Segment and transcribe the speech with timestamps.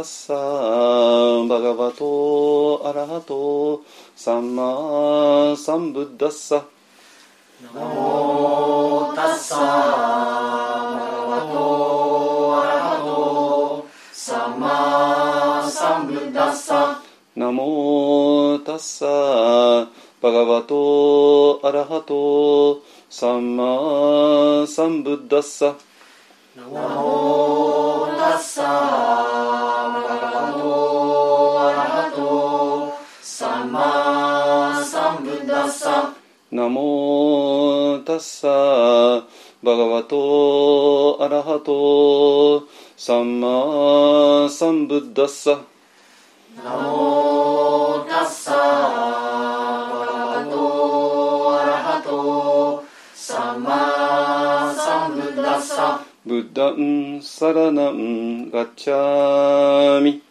[0.00, 3.82] タッサーバガバトアラハト
[4.16, 6.64] サンマサンブッダッサ
[7.62, 17.02] ナモタッサーバガバトアラハトサンマサンブッダッサ
[17.36, 19.88] ナモタッサー
[20.22, 25.74] バガバトアラハトサンマサンブッダッサ
[40.08, 45.60] ガアラハトサンマサンブッダッサ
[46.56, 48.58] ナモタッサガ
[50.44, 52.84] バトアラハト
[53.14, 60.22] サンマサンブッダッサブッダンサラナンガチャミ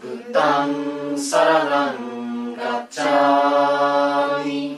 [0.00, 4.75] ブッダンサラナンガチャミ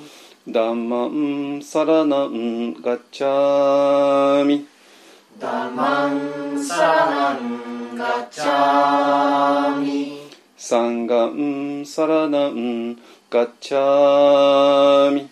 [0.51, 4.67] ダンマンサラナンガチャミ。
[5.39, 10.23] ダマンサラナンガチャミ。
[10.57, 12.97] サンガンサラナン
[13.29, 15.29] ガチャミ。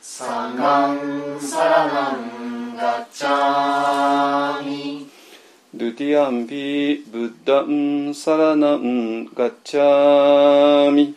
[0.00, 5.08] サンガンサラナンガチャミ。
[5.74, 11.16] ドゥティアンピブッダンサラナンガチャミ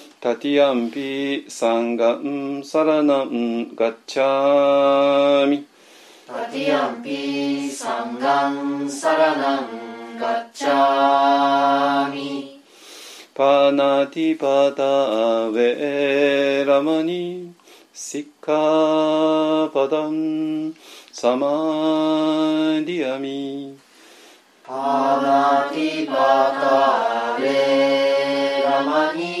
[0.21, 7.31] ャミドゥティアンピサンガンピサラナンガッチャミタティアンピサンガンサラナンガチャミタティアンピ
[7.81, 12.61] ダマンサラナンガチャミ
[13.33, 14.83] パナティパタ
[15.47, 17.53] ウェラマニ
[17.93, 20.75] シッカパダン
[21.11, 21.47] サマ
[22.85, 23.75] ディアミ
[24.63, 29.40] パナティパタウェラマニ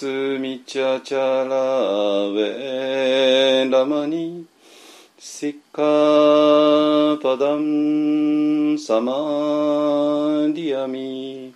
[0.00, 1.56] スミチャチャラ
[2.26, 4.46] ウェラマニ
[5.18, 9.12] シッカパダンサマ
[10.54, 11.52] ディアミ。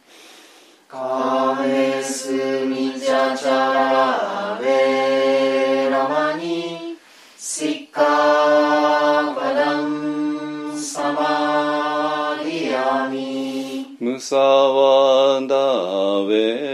[0.88, 6.99] カメスミチャチャラベラマニ
[7.38, 8.03] シカ
[9.34, 13.97] パダンサマディアミ。
[13.98, 16.73] ムサワダウェ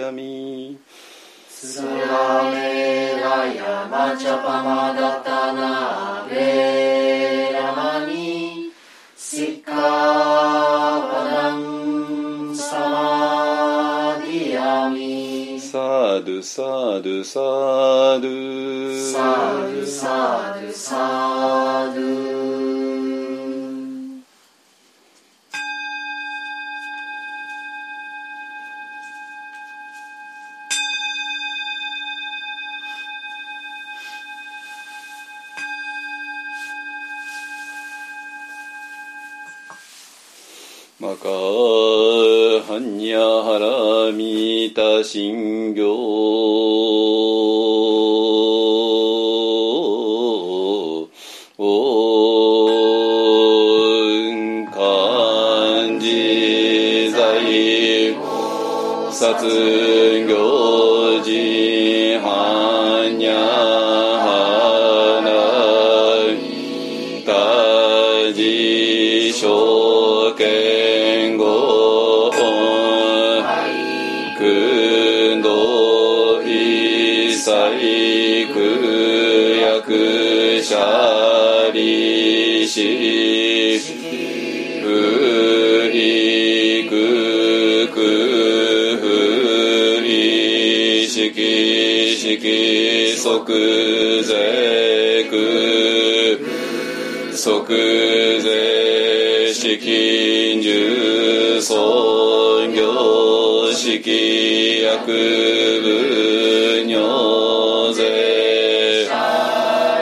[0.00, 0.78] アミム
[1.48, 2.44] サワ
[4.94, 5.20] ダ
[6.30, 8.70] ベラマニ
[9.16, 11.52] シカパダ
[42.82, 45.86] ハンニャハラミタシンギョ
[51.58, 51.72] オ
[54.32, 58.16] ン漢字在
[59.12, 59.46] 殺
[60.26, 61.71] 行事
[82.72, 83.78] し
[84.80, 84.88] ふ
[85.92, 86.90] いく
[87.92, 87.96] く
[88.96, 89.04] ふ
[90.06, 91.06] い。
[91.06, 91.36] しき
[92.16, 93.52] しきそく
[94.24, 96.40] ぜく
[97.36, 97.74] そく
[98.40, 105.08] ぜしきんじゅうそんぎょうしきやく
[105.82, 109.10] ぶにょうぜ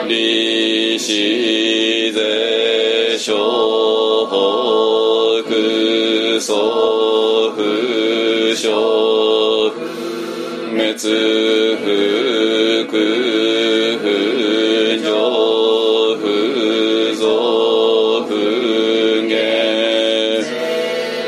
[0.07, 2.00] りし
[3.21, 3.33] 法
[4.25, 4.39] 空
[6.39, 6.55] 相
[7.55, 7.61] 不
[8.55, 8.65] 詳
[10.73, 10.97] 滅
[11.77, 11.85] 福
[12.89, 12.93] 不
[15.03, 15.05] 上
[16.17, 16.23] 不
[17.15, 17.21] 増
[18.25, 18.29] 不
[19.29, 19.31] 減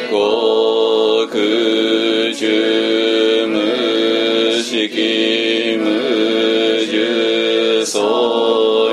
[0.10, 0.12] 国
[2.34, 2.42] 中
[3.54, 3.56] 無
[4.64, 4.68] 式
[5.78, 5.80] 無
[6.90, 6.94] 重
[7.86, 7.92] 創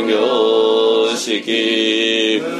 [0.07, 0.13] 業
[1.17, 2.60] 式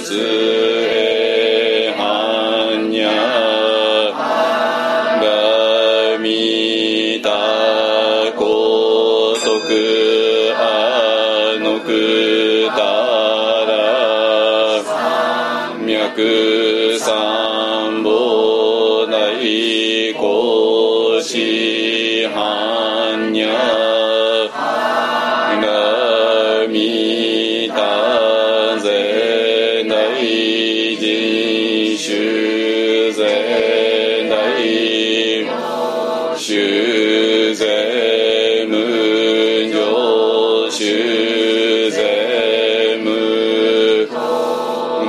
[0.00, 1.10] 小仏へ
[22.34, 24.48] 般若
[25.60, 27.29] がみ
[32.00, 35.44] 人修ぜ内
[36.34, 44.08] 修ぜ無常修ぜ無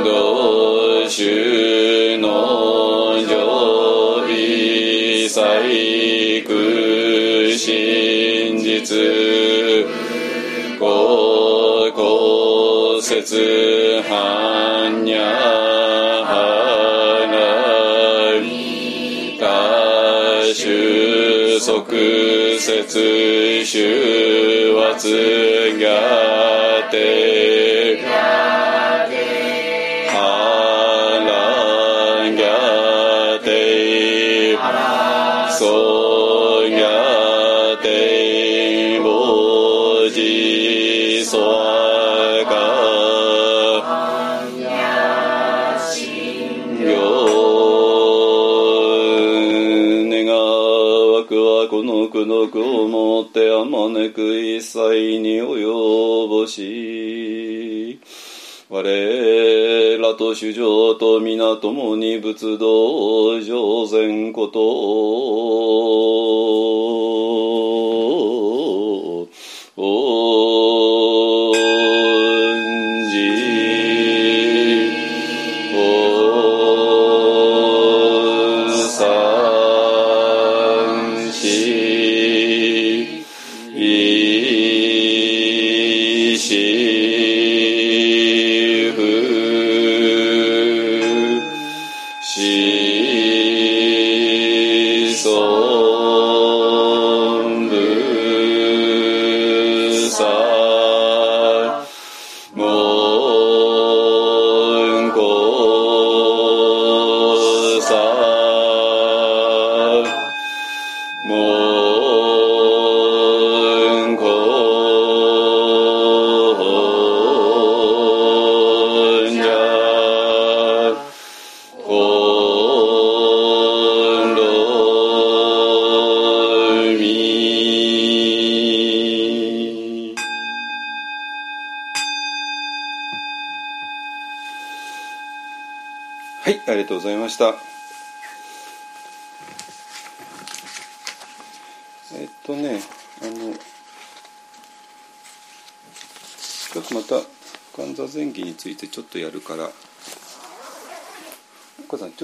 [0.04, 8.98] 道修の上一切苦真実
[10.78, 15.61] 高校説般若
[20.62, 21.92] 収束
[22.60, 25.10] 節収圧
[25.80, 27.98] がて。
[30.08, 30.22] 腹
[32.36, 32.40] が
[33.44, 34.56] て。
[35.58, 35.91] そう
[58.84, 65.11] 我らと主上と皆共に仏道上善こと。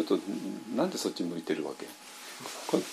[0.07, 0.17] と、
[0.75, 1.91] なんでそっち向いてるわけこ
[2.67, 2.85] こっち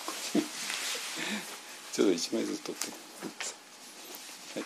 [1.93, 2.91] ちょっと一枚ずつ取って。
[4.59, 4.65] は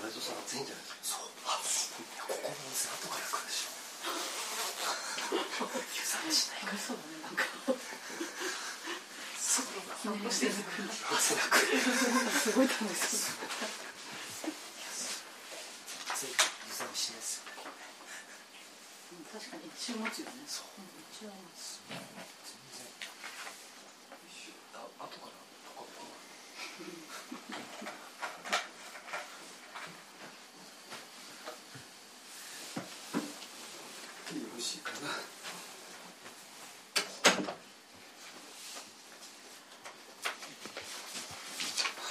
[0.00, 1.28] 内藤さん暑いんじゃないですかそう
[1.60, 3.78] 暑いここの水後から来るでしょ
[5.30, 7.44] 湯冷めしないからそうだねなんか
[9.38, 9.66] そう
[10.02, 10.52] 散歩してる
[11.14, 11.62] 汗だく
[12.60, 13.40] すごい楽しそう
[16.12, 17.64] 暑い湯冷めしないですよね
[19.32, 22.92] 確かに一瞬持つよねそう一瞬持つ全然
[24.76, 25.32] あ後から
[25.72, 26.12] ポコポコ
[34.36, 35.08] よろしいかな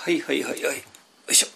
[0.10, 0.78] はいはいはいはい。
[0.78, 0.82] よ
[1.30, 1.48] いしょ。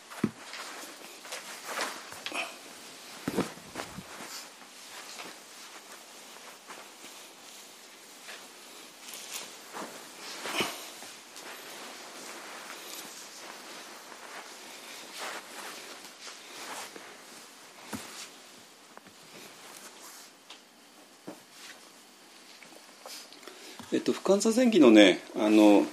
[23.92, 25.88] えっと、不感座前期のねあの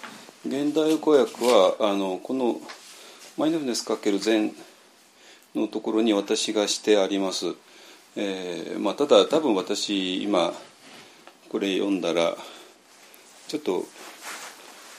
[0.51, 2.61] 現代語訳はあのこの
[3.39, 4.53] 「マインドフルネス×禅」
[5.55, 7.55] のところに私がしてあります、
[8.17, 10.53] えーまあ、ただ多分私今
[11.51, 12.37] これ読んだら
[13.47, 13.87] ちょっと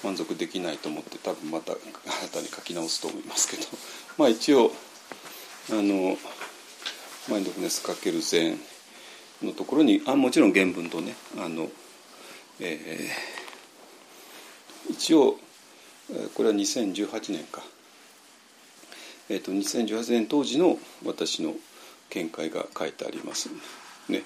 [0.06, 3.64] 満足できないと思って多分また新たに書き直すと思いますけど。
[4.18, 4.72] まあ一応
[5.70, 6.18] あの
[7.28, 8.58] 「マインドフルネス×禅」
[9.44, 11.70] のところにあもちろん原文とねあの
[12.62, 13.41] えー
[14.92, 15.38] 一応
[16.36, 17.62] これは2018年か、
[19.30, 21.54] えー、と2018年当時の私の
[22.10, 23.50] 見解が書いてあります、
[24.10, 24.24] ね、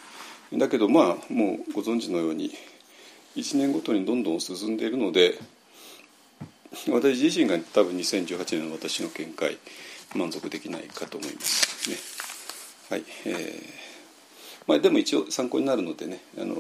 [0.54, 2.52] だけどまあもうご存知のように
[3.36, 5.38] 1年ごとにどんどん進んでいるので
[6.90, 9.58] 私自身が多分2018年の私の見解
[10.16, 11.90] 満足できないかと思います。
[11.90, 11.98] ね。
[12.90, 13.04] はい。
[13.26, 13.86] えー
[14.68, 16.58] まあ、でも一応参考になるのでねあの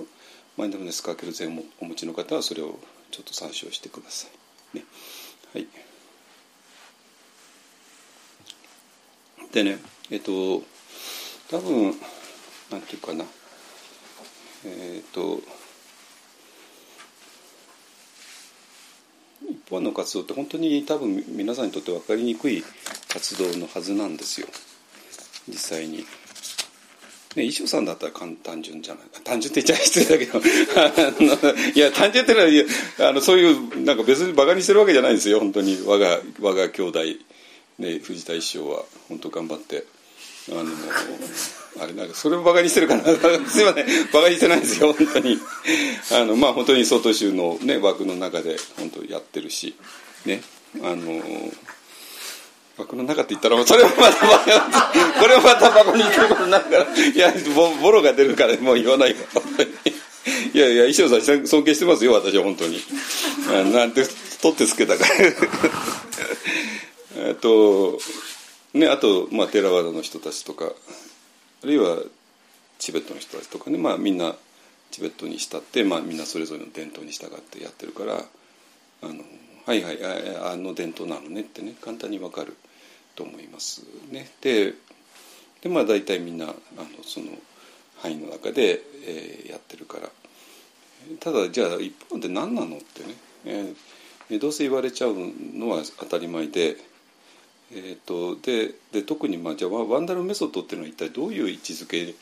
[0.57, 2.79] マインドフルネスかける禅をお持ちの方はそれを
[3.15, 4.27] ちょっと参照してくださ
[4.73, 4.77] い。
[4.77, 4.83] ね、
[5.53, 5.67] はい。
[9.53, 9.77] でね
[10.11, 10.63] えっと
[11.49, 11.95] 多分
[12.69, 13.23] なんていうかな
[14.65, 15.39] えっと
[19.69, 22.65] 本案の活動って本当に多分皆さんにとって分かりにくい
[23.07, 24.47] 活動のはずなんですよ
[25.47, 26.05] 実際に。
[27.35, 29.03] ね、衣装さんだったら単純じゃない？
[29.23, 30.39] 単純って言っちゃ失礼だけど。
[31.75, 32.63] いや単純ってのはいや
[32.99, 35.39] あのそういうなんか別にバカにしてるわけじゃないんですよ。
[35.39, 35.81] 本当に。
[35.85, 36.99] 我が我が兄弟、
[37.79, 38.83] ね、藤田一生は。
[39.09, 39.83] 本当頑張って。
[40.49, 40.63] あの
[41.83, 43.03] あれなんかそれもバカにしてるかな。
[43.49, 43.85] すいません。
[44.13, 44.93] バカにしてないんですよ。
[44.93, 45.37] 本当に。
[46.11, 49.75] あのまあ本当に外州の、ね、枠の中で本当やってるし。
[50.25, 50.41] ね
[50.81, 51.21] あの
[52.77, 54.19] 枠の中って言ったらそれもまた
[55.19, 56.83] これもまたバカにしてることになるから。
[56.83, 59.17] いやボボロが出るからもう言わないよ
[60.53, 62.79] いやいや衣装さん尊敬してますよ私は本当に。
[63.71, 64.03] なんて
[64.41, 65.05] 取ってつけたか。
[65.05, 65.09] ら
[67.27, 67.99] えっと
[68.73, 70.69] ねあと、まあ、テラワダの人たちとかあ
[71.65, 71.97] るいは
[72.77, 74.35] チベットの人たちとかね、まあ、みんな
[74.91, 79.23] チベットに慕って、まあ、みんなそれぞれの伝統に従ってやってるからあの
[79.65, 79.97] はいはい
[80.37, 82.55] ああの伝統なのねってね簡単にわかる。
[83.15, 84.29] と思いますね。
[84.41, 84.73] で
[85.61, 86.53] でまあ大体みんなあの
[87.03, 87.27] その
[87.97, 90.09] 範囲の中で、えー、やってるから
[91.19, 93.15] ただじゃあ一方で何なのってね、
[94.29, 95.15] えー、どうせ言われちゃう
[95.53, 96.77] のは当たり前で。
[97.71, 102.13] えーと、でで特に、まあ、じゃあワンダルメソッドっていうのは一体どういう位置づけ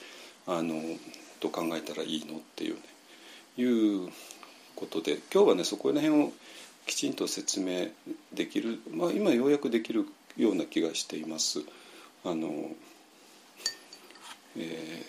[0.47, 0.81] あの
[1.41, 2.79] と考えたらいいのっていう、ね、
[3.57, 4.09] いう
[4.75, 6.31] ことで今日はねそこら辺を
[6.85, 7.87] きちんと説明
[8.33, 10.05] できる、まあ、今ようやくできる
[10.37, 11.59] ような気がしています。
[12.25, 12.71] あの
[14.55, 15.03] え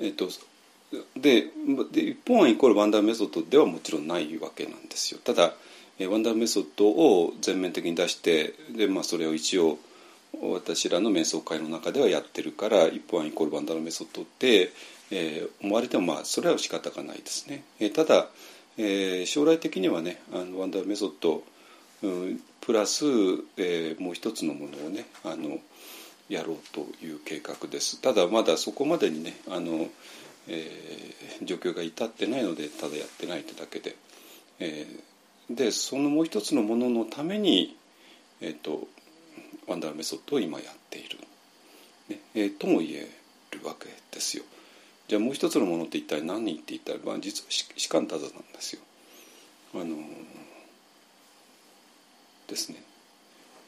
[0.00, 0.28] ー、えっと
[1.16, 1.50] で
[1.92, 5.54] で一法庵イコールワンダーメソッドではもちろんないわけなんですよただ
[6.00, 9.78] ワンダーメソッドを全面的に出してで、まあ、それを一応
[10.42, 14.72] 私らの瞑想会の中ではやってるから一法庵イコールワンダーメソッドって、
[15.10, 18.28] えー、思われてもまあそれは仕方がないですね、えー、ただ、
[18.78, 21.42] えー、将来的にはねあのワンダーメソッド、
[22.02, 23.04] うん、プラス、
[23.56, 25.58] えー、もう一つのものをねあの
[26.28, 28.00] やろうという計画です。
[28.00, 29.88] ただまだそこまでにねあの
[30.48, 33.96] えー、状況が至ってないのでただやってないってだけで、
[34.58, 37.76] えー、でそのもう一つのもののために、
[38.40, 38.86] えーと、
[39.66, 41.18] ワンダーメソッドを今やっている、
[42.10, 43.08] ねえー、とも言え
[43.52, 44.44] るわけですよ。
[45.08, 48.82] じゃあもう一つのものって一体何って言ったら、まあ、実は士官多座なんですよ。
[49.74, 49.96] あの
[52.48, 52.82] ですね。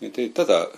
[0.01, 0.68] でただ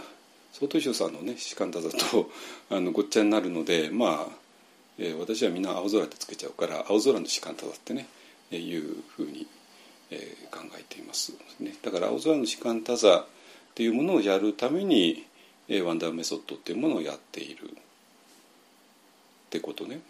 [0.52, 2.30] 曹洞宗さんのね士官多座と
[2.70, 4.48] あのごっちゃになるのでまあ
[4.98, 8.08] えー、私はみんな青空ってつけちゃうから青空の士官だってね、
[8.50, 9.46] えー、いうふうに、
[10.10, 13.26] えー、考えています、ね、だから青空の士官多座っ
[13.76, 15.24] ていうものをやるために、
[15.68, 17.74] えー、ワンダーメソッドっていうものをやっているっ
[19.50, 20.00] てことね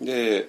[0.00, 0.48] で、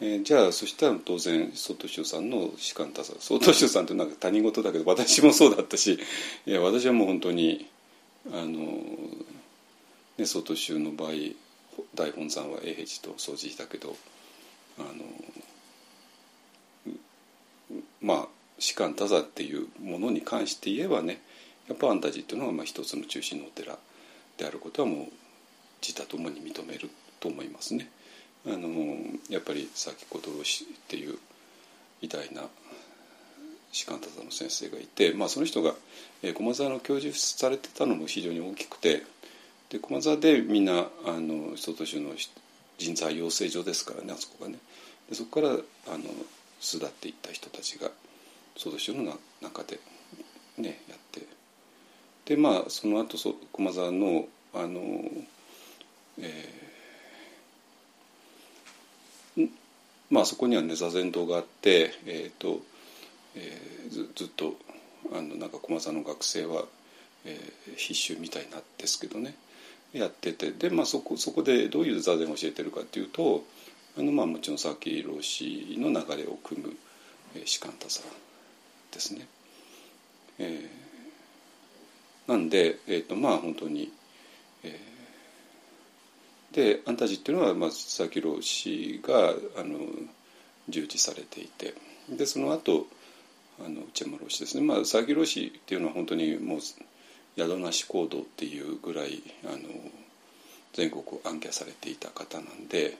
[0.00, 5.98] えー、じゃあそしたら当然曹洞宗さんの士官多座曹洞宗さんってなんか他人事だけど私もそうだったし
[6.46, 7.66] いや私はもう本当に
[8.32, 8.82] あの、
[10.16, 11.12] ね、曹洞宗の場合
[11.94, 13.96] 大本山は永平寺と掃除したけど
[14.78, 14.90] あの
[18.00, 21.20] まあ士官多座っていうものに関して言えばね
[21.68, 23.78] やっぱ安泰寺っていうのはまあ一つの中心のお寺
[24.36, 25.06] であることはもう
[25.82, 27.90] 自他ともに認めると思いますね。
[28.48, 28.96] あの
[29.28, 31.18] やっぱり先ほど氏っていう
[32.00, 32.42] 偉大な
[33.72, 35.74] 士官多座の先生がいて、まあ、その人が
[36.34, 39.02] 駒沢の教授されてたのも非常に大きくて
[39.70, 42.12] で駒沢でみんなあの曹洞宗の
[42.78, 44.58] 人材養成所ですからねあそこがね。
[45.08, 45.52] でそこからあ
[45.98, 46.04] の
[46.60, 47.90] 巣立っていった人たちが
[48.56, 49.78] 曹洞宗の中で
[50.56, 51.26] ねやって。
[52.24, 54.80] でまあその後そ駒沢のあの、
[56.18, 56.67] えー、
[60.10, 62.60] まあそこにはね座禅堂があってえ、ー、と、
[63.34, 64.54] えー、ずずっと
[65.12, 66.64] あのなんか駒沢の学生は、
[67.24, 69.34] えー、必修みたいなんですけどね
[69.92, 73.44] やっててで、まあ、そこそこでどういう座禅を教えてるかっていうと
[73.98, 76.76] あの、まあ、もちろん佐々木老師の流れを組む、
[77.34, 78.00] えー、士官多座
[78.92, 79.26] ですね。
[80.38, 83.90] えー、なんで、えーとまあ、本当に、
[84.62, 84.97] えー、
[86.52, 89.78] で安泰寺っていうのは、まあ、佐々木老師があの
[90.68, 91.74] 従事されていて
[92.08, 92.86] でその後
[93.64, 96.60] あの内山老師ですね、まあ、佐々木老師っていうのは本当にもう
[97.36, 99.58] 宿なし行動っていうぐらいあの
[100.72, 102.96] 全国を暗記されていた方なんで、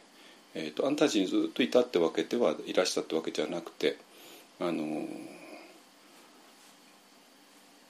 [0.55, 3.97] えーと、あんたちにずっといたってわけではいらしたってわけじゃなくて
[4.61, 5.07] あの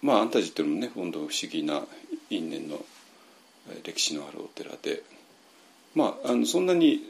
[0.03, 1.83] まああんたちっていうのもね本当不思議な
[2.31, 2.85] 因縁の
[3.85, 5.03] 歴史のあるお寺で
[5.99, 7.03] まああのそんなに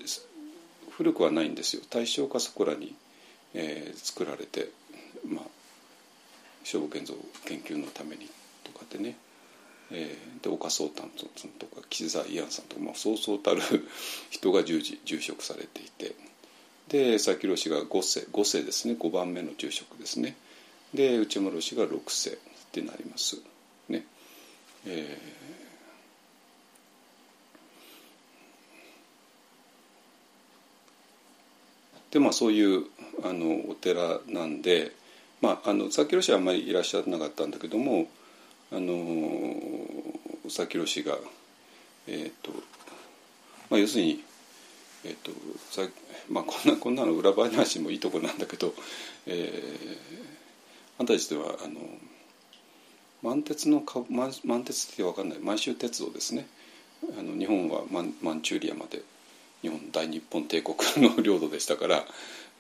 [0.90, 1.82] 古くはないんですよ。
[1.90, 2.94] 大正かそこらに、
[3.52, 4.70] えー作られて
[5.28, 5.44] まあ
[6.64, 8.30] 消防建造研究のために
[8.64, 9.16] とかでね、
[9.90, 13.60] えーで岡宗丹さんとか岸沢慰安さんとか、まあ、そうそうたる
[14.30, 16.14] 人が従事住職されていて。
[16.88, 18.96] で佐々木氏が5世5世ですね。
[18.98, 20.34] 5番目の住職ですね。
[20.94, 22.34] で内村氏が6世っ
[22.72, 23.36] てなります。
[23.90, 24.06] ね。
[24.86, 25.37] えー
[32.10, 32.86] でまあそういう
[33.22, 34.92] あのお寺なんで、
[35.40, 38.06] まあ、あの佐々木氏はあんまりいらっしゃらなかったんだけども
[38.72, 38.94] あの
[40.44, 41.16] 佐々木氏が
[42.06, 42.50] えっ、と、
[43.70, 44.22] まあ、要するに
[45.04, 45.30] えっ、と
[45.70, 45.82] さ
[46.30, 48.74] まあこんなこんなの裏話もいいとこなんだけど、
[49.26, 50.28] えー
[50.98, 51.80] あんたたちではあの
[53.22, 54.32] 満鉄のか満
[54.64, 55.38] 鉄って分かんない。
[55.38, 56.46] 満州鉄道ですね。
[57.16, 59.02] あの日本はマンマンチューリアまで。
[59.62, 62.04] 日本大日本帝国の領土でしたから、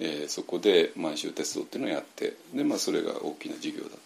[0.00, 3.98] えーそこで満州鉄道っていうのをやってで、まあ、それが大きな事業だった。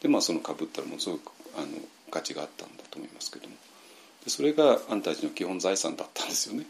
[0.00, 1.66] でまあそのかぶったらものすごくあの
[2.10, 3.54] 価値があったんだと思いますけども。
[4.24, 6.66] でそれがあんたたちの基本財産だったんですよね。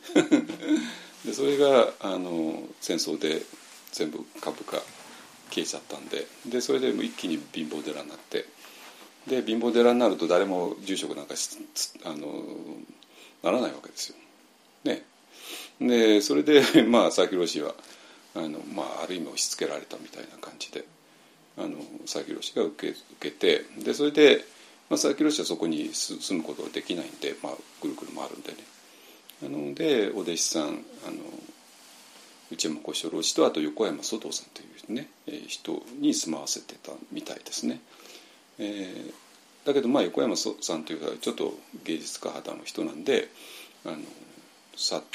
[1.25, 3.43] でそれがあの戦争で
[3.93, 4.83] 全部株価
[5.51, 6.27] 消えちゃったんで。
[6.47, 8.47] でそれでも一気に貧乏寺になって。
[9.27, 11.35] で貧乏寺になると誰も住職なんか
[12.05, 12.45] あの
[13.43, 14.17] ならないわけですよ。
[14.85, 15.05] ね、
[15.81, 17.75] でそれで まあ佐々木氏は
[18.35, 20.85] あの、まあ、ある意味押し付けられたみたいな感じで
[21.57, 24.45] あの佐々木氏が受け受けてでそれで、
[24.89, 28.59] まあ、佐々木氏はそこに住むことができないんで、まあ、ぐるぐる回るんでね
[29.43, 31.19] なのでお弟子さんあの
[32.51, 37.79] 内山小四郎氏とあと横山蘇藤さんというね、え人に住まわせてたみたいですね。
[38.59, 39.13] えー
[39.69, 41.53] だけどまあ横山さんというのはちょっと
[41.85, 43.29] 芸術家肌の人なんで
[43.85, 43.99] あの
[44.79, 45.07] さっと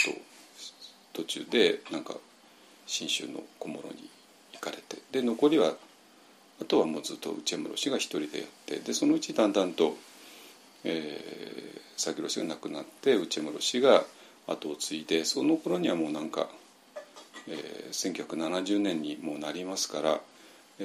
[1.13, 2.15] 途中でなんか
[2.85, 4.09] 信州の小諸に
[4.53, 5.73] 行かれてで残りは
[6.61, 9.95] あとはもうずっと内山氏が一人でやってでそのうちだんだんと、
[10.83, 14.03] えー、佐々木氏が亡くなって内山氏が
[14.47, 16.47] 後を継いでその頃にはもうなんか、
[17.47, 20.19] えー、1970年にもうなりますから、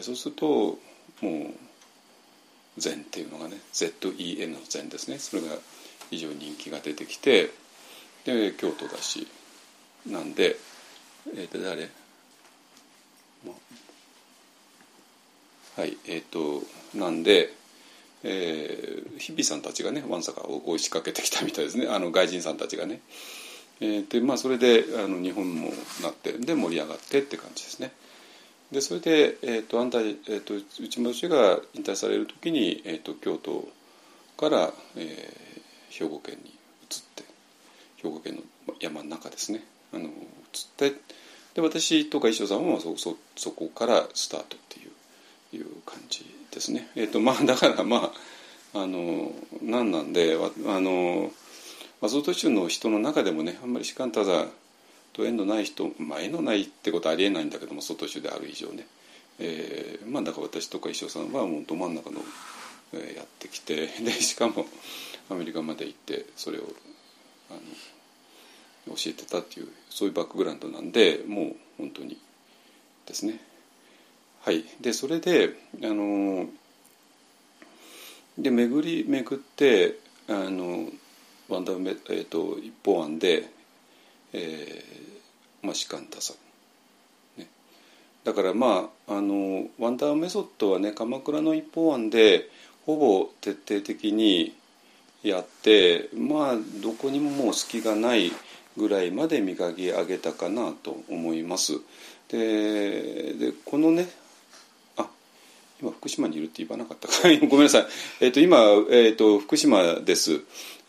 [0.00, 0.78] そうするとも
[1.22, 5.18] う禅っていうのがね ZEN の禅ですね。
[5.18, 5.48] それが
[6.10, 7.50] 非常に人気が出てきて
[8.24, 9.26] で京都だし
[10.08, 10.56] なんで、
[11.34, 11.88] えー、と誰？
[15.76, 16.62] はいえっ、と
[16.94, 17.52] なんで、
[18.24, 23.00] えー、日比さんたちがねわんさか追い仕掛けてきたみたいですねあの外人さんたちがね。
[23.80, 25.70] えーでまあ、それであの日本も
[26.02, 27.92] なってで盛り上がってって感じですね。
[28.72, 33.68] でそれで、えー、と安泰、えー、と内村氏が引退される時に、えー、と京都
[34.36, 35.48] から、えー
[35.90, 36.56] 兵庫県に移っ
[37.16, 37.24] て
[37.96, 40.10] 兵庫県の山の中ですねあの移っ
[40.76, 40.94] て
[41.54, 46.88] で私とか衣装さんはそそそこからスタートっていういう感じですね。
[46.94, 48.12] えーとまあ、だからま
[48.74, 51.32] ああの何なんであの
[52.00, 54.46] 松本州の人の中でもねあんまり士官多座
[55.12, 58.86] と縁のない人、まあ、縁のないってことはありえないんだけども外州である以上ね、
[59.40, 62.20] えーまあ、だから私とか衣装さんはもうど真ん中の、
[62.92, 64.66] えーやってきてでしかも
[65.30, 66.62] アメリカまで行ってそれを
[67.50, 67.60] あの
[68.88, 72.18] 教えてたっていうそういうバックグラウンドなんでもう本当に
[73.06, 73.40] ですね。
[74.42, 74.64] はい。
[74.80, 75.50] でそれで
[75.82, 76.46] あの
[78.38, 79.98] で巡り巡って
[80.28, 80.88] あの
[81.48, 83.48] ワンダーメ、えー、と一方案で、
[84.32, 86.34] えーまあ、士官多さ、
[87.36, 87.48] ね、
[88.24, 92.48] だからまああのワンダーメソッドはね鎌倉の一方案で
[92.86, 94.54] ほぼ徹底的に
[95.22, 98.30] やってまあどこにももう隙がない
[98.78, 101.74] ぐらいまで磨き上げたかなと思います。
[102.28, 104.08] ででこのね
[104.96, 105.08] あ
[105.82, 107.14] 今福島にいるって言わなかったか。
[107.48, 107.86] ごめんなさい、
[108.20, 108.58] えっと今、
[108.90, 110.40] えっと福島です、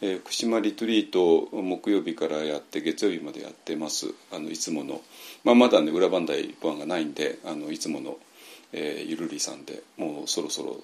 [0.02, 4.13] えー福島リトリート木曜日からやって月曜日までやってます。
[4.32, 5.02] あのいつもの、
[5.43, 8.17] まあ、まだね裏番台ポアンがないんであのいつもの、
[8.71, 10.82] えーゆるりさんでもうそろそろ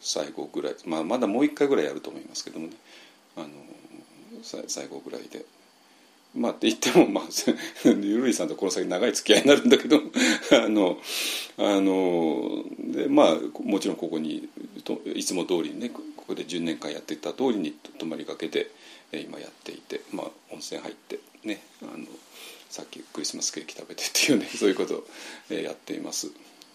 [0.00, 2.74] 最後ぐらい、まあ、まだもう一回ぐらいやると思いますけどもね。
[3.36, 3.48] あの
[4.42, 5.44] 最後ぐらいで。
[6.34, 7.24] まあって言っても、まあ、
[7.84, 10.00] ゆるりさんとこの先長い付き合いになるんだけど
[10.52, 10.98] あの
[11.58, 14.48] あのでまあもちろんここに
[15.14, 18.70] いつも通りにねここで10年間やっていた通りに泊まりがけで
[19.12, 22.06] え今やっていて、まあ、温泉入ってねあの
[22.70, 25.04] さっきクリスマスケーキ食べてっていうね そういうこと
[25.50, 26.30] をやっています。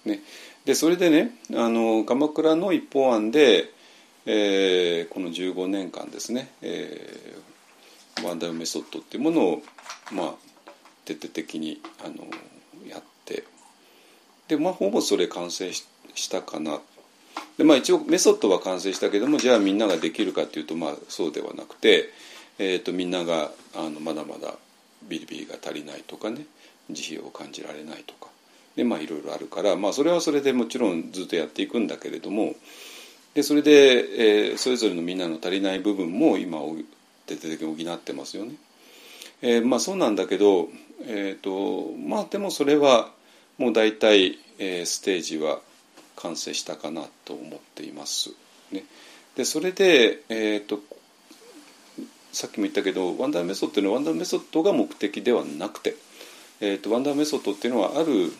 [0.05, 0.21] ね、
[0.63, 3.71] でそれでねあの鎌倉の一方案で、
[4.25, 7.56] えーこの15年間ですね、えー
[8.23, 9.63] ワンダーメソッドっていうものを
[10.11, 10.33] まあ
[11.05, 12.25] 徹底的にあの
[12.87, 13.43] やって。
[14.47, 16.79] でまあほぼそれ完成ししたかな。
[17.57, 22.09] でまあ一応メソッドは完成したけどもじゃあみんなができるかっていうとまあそうではなくて、
[22.57, 24.55] えー、とみんながあのまだまだ
[25.07, 26.45] ビリビリが足りないとかね
[26.89, 28.29] 慈悲を感じられないとか。
[28.75, 32.55] でまあいろいろあるからまあそれはそれでもちろんずっとやっていくんだけれども
[33.33, 36.59] でそれで、えー、それぞれのみんなの足りない部分も今
[37.27, 38.55] 徹底的に補ってますよね。
[39.43, 40.69] えー、まあそうなんだけど、
[41.05, 43.11] えーとまあでもそれは
[43.57, 45.59] もう大体、えー、ステージは
[46.15, 48.31] 完成したかなと思っています。
[48.71, 48.83] ね、
[49.35, 50.79] でそれで、えーと、
[52.31, 55.95] さっきも言ったけどワンダーメソッドのワンダーメソッドが目的ではなくて、
[56.59, 58.31] えーと、ワンダーメソッドっていうのはある、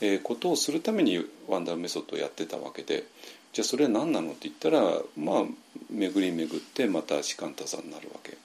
[0.00, 3.04] え、ことをするためにワンダーメソッドをやってたわけで
[3.52, 4.80] じゃあそれは何なのって言ったら
[5.16, 5.44] まあ
[5.90, 8.36] 巡り巡ってまた只管打坐になるわけ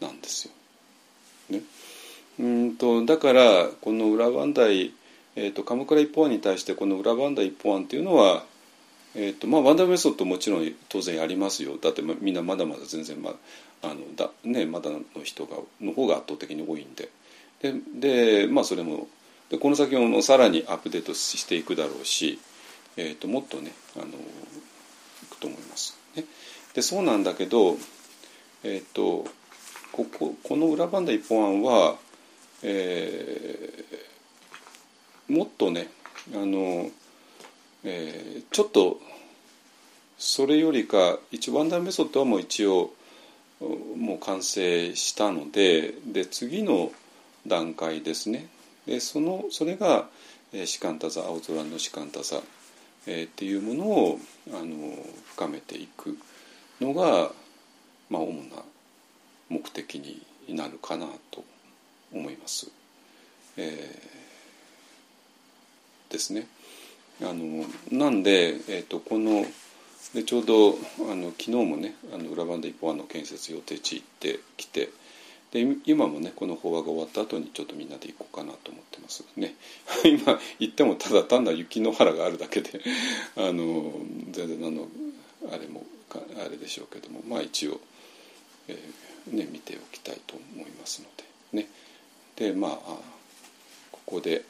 [0.00, 0.52] なんですよ。
[1.50, 1.62] ね、
[2.38, 4.94] うんとだからこの裏磐梯
[5.34, 8.44] えーと、鎌倉一方案に対してこの裏バンダ一方案っていうのは、
[9.14, 11.76] えーとまあ、ワンダーメソッドもちろん当然ありますよ。
[11.80, 13.34] だってみんなまだまだ全然、まあ
[13.84, 17.08] あのだね、まだの人がの方が圧倒的に多いんで。
[17.60, 19.08] でで、まあ、それも
[19.50, 22.38] でこの先もさらにアップデートしていくだろうし、
[22.96, 24.10] えーと、もっとねあのい
[25.30, 25.96] くと思います。
[26.16, 26.24] ね、
[26.74, 27.76] でそうなんだけど、
[28.64, 29.24] えーと、
[29.92, 31.96] こここの裏バンダ一本案は、
[32.62, 33.82] えー
[35.32, 35.88] もっとね
[36.34, 36.90] あの、
[37.84, 39.00] えー、ちょっと
[40.18, 42.92] それよりか一応ワンダーメソッドはもう一応
[43.96, 46.92] もう完成したのでで次の
[47.46, 48.48] 段階ですね。
[48.86, 50.08] でそのそれが
[50.66, 52.42] 「シカンタザ青空のシカンタザ」
[53.06, 56.16] えー、っていうものをあの深めていく
[56.80, 57.30] のが、
[58.10, 58.62] まあ、主な
[59.48, 61.44] 目的になるかなと
[62.12, 62.70] 思います。
[63.56, 64.22] えー
[66.12, 66.46] ですね。
[67.22, 69.44] あのなんで、えーと、この
[70.14, 70.72] でちょうど
[71.10, 74.90] あの昨日もねあの裏番で一方案の建設予定地行ってきて
[75.52, 79.54] で今もねこの法話が終わった後にちょっとみんなで行こうかなと思ってますね
[80.04, 82.80] 今行ってもただ単なる雪の原があるだけで
[83.36, 83.92] あの
[84.30, 84.88] 全然あの
[85.50, 87.80] あれもあれでしょうけどもまあ一応、
[88.68, 91.08] えー、ね見ておきたいと思いますの
[91.52, 91.68] でね
[92.36, 92.98] でまあ
[93.92, 94.44] ここで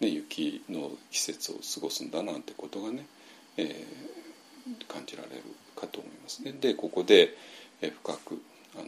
[0.00, 3.06] ね、雪の季節を過ごすんだなんてことがね、
[3.58, 5.42] えー、感じられる
[5.76, 6.52] かと思いますね。
[6.52, 7.36] でここで、
[7.82, 8.42] えー、深く
[8.76, 8.84] あの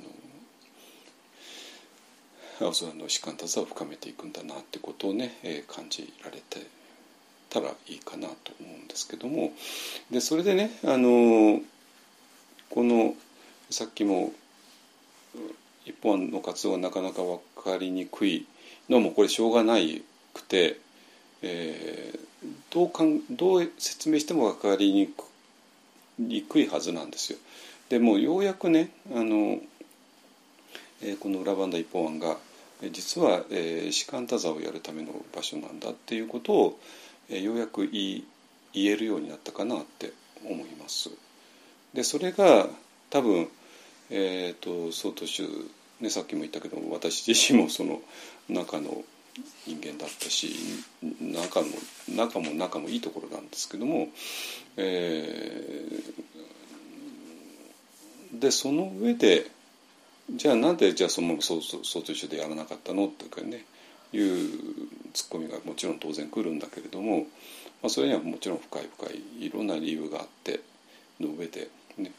[2.63, 6.67] 青空の士官達を深めていくんだなってことをね、えー、感じられて
[7.51, 9.53] たらいいかなと思うんですけども
[10.11, 11.61] でそれでねあの
[12.71, 13.15] この
[13.71, 14.33] さっきも
[15.85, 18.47] 一本の活動がなかなか分かりにくい
[18.89, 20.79] のもこれしょうがないくて
[21.43, 25.25] えー、どうかんどう説明しても分かりにく
[26.19, 27.39] にくいはずなんですよ。
[27.89, 29.59] でもようやくねあの、
[31.03, 32.37] えー、この裏バンダ一本案が
[32.91, 36.81] 実は、えー、士官多座をやるための場所なんだっていうことを、
[37.29, 38.23] えー、ようやく言
[38.73, 40.13] 言えるようになったかなって
[40.45, 41.11] 思います。
[41.95, 42.69] でそれが
[43.11, 43.49] 多分、
[44.11, 45.45] えーと、曹都州、
[46.01, 48.01] ね、さっきも言ったけど私自身もその
[48.49, 49.05] 中の
[49.67, 50.55] 人間だったし
[51.21, 51.69] 仲も
[52.09, 54.09] 仲も仲もいいところなんですけども、
[54.77, 59.51] えー、でその上で
[60.35, 63.65] じゃあなんでじゃあそのそうそうそうと一緒でやらなかったのっていうかね
[64.13, 64.49] いう
[65.13, 67.25] ツッコミがもちろん当然来るんだけれども、ま
[67.85, 70.61] あ、それにはもちろん深い深いいろんな理由があって
[71.21, 71.69] の上で
[71.99, 72.13] ね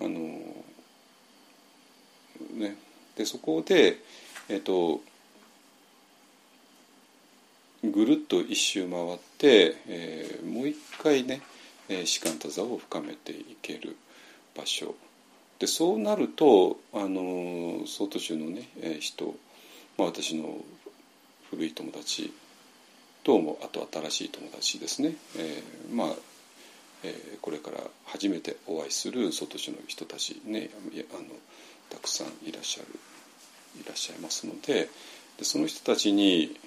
[0.00, 0.10] あの
[2.54, 2.76] ね
[3.16, 3.98] でそこで
[4.48, 5.00] えっ、と
[7.84, 11.42] ぐるっと一周回って、えー、もう一回ね
[12.04, 13.96] 士官多座を深めていける
[14.56, 14.94] 場所
[15.62, 19.26] でそうなるとあの曹都州のねえ人、
[19.96, 20.56] まあ、私の
[21.50, 22.34] 古い友達
[23.22, 26.08] ともあと新しい友達ですね、えー、まあ、
[27.04, 30.68] えー、これから初めてお会いする曹都州の人たちね
[31.12, 31.28] あの
[31.90, 32.88] たくさんいらっしゃる
[33.80, 34.88] いらっしゃいますので
[35.38, 36.58] でその人たちに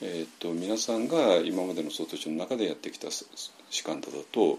[0.00, 4.58] えーと、皆さんが今までの総統の中でやってきた士官だと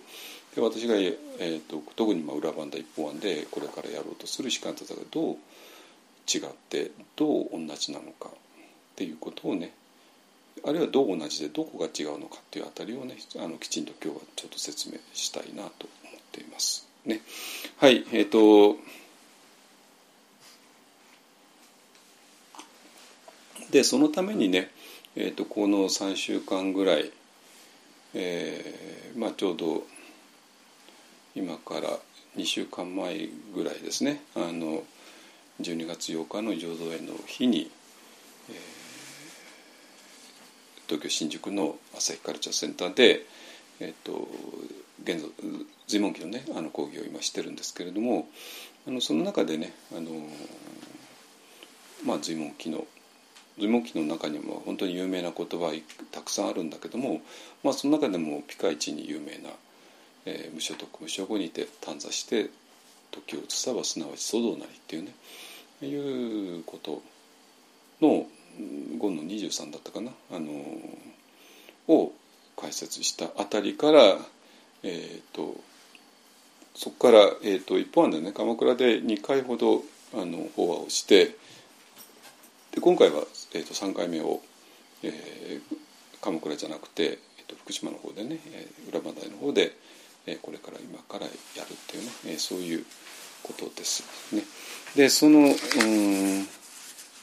[0.55, 8.31] で私が、えーと、特にまあ裏番だ一本案でこれからやろうとする士官たちがどう違ってどう同じなのかっ
[8.95, 9.73] ていうことをね
[10.65, 16.87] あるいはどう同じでどこが違うのかっていうあたりをねあのきちんと今日はちょっと説明したいなと思っています。
[17.05, 17.21] ね、
[17.77, 18.77] はいえっ、ー、と
[23.71, 24.71] でそのためにね、
[25.17, 27.11] えーと、とこの3週間ぐらい、
[28.13, 29.83] えーまあ、ちょうど
[31.35, 31.89] 今から
[32.37, 34.21] 2週間前ぐらいですね。
[34.35, 34.83] あの
[35.61, 37.71] 12月8日の浄土園の日に、
[38.49, 38.85] えー
[40.87, 43.25] 東京新宿の朝日カルチャーセンターで、
[43.79, 44.27] えー、と
[45.03, 45.29] 現在
[45.87, 48.27] 随文記のねあの講義を今してるんですけれども
[48.87, 50.09] あのその中でねあの、
[52.05, 52.85] まあ、随文記の
[53.57, 55.73] 随文記の中にも本当に有名な言葉
[56.11, 57.21] たくさんあるんだけども、
[57.63, 59.49] まあ、その中でもピカイチに有名な
[60.25, 62.49] 「えー、無所得無所後にて短座して
[63.11, 65.13] 時を移さばすなわち祖道なり」っていうね
[65.81, 67.01] いうこと
[68.01, 70.51] の5の23だったかなあの
[71.87, 72.11] を
[72.57, 74.17] 解説したあたりから
[74.83, 75.55] えっ、と
[76.75, 79.83] そこから、えー、と一方案でね鎌倉で2回ほど
[80.13, 81.35] あの法話をして
[82.71, 84.41] で今回は、えー、と3回目を、
[85.01, 85.61] えー、
[86.21, 89.71] 鎌倉じゃなくて、えー、と福島の方でね、えー、裏磐梯の方で、
[90.27, 92.85] えー、これから今からやるっていうね、えー、そういう
[93.43, 94.43] ことですね。
[94.95, 96.47] でそのうん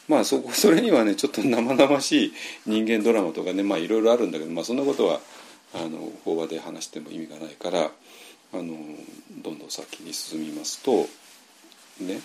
[0.08, 2.32] まあそこ それにはねちょっと生々しい
[2.66, 5.20] 人間ドラマとかねまあいろいろあるんだけど、まあ、そんなことは
[5.74, 7.90] あの法話で話しても意味がないから
[8.52, 8.76] あの
[9.30, 11.08] どんどん先に進みますと
[12.00, 12.20] ね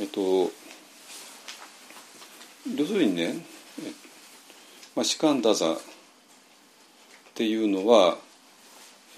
[0.00, 0.50] えっと
[2.74, 3.34] 要するにね、
[4.96, 5.78] まあ、士官太座っ
[7.34, 8.16] ていうのは、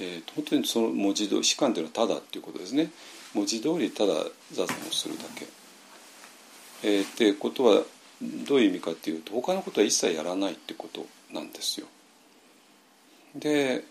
[0.00, 2.90] えー、本当にその文字通り士官っていうのはただっていうことですね
[3.34, 4.14] 文字通りただ
[4.52, 5.46] 座禅をするだけ。
[6.84, 7.82] えー、ってことは
[8.22, 11.86] どういう意味かっていうと他のことは一切やらないってことなんですよ。
[13.34, 13.84] で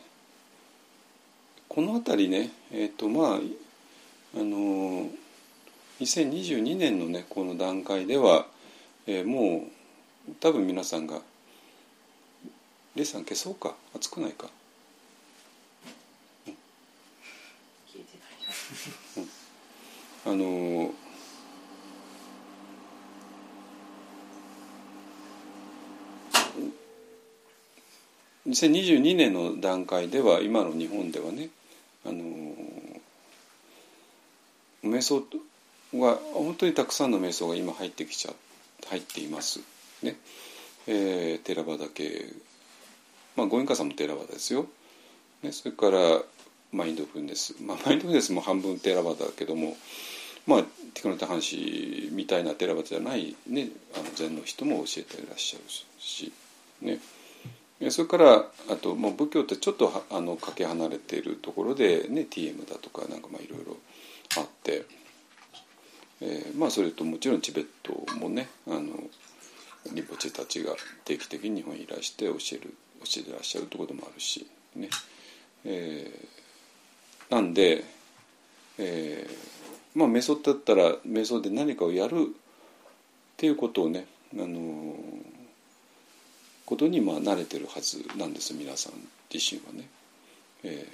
[1.68, 3.40] この辺りねえっ、ー、とまあ
[4.36, 5.10] あの
[6.00, 8.46] 2022年のねこの段階では、
[9.06, 9.68] えー、も
[10.30, 11.22] う多分皆さんが
[12.96, 14.48] 「レイさん消そうか暑くないか」
[16.48, 16.50] う
[19.22, 19.30] ん、
[20.28, 20.92] あの
[28.46, 31.48] 2022年の段階では今の日本ではね
[32.06, 32.16] あの
[34.84, 35.24] 瞑想
[35.94, 38.34] は本当にたくさんの瞑想が今入ってきちゃ
[38.90, 39.62] 入っています
[40.04, 40.18] ね。
[40.88, 42.26] えー、テラバだけ
[43.38, 44.66] まあご隠家さんもテラバですよ。
[45.42, 46.22] ね、それから
[46.74, 49.78] マインドフルネス、まあ、マインドフルネスも半分テラバだけども
[50.48, 55.64] まあティクノタハンシみたいなテラバじゃないねあの禅の人も教えていらっしゃる
[56.00, 56.32] し
[56.82, 57.00] ね。
[57.92, 63.78] それからあともう仏教ってちょっとあのかけ離れているところで、ね、TM だとかなんかまあいろいろ
[64.38, 64.86] あって、
[66.22, 68.88] えー、まあそれともちろんチベットもねあの
[69.94, 70.74] リポチたちが
[71.06, 74.90] 定期的に日本にいらして教える教えてらっしゃるところもあるしね、
[75.64, 77.84] えー、なんで、
[78.80, 82.30] えー、まあ瞑想だったら瞑想で何かをやるっ
[83.36, 85.38] ていうことをねあのー
[86.68, 88.94] ことにまあ慣れてるはずなんです皆さん
[89.34, 89.88] 自身はね。
[90.64, 90.86] え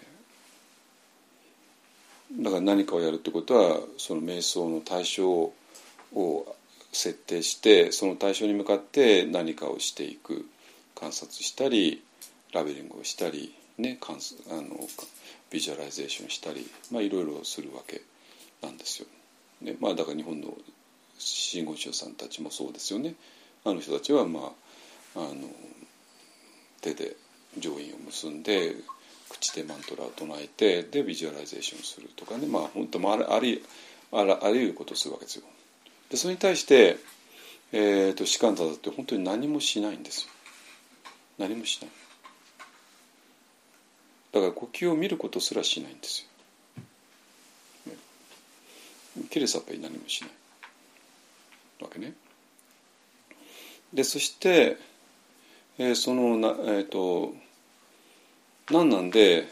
[2.31, 5.51] ー、だから何かをやるってことはその瞑想の対象
[6.13, 6.55] を
[6.91, 10.45] 設定してその対象に向かって何かをしていく
[10.93, 12.03] 観察したり
[12.53, 13.97] ラベリングをしたり、ね、
[14.51, 14.87] あの
[15.49, 18.01] ビジュアライゼーションしたり、まあ、いろいろするわけ
[18.63, 19.07] なんですよ。
[19.61, 20.57] ねまあ、だから日本の
[21.17, 23.15] 真言宗さんたちもそうですよね。
[23.65, 24.51] あの人たちはま
[25.15, 25.33] ああの
[26.81, 27.15] 手で
[27.57, 28.75] 手印を結んで
[29.29, 33.63] 口でマントラを唱えてでビジュアライゼーションするとかねまあ本当ああり
[34.11, 35.43] あらあり得ることをするわけですよ。
[36.09, 36.97] でそれに対して、
[37.71, 40.29] えーと、士官座だって本当に何もしないんですよ。
[41.39, 41.91] 何もしない。
[44.33, 46.27] だから呼吸を見ることすらしないんですよ。
[49.15, 50.29] ね、きれさっぱり何もしない
[51.83, 52.13] わけね。
[53.93, 54.77] でそして
[55.79, 57.33] えー、そのな、えーと、
[58.71, 59.47] 何なんで、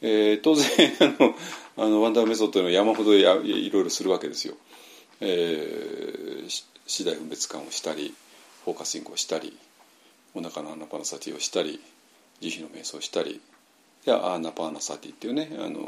[0.00, 0.66] えー、当然
[1.00, 1.34] あの
[1.76, 4.54] あの One Dharma Method の山ほどやいろいろするわけですよ。
[5.20, 8.14] えー、四大分別観をしたり
[8.64, 9.56] focusing をしたり
[10.34, 11.80] お腹のアナパナサティをしたり
[12.40, 13.40] 慈悲の瞑想をしたり
[14.04, 15.80] でアーナパーナサティっていうねあの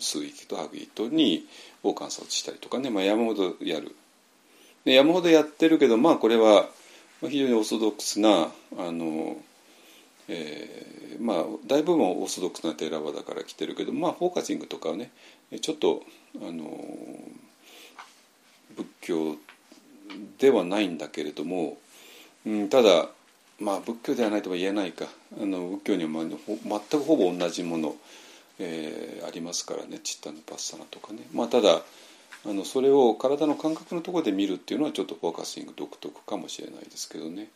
[0.00, 1.46] 吸う息と吐く息に
[1.82, 3.94] を観察したりとかね、まあ、山ほどやる。
[4.84, 6.68] で山ほどやってるけどまあこれは
[7.20, 8.48] 非常にオーソドックスな
[8.78, 9.36] あの、
[10.28, 15.10] えー、まあ大部分はオーソドックスなテーラバだから来てるけどまあフォーカシングとかはね
[15.60, 16.02] ちょっと
[16.40, 16.64] あの
[18.76, 19.36] 仏教
[20.38, 21.76] ではないんだけれども
[22.44, 23.08] うん、ただ
[23.62, 25.06] まあ仏教ではないとは言えないか。
[25.40, 27.96] あの仏教には全くほぼ同じもの、
[28.58, 30.00] えーありますからね。
[30.02, 31.20] チッタのパッサナとかね。
[31.32, 31.82] まあただ
[32.44, 37.48] あのそれを体の感覚のところで見るっていうのはちょっとフォーカシング独特かもしれないですけどね、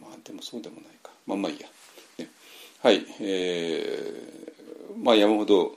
[0.00, 1.10] まあでもそうでもないか。
[1.26, 1.68] まあまあいいや、
[2.18, 2.28] ね、
[2.82, 3.06] はい。
[3.20, 5.76] えーまあ山ほど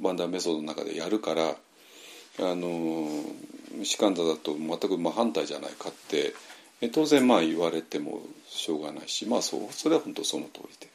[0.00, 1.54] バンダーメソッドの中でやるからあ
[2.54, 3.08] の
[3.82, 6.34] 士官座だと全く真反対じゃないかって
[6.88, 10.90] 当然まあ言われてもしょうがないしまあそうそれは本当その通りで。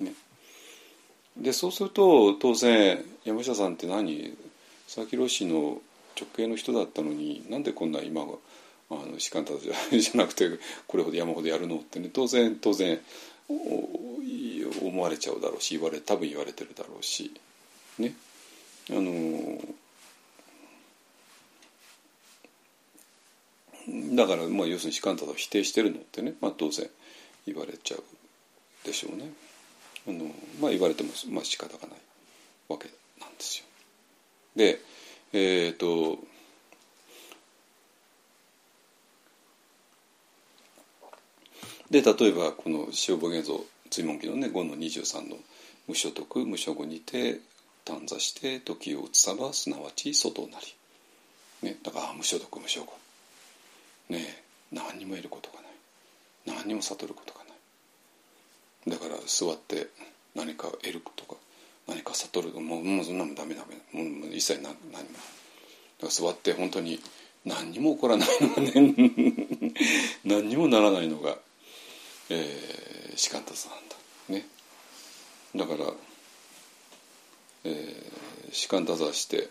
[0.00, 0.14] ね、
[1.36, 4.36] でそうすると当然山下さんって何
[4.86, 5.80] 佐々木朗氏の
[6.18, 8.38] 直系の人だったのになんでこんな今は
[8.90, 10.50] あの士官座じゃじゃなくて
[10.86, 13.00] これほど山ほどやるのってね当然当然
[13.48, 17.32] 思われちゃうだろうし言われ多分言われてるだろうし
[17.98, 18.14] ね
[18.90, 19.60] あの
[23.88, 26.88] だからまあ要するに士官たを否定してるのってね、まあ、当然
[27.46, 28.04] 言われちゃう
[28.86, 29.30] でしょうね。
[30.08, 30.26] あの
[30.60, 31.98] まあ言われてもまあ仕方がない
[32.68, 32.88] わけ
[33.20, 33.64] なんですよ。
[34.56, 34.80] で
[35.32, 36.18] えっ、と
[41.90, 45.36] で例えばこの塩母現像追問記のね5の23の
[45.86, 47.40] 無所得無所後にて
[47.84, 50.58] 短座して時を移さばすなわち外な
[51.62, 52.94] り、ね、だから無所得無所後
[54.12, 56.58] ね何にも得ることがない。
[56.58, 58.98] 何にも悟ることがない。
[58.98, 59.88] だから座って
[60.34, 61.36] 何か得るとか
[61.86, 64.02] 何か悟るもうもうそんなもんダメダメ。
[64.02, 65.08] もう一切何何も。
[65.08, 65.08] だか
[66.04, 67.00] ら座って本当に
[67.44, 68.94] 何にも起こらないのがね
[70.24, 71.38] 何にもならないのが、
[72.28, 73.96] えー、士官達なんだ。
[74.28, 74.46] ね。
[75.54, 75.92] だから、
[77.64, 79.50] えー、士官達して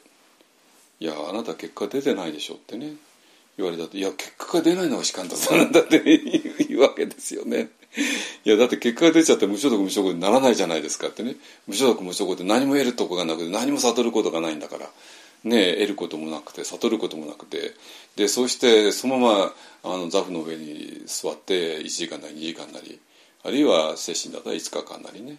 [0.99, 2.95] 「いやあなた結果出てないでしょ」ってね。
[3.63, 5.99] 言われたと「いや結果が出ないのが士官達なんだ」って
[6.67, 7.69] 言うわけですよね。
[8.45, 11.35] いやだって結果が出ちゃって無所得無所得にならないじゃないですかってね。
[11.67, 14.89] 無所得無所得って何も得るとこがなくて何も悟ることがないんだから。
[15.43, 17.73] ね得ることもなくて悟ることもなくて。
[18.15, 19.53] でそうしてそのま
[19.83, 22.99] まあの座布の上に座って1時間なり2時間なり
[23.43, 25.37] あるいは精神だったら5日間なりね。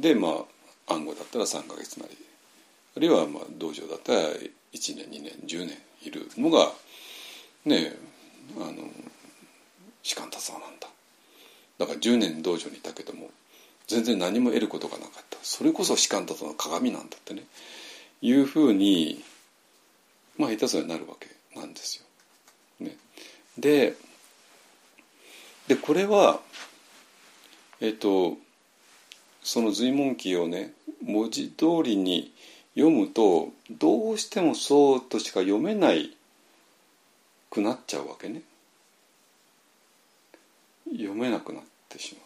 [0.00, 0.44] でま
[0.88, 2.16] あ暗号だったら3か月なり。
[2.96, 4.38] あるいはまあ道場だったら1
[4.72, 5.78] 年2年10年。
[6.04, 6.72] いるのが
[7.64, 7.94] ね
[8.56, 8.88] あの
[10.02, 10.88] 士官達なんだ。
[11.78, 13.30] だから10年道場にいたけども
[13.86, 15.38] 全然何も得ることがなかった。
[15.42, 17.44] それこそ士官達の鏡なんだってね。
[18.22, 19.22] いうふうに
[20.38, 21.28] まあ下手すらになるわけ
[21.58, 21.96] なんです
[22.80, 22.86] よ。
[22.86, 22.96] ね、
[23.58, 23.94] で
[25.68, 26.40] でこれは
[27.80, 28.36] えっと
[29.42, 30.72] その随文記をね
[31.04, 32.32] 文字通りに
[32.74, 36.16] 読むとどうしてもそうとしか読めない
[37.50, 38.42] くなっちゃうわけね。
[40.90, 42.16] 読めなくなってし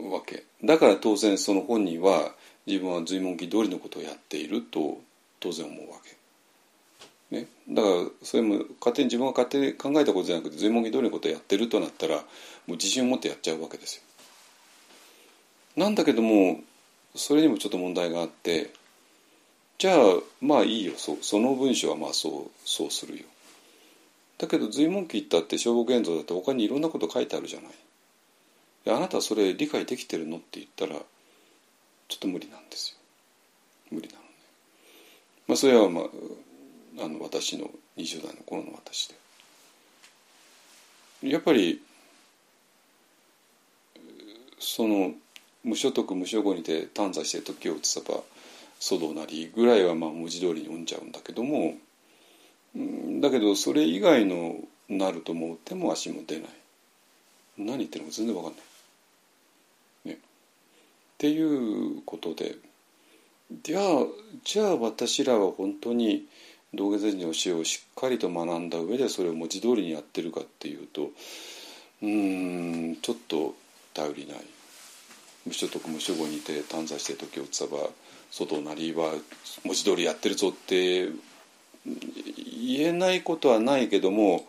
[0.00, 0.44] まうわけ。
[0.64, 2.32] だから当然その本人は
[2.66, 5.00] 自分は随文記通りのことをやっていると
[5.40, 5.96] 当然思うわ
[7.30, 12.22] け、ね、だからそれも勝手に自分が勝手に考えたことじゃなくて随文記通りのことをやってるとなったらも
[12.68, 14.02] う自信を持ってやっちゃうわけですよ。
[15.76, 16.60] なんだけども
[17.18, 18.72] それにもちょっと問題があって
[19.78, 19.96] じゃあ
[20.40, 20.94] まあいいよ。
[20.96, 23.24] そその文章はまあそうそうするよ。
[24.36, 27.70] だけど随文記ったって消防現像だって他にいろんなこと書いてあるじゃない。
[28.88, 32.98] あなたそれ理解できてるのって言ったらちょっと無理なんですよ。
[33.92, 34.28] 無理なのね。
[35.46, 39.08] まあそれはまああの私の20代の頃の私
[41.22, 41.30] で。
[41.30, 41.80] やっぱり
[44.58, 45.12] その
[45.64, 48.20] 無所得無所後にて短座して時を移さば
[48.78, 51.74] 祖道なりぐらいはまあ文字通りに読んじゃうんだけども
[53.20, 54.56] だけどそれ以外の
[54.88, 56.48] なるともう手も足も出ない。
[57.58, 58.58] 何言ってるのか全然分かんな
[60.04, 60.08] い。
[60.10, 60.16] ね、っ
[61.18, 62.56] ていうことで
[63.62, 63.82] じゃあ
[64.44, 66.26] じゃあ私らは本当に
[66.72, 71.10] 道下禅師の教えをしっかりと学んだ上でそれを文字通りにやってるかっていうと
[72.02, 73.54] うんちょっと
[73.94, 74.57] 頼りない。
[75.48, 77.78] 無所得無所後にて短座して時をつさば
[78.30, 79.12] 外なりは
[79.64, 81.08] 文字通りやってるぞって
[81.86, 84.44] 言えないことはないけども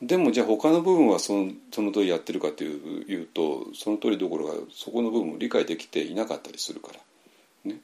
[0.00, 7.72] でもじゃあ他の部分はそのその通りやってるかといういうとその通りどころがそこの部分を理解できていなかったりするから。
[7.72, 7.80] ね。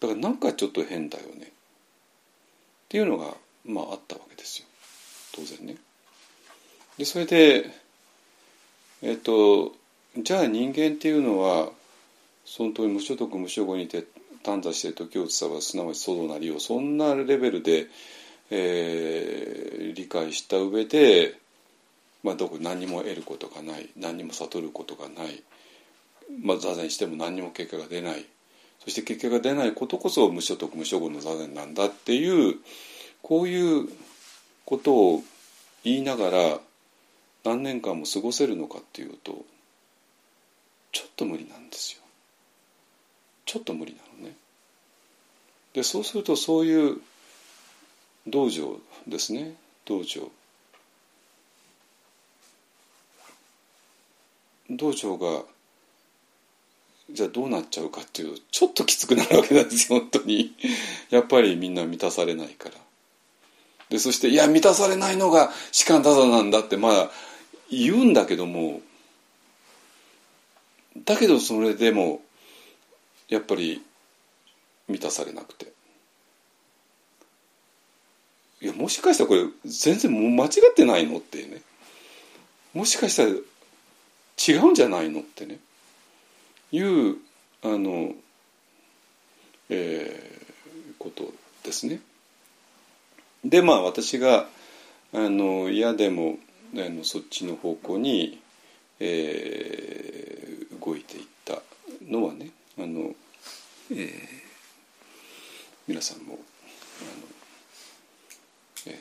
[0.00, 1.46] だからなんかちょっと変だよね。
[1.46, 1.48] っ
[2.88, 4.66] ていうのがまああったわけですよ。
[5.34, 5.76] 当然ね。
[6.96, 7.72] でそれで
[9.02, 9.74] えっと
[10.18, 11.70] じゃあ人間っていうのは
[12.44, 14.04] その通り無所得無所後にて
[14.42, 17.86] 短座して時を伝わすなわち祖道なりをそんなレベルで
[18.50, 21.34] えー理解した上で、
[22.22, 25.42] まあ、どこ何も得ることがない何も悟ることがない、
[26.42, 28.24] まあ、座禅しても何も結果が出ない。
[28.84, 32.56] そして結果が出ないことこそ無所得無所言の座禅なんだっていう
[33.22, 33.88] こういう
[34.64, 35.24] ことを
[35.82, 36.60] 言いながら
[37.42, 39.44] 何年間も過ごせるのかっていうと
[40.96, 42.00] ちょっと無理なんですよ。
[43.44, 44.34] ちょっと無理なのね。
[45.74, 47.02] でそうするとそういう
[48.26, 50.22] 道場ですね道場
[54.70, 55.42] 道場が
[57.10, 60.54] じゃあどうなっちゃうかっていうとちょっときつくなるわけなんですよ 本当に
[61.10, 62.74] やっぱりみんな満たされないから
[63.90, 67.10] でそしていや満たされないのが士官多座なんだってまあ
[67.70, 68.80] 言うんだけども
[71.04, 72.20] だけどそれでも
[73.28, 73.82] やっぱり
[74.88, 75.72] 満たされなくて。
[78.62, 81.60] いやもしかしたらこれ全然もう間違ってないのってね。
[82.72, 85.58] もしかしたら違うんじゃないのってね。
[86.72, 87.16] いう
[87.62, 88.14] あの、
[89.68, 90.36] えー
[90.98, 91.32] こと
[91.64, 92.00] ですね。
[93.44, 94.48] でまあ私が
[95.12, 96.38] あの嫌でも
[96.74, 98.40] あのそっちの方向に、
[99.00, 101.60] えー動いていった
[102.08, 103.14] のはねあの、
[103.90, 104.46] えー
[105.88, 106.42] 皆さんもあの、
[108.86, 108.96] えー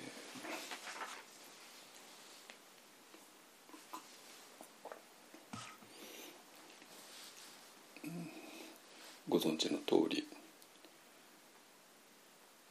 [9.28, 10.28] ご存知の通り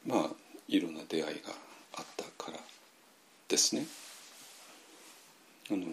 [0.07, 0.31] まあ
[0.69, 1.51] いろんな出会いが
[1.97, 2.59] あったから
[3.49, 3.87] ですね。
[5.71, 5.87] あの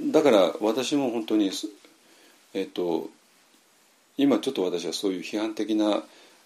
[0.00, 1.50] だから私も本当に
[2.52, 3.08] えっ、と
[4.16, 6.02] 今ちょっと私はそういう批判的な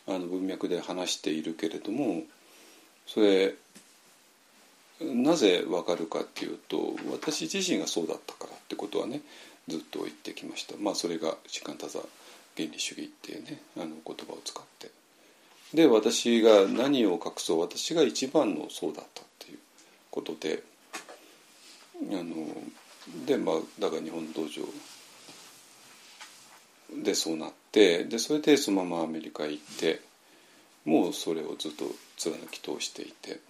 [0.07, 2.23] あの文脈で話しているけれども
[3.07, 3.55] それ
[5.01, 9.21] なぜわかるかっていうと私自身がそうだったからってことはね
[9.69, 10.75] ずっと言ってきました。
[10.81, 12.01] まあそれが時間多座
[12.57, 14.91] 原理主義っていうねあの言葉を使って。
[15.75, 19.59] で私が何を隠そう私が一番のそうだったっていう
[20.11, 20.63] ことで
[22.11, 22.47] あの
[23.27, 24.63] でまあだから日本道場。
[27.03, 30.01] でそうなってでそれでそのままアメリカ行って
[30.87, 31.85] もうそれをずっと
[32.17, 33.41] 貫き通していて。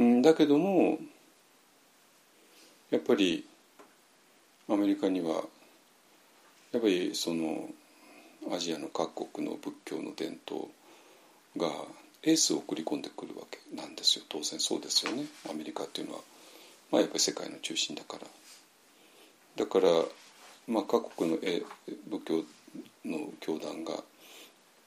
[0.00, 0.98] んだけども
[2.90, 3.46] やっぱり
[4.68, 5.44] アメリカには
[6.72, 7.68] やっぱりその
[8.50, 10.68] アジアの各国の仏教の伝統
[11.56, 11.70] が
[12.22, 14.24] エースを送り込んでくるわけなんですよ。
[14.28, 15.24] 当然そうですよね。
[15.50, 16.20] アメリカっていうのは、
[16.92, 18.26] まあ、やっぱり世界の中心だから。
[19.56, 19.88] だから、
[20.68, 22.44] まあ、各国の仏教
[23.04, 23.94] の教団が、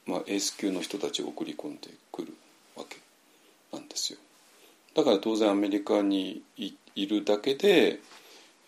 [0.06, 2.32] まあ、エース級の人たちを送り込んでくる
[2.76, 2.96] わけ
[3.76, 4.18] なんですよ。
[4.94, 8.00] だから当然アメリカにいいるだけで、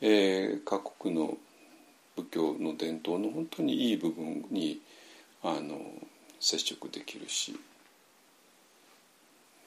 [0.03, 1.39] えー各国の
[2.16, 4.80] 仏教の伝統の本当にいい部分に
[5.43, 5.80] あの
[6.41, 7.59] 接触できるし。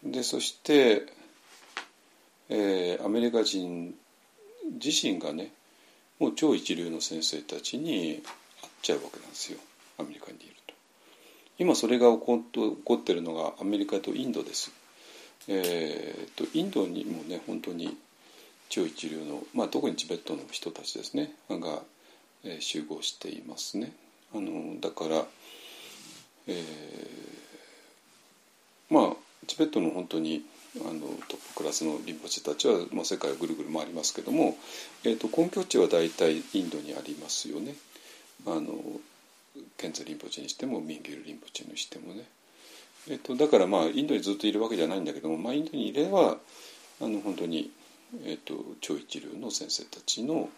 [0.04, 1.06] でそして、
[2.54, 3.95] えーアメリカ人
[4.74, 5.52] 自身がね
[6.20, 8.22] もう超一流の先生たちに
[8.62, 9.58] 会っちゃうわけなんですよ
[9.97, 10.74] アメリカにいると。
[11.58, 14.72] 今それが起こっ起こってるのがアメリカとインドです。
[15.47, 17.97] えー、とインドにもね本当に
[18.70, 21.82] 超一流の、まあ、特にチベットの人たちですねが、
[22.43, 23.91] えー集合していますね。
[24.34, 25.26] あのだから、
[26.47, 26.54] えー
[28.93, 29.16] まあ
[29.47, 30.43] チベットの本当に
[30.78, 34.56] あのトップクラスのリンポチたちは、まあ、世界をぐるぐる回りますけども、
[35.04, 37.76] えー、と根拠地は大体インドにありますよね。
[38.48, 38.74] あの
[39.78, 42.24] ケンツァリンポチにしてもミンゲルリンポチにしてもね。
[43.10, 46.38] えっと、だからまあインドにずっといるわけじゃないんだけども、まあ、インドにいれば
[47.02, 47.72] あの本当に、
[48.26, 50.50] えっと、超一流の先生たちの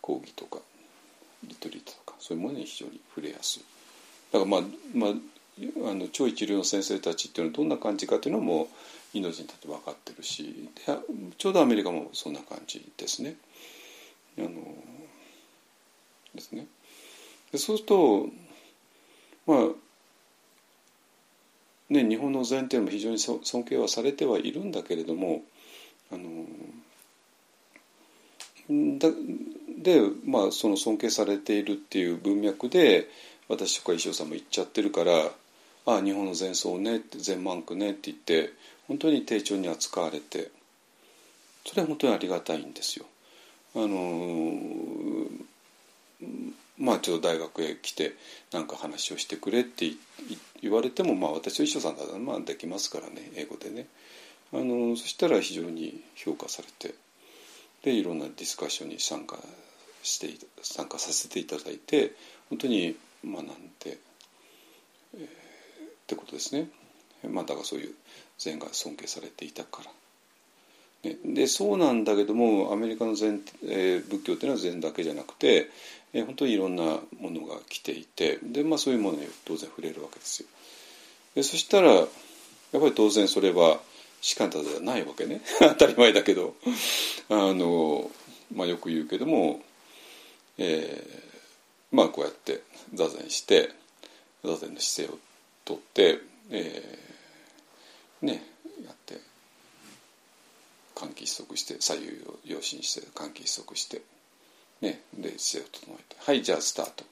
[0.00, 0.60] 講義とか
[1.44, 3.62] リトリートとかそういうものに非常に触れやすい。
[4.32, 4.60] だからまあ、
[4.94, 8.68] まあ、あの超一流の先生たちっていうのはどんな感じかっていうのも
[9.14, 10.68] インド人たち分かってるし
[11.38, 13.36] ちょうどアメリカもそんな感じですね。
[14.38, 14.50] あの
[16.34, 16.66] ですね。
[17.52, 18.28] でそうすると
[19.46, 19.58] まあ
[21.90, 25.42] ね、日本の禅っていうのも非常に尊敬はされてはいるんだけれども
[26.12, 26.44] あの
[28.98, 29.08] だ
[29.78, 33.08] で、まあ、その尊敬されているっていう文脈で
[33.48, 35.30] 私とか石尾さんも言っちゃってるから
[35.86, 38.52] 「ああ日本の禅僧ね」って「禅満句ね」って言って
[38.88, 40.50] 本当に丁重に扱われて
[41.66, 43.04] それは本当にありがたいんですよ。
[43.76, 45.26] あの
[46.78, 48.14] まあちょっと大学へ来て
[48.52, 49.92] なんか話をしてくれって
[50.62, 52.14] 言われてもまあ私は秘書さんだった。
[52.14, 53.86] らまあできますからね英語でね。
[54.52, 56.94] あのそしたら非常に評価されて
[57.82, 59.36] でいろんなディスカッションに参加
[60.02, 60.28] して
[60.62, 62.14] 参加させていただいて
[62.48, 63.98] 本当に学んで、
[65.16, 65.26] えー、っ
[66.06, 66.70] てことですね。
[67.28, 67.94] まあだからそういう
[68.38, 69.90] 禅が尊敬されていたから。
[71.10, 75.70] ね、でそうなんだけどもアメリカの禅、えー、仏教っていうのは禅だけじゃなくて、
[76.12, 76.82] えー、本当にいろんな
[77.20, 80.48] ものが来ていてで、まあ、そういうものに当然触れるわけですよ。
[81.36, 82.08] でそしたらやっ
[82.72, 83.78] ぱり当然それは
[84.20, 86.56] 士官たじゃないわけね 当たり前だけど
[87.28, 88.10] あの、
[88.52, 89.62] まあ、よく言うけども、
[90.58, 92.62] えー、まあこうやって
[92.94, 93.70] 座禅して
[94.44, 95.18] 座禅の姿勢を
[95.64, 96.18] とって、
[96.50, 97.07] えー、
[98.22, 98.42] ね
[98.84, 99.20] やって
[100.94, 104.02] 換気一足して左右を用心して換気一足して
[104.80, 107.04] ねで姿勢を整えてはいじゃあスタート。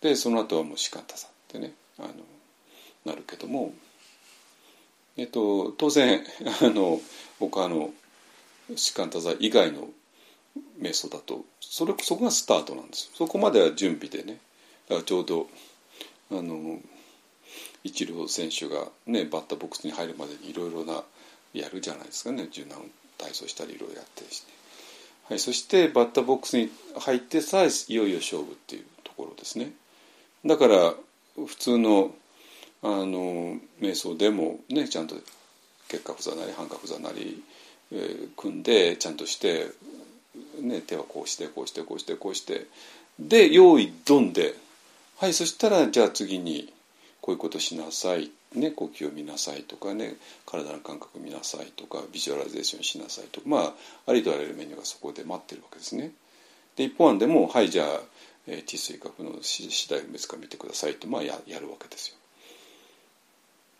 [0.00, 2.08] でその後はもう士官多さってねあの
[3.04, 3.72] なるけども
[5.16, 6.22] えっと、当然
[6.60, 7.00] あの
[7.40, 7.92] 僕あの
[8.74, 9.88] 士官多座以外の
[10.78, 13.10] 瞑想だとそれそこがスタートなんです。
[13.14, 14.38] そこまでは準備でね
[14.88, 15.48] だからちょうど
[16.30, 16.80] あの
[17.86, 21.02] 一両選手が、ね、バッターボックスに入るまでにいろいろな
[21.54, 22.48] やるじゃないですかね。
[22.50, 22.78] 柔軟
[23.18, 24.52] 体操したりいろいろやってですね、
[25.28, 29.72] はい、そしてバッターボックスに入ってさえいよいよ勝負っていうところですね。
[30.44, 30.94] だから
[31.46, 32.14] 普通の
[32.82, 35.16] あの瞑想でもねちゃんと
[35.88, 37.42] 結核座なり半角座なり、
[37.90, 39.66] えー、組んでちゃんとして、
[40.60, 42.66] ね、手はこうしてこうしてこうしてこうして
[43.18, 44.54] で用意ドンで。
[45.18, 46.70] はいそしたらじゃあ次に
[47.26, 50.14] こういうことしなさい、ね、呼吸を見なさいとかね
[50.46, 53.72] 体の感覚見なさいとかビジュアライゼーションしなさいとかまあ
[54.06, 56.12] ありとあらゆるメニューがそこで待ってるわけですね。
[56.76, 58.00] で一法庵でもはいじゃあ、
[58.46, 62.16] え、地水火風の四大分別観してくださいと、まあや、やるわけですよ。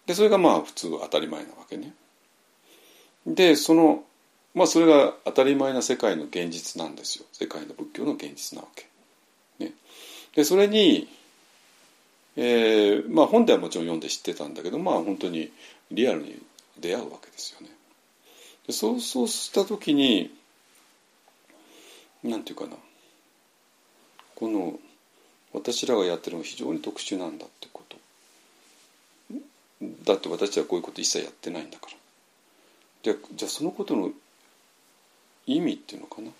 [0.06, 1.94] でそれがまあ普通当たり前なわけね。
[3.28, 4.02] でその
[4.54, 8.88] まあそれが当たり前な世界の現実なんですよ世界の仏教の現実なわけ。
[9.64, 9.72] ね、
[10.34, 11.06] でそれに、
[12.36, 15.50] えーまあ、本ではもちろん読んで知ってたんだけどまあ本当に
[15.90, 16.40] リアルに
[16.78, 17.68] 出会うわけですよね。
[18.66, 20.30] でそうそうした時に
[22.22, 22.76] なんていうかな。
[24.34, 24.78] この
[25.54, 27.96] 私らがやってるのは非常に特殊なんだってこと。
[30.04, 31.92] だって私はこういうこと一切やってないんだから。
[33.02, 34.10] じゃじゃあそのことの
[35.46, 36.30] 意味っていうのかな。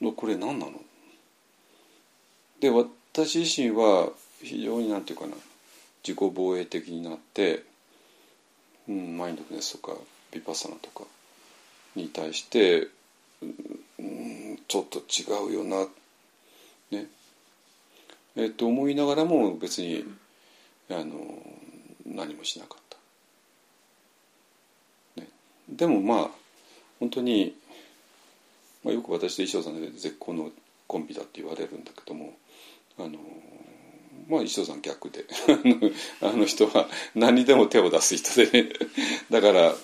[0.00, 0.72] のこれ何なの？
[2.60, 4.10] で私自身は
[4.42, 5.34] 非常になんていうかな
[6.06, 7.62] 自己防衛的になって、
[8.88, 9.96] うん、マインドフネスとか
[10.32, 11.04] ビパサナとか
[11.94, 12.88] に対して、
[13.40, 13.46] う
[14.02, 15.86] ん、ちょっと違うよな
[16.90, 17.06] ね。
[18.34, 20.04] えっと思いながらも別に
[20.90, 21.20] あの
[22.06, 22.82] 何もしなかっ
[25.16, 25.28] た、ね、
[25.68, 26.30] でもまあ
[26.98, 27.54] 本当に、
[28.82, 30.50] まあ、よく私と衣装さんで絶好の
[30.86, 32.32] コンビだって言われるんだけども
[32.98, 33.18] あの
[34.28, 35.24] まあ衣装さん逆で。
[36.20, 38.72] あの人は何にでも手を出す人でね。
[39.30, 39.74] だから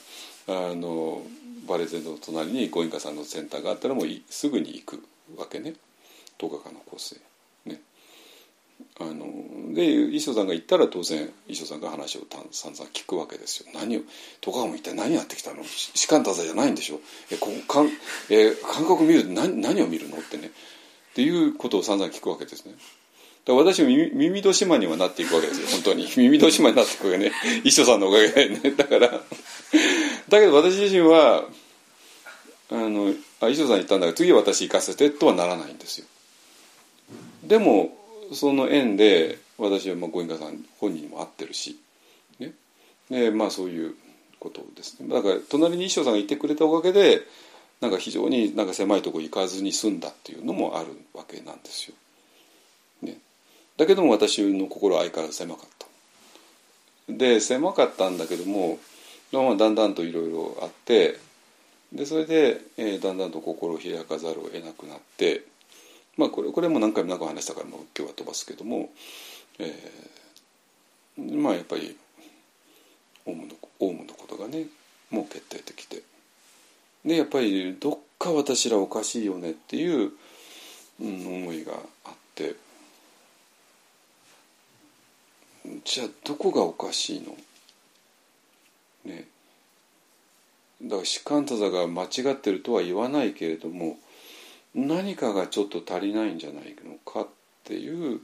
[0.48, 1.22] あの
[1.66, 5.04] バレゼンの隣にゴインカさんのセンターがあったらもうすぐに行く
[5.36, 5.74] わけね。
[6.38, 7.20] 10日間のコースで。
[9.00, 9.26] あの
[9.74, 12.20] で衣装さんが言ったら当然衣装さんが話を
[12.50, 13.66] 散々聞くわけですよ。
[13.74, 14.00] 何を
[14.40, 15.62] 戸川も一体何やってきたの？
[15.64, 17.00] 士官多座じゃないんでしょ？
[17.30, 17.88] えこかん、
[18.28, 20.18] えー、感覚見る何何を見るの？
[20.18, 20.48] ってね。
[20.48, 22.74] っていうことを散々聞くわけですね。
[23.48, 25.68] だから私も耳耳戸島にはなっていくわけですよ。
[25.68, 26.06] 本当に。
[26.18, 27.32] 耳戸島になっていくわけね。
[27.64, 28.60] 衣装さんのおかげでね。
[28.76, 29.08] だから。
[29.08, 31.48] だけど私自身は
[32.68, 36.06] あのあ衣装さん言ったんだから次私行かせてとはならないんですよ。
[37.42, 37.96] でも
[38.34, 41.78] その縁で私はまあご隠家さん本人にも会ってるし、
[42.38, 42.52] ね。
[43.08, 43.94] でまあ、そういう
[44.38, 45.08] ことですね。
[45.08, 47.22] だから隣に一生さんがいてくれたおかげで
[47.80, 51.94] なんか非常になんか狭いとこ行かずに済んだっていうのもあるわけなんですよ。
[53.78, 55.86] だけども私の心は相変わらず狭かった。
[57.08, 58.78] で狭かったんだけども、
[59.32, 61.18] だんだんといろいろあって
[61.92, 65.42] でそれで、えー、だんだんと心を開かざるを得なくなって
[66.16, 68.90] まあこれこれも何回も何回も話したからもう今日は飛ばすけども、
[69.58, 71.96] えー、まあやっぱり
[73.26, 74.66] オウムのオウムのことがね
[75.10, 76.02] もう決定的で
[77.04, 80.12] でやっぱりどっか私らおかしいよねっていう、
[81.00, 81.72] うん、思いが
[82.04, 82.54] あって
[85.84, 87.36] じゃあどこがおかしいの？
[89.04, 89.26] ね。
[90.82, 93.96] だから士官多座が間違ってるとは言わないけれども
[94.74, 97.28] 何かがちょっと足りないんじゃないのかっ
[97.64, 98.20] ていう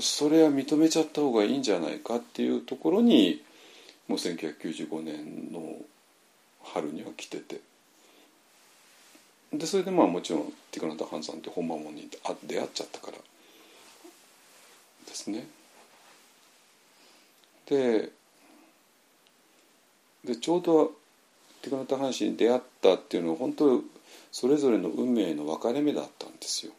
[0.00, 3.42] それは認めちゃった方がいいんじゃないかっていうところに
[4.06, 5.76] もう1995年の
[6.62, 7.60] 春には来てて。
[9.52, 12.08] でそれでまあもちろんティクナタ・ハンさんって本間もんに
[12.46, 13.22] 出会っちゃったからで
[15.12, 15.48] すね。
[17.70, 18.10] で
[20.24, 20.92] でちょうど
[21.62, 23.80] ティクナタ・ハン氏に出会ったっていうのは本当
[24.32, 26.72] それぞれの運命の分かれ目だったんですよ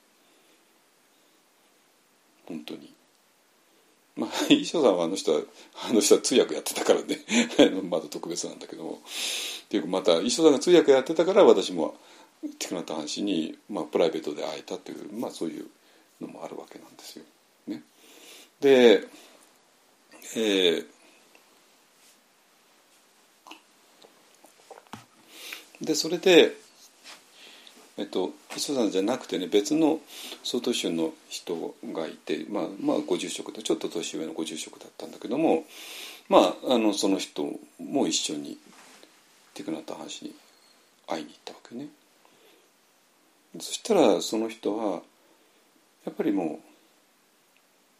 [2.48, 2.94] 本当に。
[4.18, 5.42] まあ、 衣装さんはあの人は
[5.90, 7.20] あの人は通訳やってたからね
[7.90, 9.02] まだ特別なんだけども
[9.66, 11.98] っていうかまた衣装さんが通訳やってたから私も
[12.60, 15.70] ティクナタ・ハン氏に、まあ、プライベートで会えたという、まあ、そういう
[16.20, 17.26] のもあるわけなんですよ。
[17.68, 17.84] ね、
[18.60, 19.08] で、
[20.36, 20.86] えー、
[25.82, 26.56] でそれで
[27.98, 30.00] えっと、磯さんじゃなくてね別の
[30.44, 35.66] 曹洞宗の人がいて、まあ、まあご住職でちょっと年上のご住職だったんだけども
[36.30, 37.48] まああのその人
[37.80, 38.58] も一緒に
[39.54, 40.34] ティクナタ話に
[41.08, 41.88] 会いに行ったわけね。
[43.60, 45.02] そしたらその人は
[46.06, 46.60] やっぱりも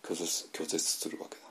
[0.04, 1.51] う拒絶拒絶するわけなんです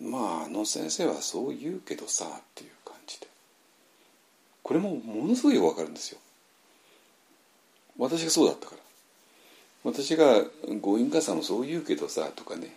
[0.00, 3.28] まああの先生はそう言うけどさっていう感じで。
[4.62, 6.18] これもものすごいよくわかるんですよ。
[7.98, 8.78] 私がそうだったから。
[9.84, 10.42] 私が
[10.80, 12.74] 「ご隠家さんもそう言うけどさ」とかね。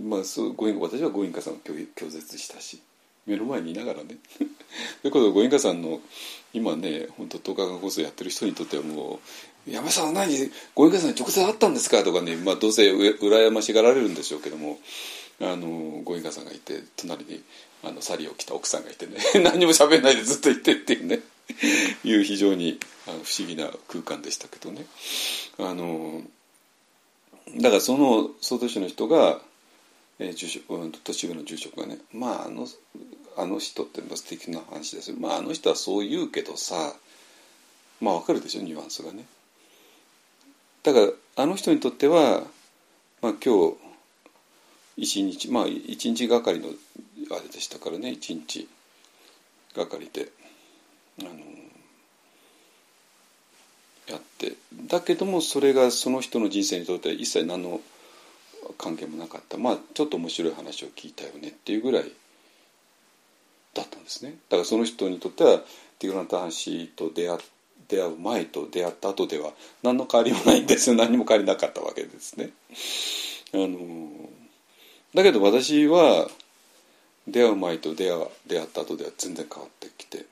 [0.00, 2.80] まあそうご私はご隠家さんを拒絶したし
[3.26, 4.16] 目の前にいながらね。
[5.02, 6.00] ということでご隠家さんの
[6.54, 9.18] 今ね本当10日間放送やってる人にとってはも
[9.66, 12.36] う「山さんは何ご隠家さんに直接会ったんですか?」とかね。
[12.36, 14.78] まあどうせ羨ましがられるんでしょうけども。
[15.40, 17.42] あのご隠家さんがいて隣に
[17.84, 21.20] あのサリを着た奥さんがいてね 何も喋んないでずっと言ってっていうね
[22.04, 24.86] いう非常にあの不思議な空間でしたけどね。
[25.58, 26.22] あの
[27.56, 29.40] だからその総統市の人が、
[30.18, 30.66] えー、住職
[31.02, 32.68] 年上の住職がねまああの
[33.36, 35.16] あの人って素敵な話ですよ。
[35.18, 36.94] まああの人はそう言うけどさ
[38.00, 39.24] まあわかるでしょニュアンスがね。
[40.82, 42.42] だからあの人にとっては、
[43.22, 43.76] まあ、今日
[44.98, 46.68] 一日まあ一日がかりの
[47.30, 48.68] あれでしたからね一日
[49.76, 50.28] がかりで
[51.20, 51.30] あの
[54.08, 54.54] やって。
[54.86, 57.80] だけどもそれがその人の人生にとっては一切何の
[58.76, 59.56] 関係もなかった。
[59.56, 62.12] まあちょっと面白い話を聞いたよねっていうぐらい
[63.74, 64.36] だったんですね。
[64.48, 65.60] だからその人にとっては
[65.98, 67.38] ティグランタ・ハン氏と出会
[67.88, 70.90] 出会う前と出会った後では何の変わりもないんです。
[70.90, 72.50] よ何も変わりなかったわけですね。
[73.52, 74.10] あの
[75.14, 76.28] だけど私は
[77.26, 80.26] 出会う前と出会出会った後では全然変わってきて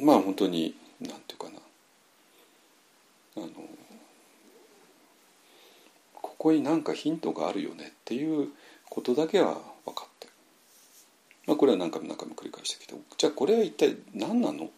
[0.00, 1.58] まあ本当になんていうかな。
[3.36, 3.48] あの
[6.14, 8.48] ここに何かヒントがあるよねっていう
[8.88, 10.28] ことだけは分かって。
[11.46, 14.70] まあこれは何回も何回も繰り返してきてじゃあこれは一体何なの、ね、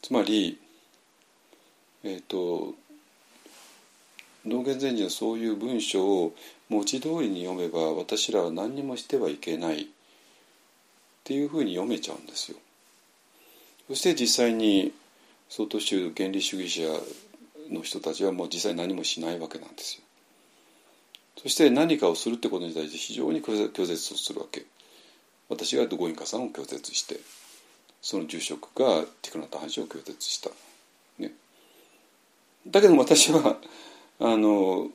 [0.00, 0.58] つまり
[2.02, 2.74] えっ、ー、と
[4.46, 6.34] 道元禅師のそういう文章を
[6.68, 9.86] 文字通りに読めば私らは何にもしてはいけないっ
[11.24, 12.58] ていうふうに読めちゃうんですよ。
[13.88, 14.92] そして実際に
[15.48, 16.88] 相当宗原理主義者
[17.70, 20.02] の人たちはもう実際何もしないわけなんですよ。
[21.42, 24.64] そして何かをするってことに対して非常に拒絶をするわけ。
[25.48, 27.20] 私がゴインカさんを拒絶して
[28.00, 30.50] その住職がティクナタハンを拒絶した。
[31.18, 31.32] ね、
[32.66, 33.56] だけど私は
[34.24, 34.88] あの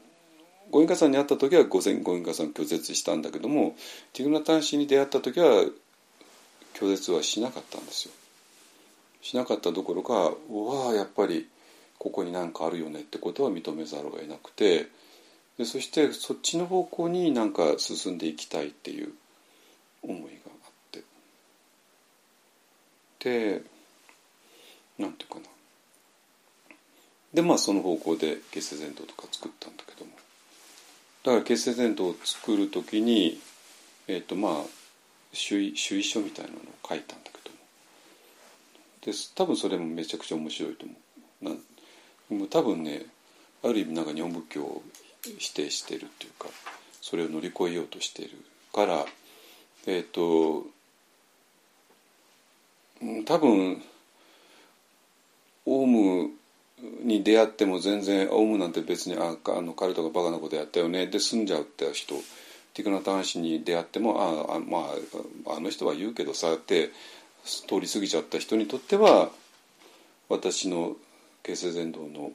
[0.72, 3.76] ゴインカさんに会った時は午前ゴインカさん拒絶したんだけども
[4.12, 5.66] ティクナタン氏に出会った時は
[6.74, 8.14] 拒絶はしなかったんですよ。
[9.22, 11.48] しなかったどころかうわやっぱり
[12.00, 14.88] ここに何かあるよねってことは認めざるを得なくて
[15.60, 19.12] でそしてそっちの方向になんか進んでいきたいっていう
[20.02, 21.04] 思いがあって
[23.20, 23.62] で
[24.98, 25.59] なんていうかな
[27.34, 30.12] でまあその方向で結成伝統とか作ったんだけども。
[31.24, 33.40] だから結成伝統を作る時に
[34.08, 34.54] えっ、ー、とまあ
[35.34, 37.58] 主意主意書みたいなのを書いたんだけども。
[39.06, 40.96] で多分それもめちゃくちゃ面白いと思
[41.42, 41.46] う。
[41.46, 43.06] なんもう多分ね
[43.64, 44.84] ある意味なんか日本仏教を
[45.38, 46.48] 否定してるっていうか
[47.02, 48.32] それを乗り越えようとしてる
[48.74, 49.06] から
[49.86, 50.66] えっ、ー、と
[53.26, 53.82] 多分
[55.66, 56.32] オウム
[57.04, 61.08] に出会っても全然オウムなんて別にああの彼とかバカなことやったよね。
[61.08, 62.16] で済んじゃうって人。
[62.74, 64.94] ティクナタン氏に出会ってもああま
[65.48, 66.92] ああの人は言うけどさって
[67.44, 69.30] 通り過ぎちゃった人にとっては
[70.30, 70.96] 私の
[71.44, 72.32] 形成伝道の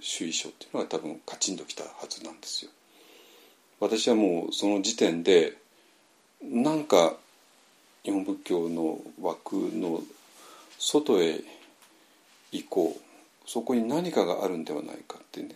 [0.00, 2.70] 主意書っていうのは多分カチンときたはずなんですよ。
[3.80, 5.54] 私はもうその時点で
[6.42, 7.14] なんか
[8.04, 10.00] 日本仏教の枠の
[10.78, 11.40] 外へ
[12.52, 13.05] 行こう。
[13.46, 15.54] そこに何かがあるんではないかってね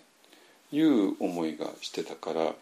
[0.72, 2.54] いう思いがしてたから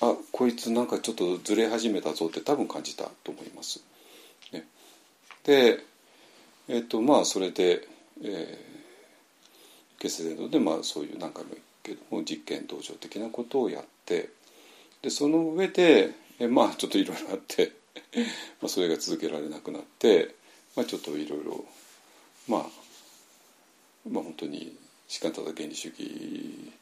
[0.00, 3.84] あこいつなんかちょっとずれ始めたぞって多分感じたと思います。
[4.52, 4.66] ね、
[5.44, 5.78] で
[6.68, 7.86] えっ、とまあそれで、
[8.22, 14.30] えー、結成伝道でまあそういう何回も言うけども実験道場的なことをやって
[15.02, 17.72] でその上でえまあちょっといろいろあって
[18.60, 20.34] まあそれが続けられなくなって、
[20.74, 21.64] まあ、ちょっといろいろ
[22.48, 22.81] まあ
[24.10, 24.76] まあ本当に
[25.08, 26.72] 士官ただ原理主義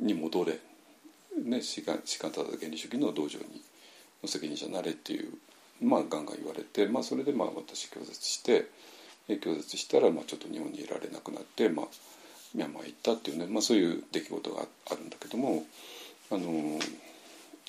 [0.00, 0.58] に戻れ、
[1.44, 3.62] ね、士官士官ただ原理主義の道場に
[4.22, 5.32] の責任者になれっていう、
[5.82, 8.66] まあ、ガンガン言われて、まあ、それでまあ私拒絶して
[9.28, 11.86] 拒絶したらまあちょっと日本にいられなくなって、まあ、
[12.54, 15.64] ミャンマー行ったっていうね、まあ、そういう出来事があるんだけども
[16.30, 16.78] あの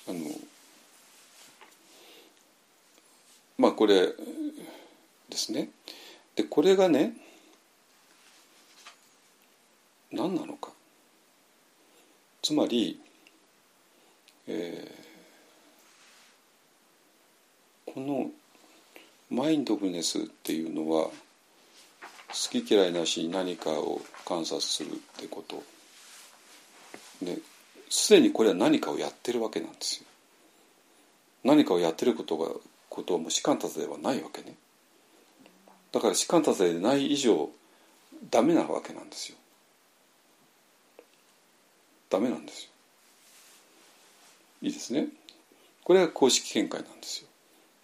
[0.08, 0.18] あの
[3.58, 4.08] まあこれ
[5.28, 5.70] ですね。
[6.34, 7.14] でこれがね
[10.14, 10.70] 何なのか
[12.42, 13.00] つまり、
[14.46, 18.30] えー、この
[19.30, 21.12] マインドフルネスっていうのは好
[22.50, 25.62] き嫌いなしに何かを観察するってこと
[27.22, 27.38] で
[27.88, 30.06] すでにこれは何かをやってるわけなんですよ。
[31.44, 32.48] 何かをやってることが
[32.88, 34.54] ことはもう士官達ではないわけね。
[35.92, 37.50] だから士官達でない以上
[38.30, 39.38] ダメなわけなんですよ。
[42.14, 42.70] ダメなんですよ。
[44.62, 45.08] いいですね。
[45.82, 47.28] これが公式見解なんですよ。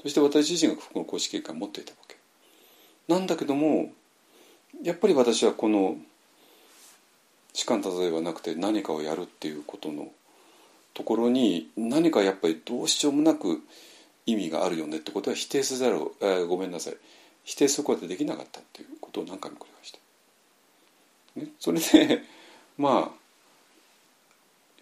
[0.02, 2.16] そして私自身がこの公式見解を持っていたわけ。
[3.08, 3.90] なんだけども
[4.82, 5.96] やっぱり私はこの
[7.52, 10.08] 士官達ではなくて何かをやるっていうことの
[10.94, 13.60] ところに何かやっぱりどうしようもなく
[14.26, 16.96] 意味があるよねってことは否定せざるを、えー、ごめんなさい
[17.44, 21.40] 否定することができなかったっていうことを何回も繰り返した。
[21.40, 22.22] ね、それで
[22.78, 23.19] まあ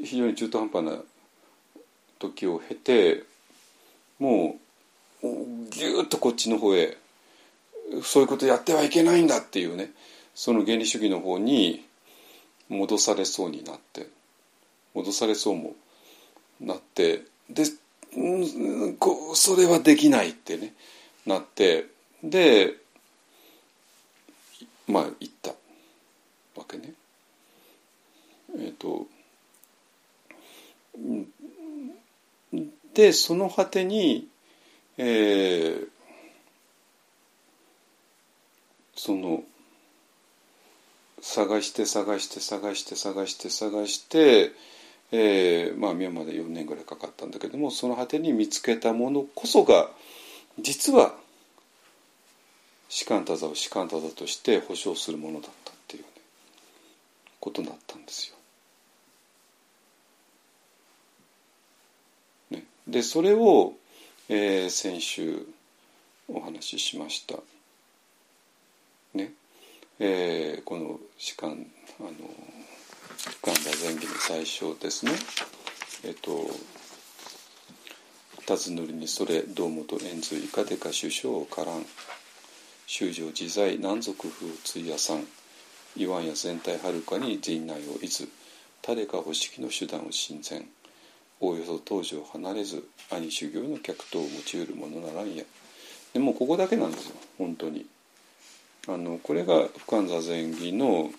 [0.03, 1.03] 非常に中途半端な
[2.19, 3.25] 時を経て
[4.19, 4.57] も
[5.23, 5.27] う
[5.71, 6.97] ぎゅっとこっちの方へ
[8.03, 9.91] そういうことやってはいけないんだっていうね
[10.35, 11.85] その原理主義の方に
[12.69, 14.09] 戻されそうになって
[14.95, 15.75] 戻されそうも
[16.61, 17.65] なってで
[18.99, 20.75] こそれはできないってね
[21.27, 21.87] なって
[22.23, 22.75] で
[24.87, 25.51] まあ言った
[26.57, 26.95] わけね。
[28.59, 29.07] えっ、ー、と
[32.95, 34.29] でその果てに、
[34.97, 35.89] えー、
[38.97, 39.45] その
[41.21, 44.53] 探して探して探して探して探して、
[45.13, 49.91] えー、まあミャンマーで4年ぐらいかかったんだけどもその果てに見つけたものこそが
[50.61, 51.15] 実は
[52.89, 56.09] 士官多座を士官多座として保障するものだったっていう、ね、
[57.41, 58.37] ことだったんですよ。
[62.51, 63.75] ね、でそれを、
[64.29, 65.47] えー、先週
[66.27, 67.37] お話ししました。
[69.15, 69.33] ね。
[70.01, 71.67] えー、この士官
[72.01, 72.11] あの
[73.43, 75.13] 神田前儀の最初ですね。
[76.05, 76.51] えっ、と
[78.49, 81.85] 「辰塗りにそれ堂本円髄いかでか首相からん
[82.87, 85.27] 修正自在南族風追夜さん
[85.95, 88.27] 言わんや全体はるかに陣内をいず
[88.81, 90.67] 誰か保式の手段を親善。
[91.41, 95.45] おおよそ当時を離れず兄修行の客等を用いるものならんや。
[96.13, 97.87] でもここだけなんですよ本当に。
[98.87, 101.11] あのこれが不安座前儀の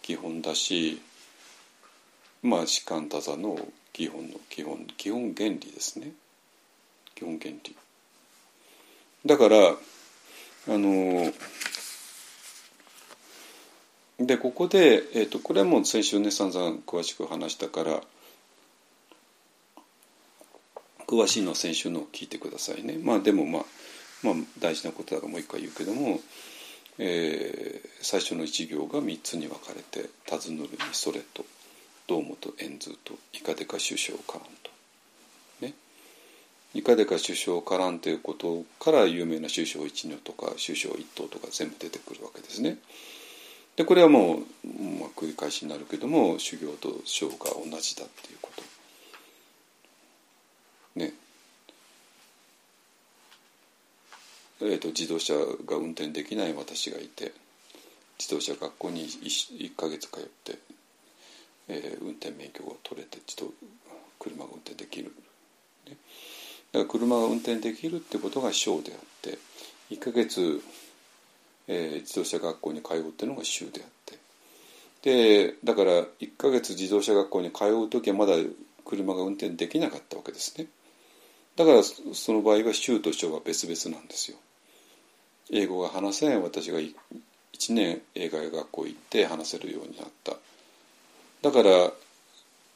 [0.00, 1.00] 基本だし
[2.42, 3.58] まあ士官多座の
[3.92, 6.12] 基本の基本基本原理ですね。
[7.14, 7.76] 基本原理。
[9.24, 9.74] だからあ
[10.68, 11.32] の
[14.18, 18.00] でここで、えーと、これはもう先週ね散々詳しく話したから
[21.12, 23.62] 詳しいのは先週のを聞いてくださいねまあでもまあ
[24.22, 26.20] まあ大事なことだからもう一回言うけども
[26.98, 31.44] えー、最初の一行が3つに分かれて「尋ぬるにそれ」と
[32.06, 34.70] 「堂本円図」と「いかでか首相からん」と。
[35.60, 35.74] ね。
[36.74, 42.78] いかでか首相からんということから有名な首相一女とか首相一党とか全部出てくるわけですね。
[43.76, 44.68] でこれはもう、
[45.00, 48.71] まあ、繰り返しになるけども修行と章が同じだっていうこと。
[50.96, 51.12] ね。
[54.60, 57.32] えーと、自動車が運転できない私がいて
[58.16, 60.58] 自動車学校に 1, 1ヶ月通って、
[61.68, 63.52] えー、運転免許を取れて自動
[64.20, 65.12] 車が運転できる、
[65.88, 65.96] ね、
[66.72, 69.38] だから車が運転できるってことが小であって
[69.90, 70.62] 1ヶ月、
[71.66, 74.18] えー、自動車学校に通うっていうのが州であって。
[75.02, 75.90] でだから
[76.20, 78.34] 1ヶ月自動車学校に通う時はまだ
[78.84, 80.68] 車が運転できなかったわけですね。
[81.56, 84.38] だからその場合は州と省は別々なんですよ。
[85.50, 86.94] 英語が話せない私が1
[87.70, 90.36] 年英会学校行って話せるようになった。
[91.42, 91.90] だから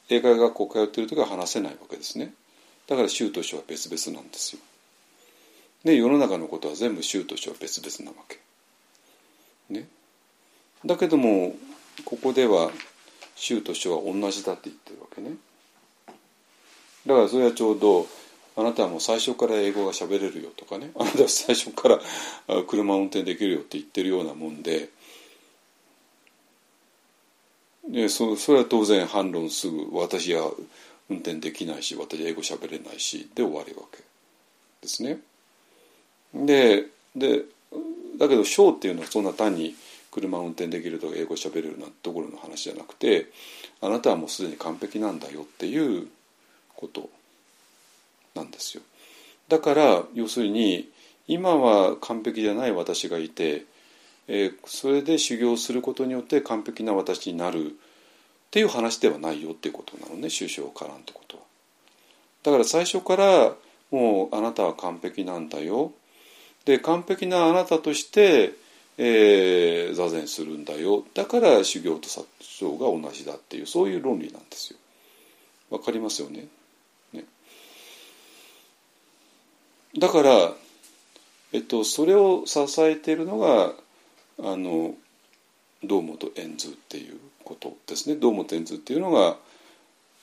[0.09, 2.33] 英会学校通ってる時は話せないわけですね。
[2.87, 4.61] だから州と省は別々なんですよ。
[5.83, 8.39] で世の中のことは全部州と省は別々なわけ。
[9.73, 9.87] ね。
[10.85, 11.55] だけども
[12.05, 12.71] ここでは
[13.35, 15.31] 州と省は同じだって言ってるわけね。
[17.07, 18.07] だからそれはちょうど
[18.57, 20.89] あなたはもう最初から英語が喋れるよとかね。
[20.95, 21.99] あなたは最初から
[22.67, 24.89] 車を運転できるよって言ってるようなもんで。
[27.87, 30.51] でそそれは当然反論すぐ私は
[31.09, 33.99] 運転できないし私は英語喋れないしで終わりわけ
[34.81, 35.19] ですね。
[36.33, 37.45] でで
[38.17, 39.75] だけどショーっていうのはそんな単に
[40.11, 43.27] 車を運転できるとか英語喋れるなんてところの話じゃなくて
[43.81, 46.07] あなたはもうすでに完璧なんだよっていう
[46.75, 47.11] こと。
[48.37, 48.83] なんですよ。
[49.49, 50.89] だから要するに
[51.27, 53.65] 今は完璧じゃない私がいて、
[54.27, 61.43] えーそれで修行することによって完璧な私になるっていう話ではないよっていうことなのね修正からんってことは。
[62.43, 63.53] だから最初から
[63.91, 65.91] もうあなたは完璧なんだよ。
[66.65, 68.53] で完璧なあなたとして、
[68.97, 74.79] えー座禅するんだよだから修行と殺生が同じだっていうそういう論理なんですよ。
[75.69, 76.29] わかりますよ。
[76.29, 76.47] ね？
[79.95, 80.53] だから、
[81.53, 83.73] えっと、それを支えているのが
[84.39, 84.93] あの
[85.83, 88.15] 堂本円図っていうことですね。
[88.15, 89.37] 堂本円図っていうのが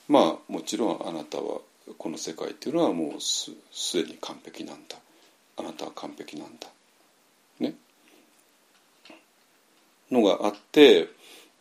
[0.09, 1.61] まあもちろんあなたは
[1.99, 4.97] この世界っていうのはもうすすでに完璧なんだ。
[5.57, 6.69] あなたは完璧なんだ。
[7.61, 7.75] ね。
[10.11, 11.09] のがあって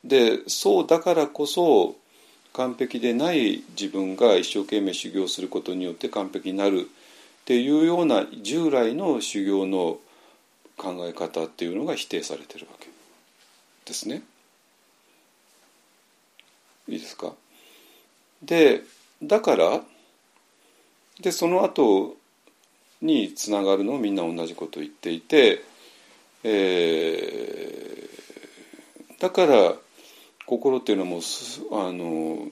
[0.03, 1.95] でそうだからこそ
[2.53, 6.89] 完璧でない自分が一生懸命修行することによって完璧になる。
[7.43, 9.99] っていうような従来の修行の
[10.77, 12.87] 考え方っていうのが否定されてるわけ
[13.85, 14.23] ですね。
[16.87, 17.33] いいですか？
[18.41, 18.81] で
[19.21, 19.81] だから
[21.19, 22.17] でその後
[23.01, 25.63] につながるのをみんな同じことを言っていて、
[26.43, 28.13] えー
[29.19, 29.73] だから
[30.45, 31.21] 心っていうのも
[31.71, 32.49] あの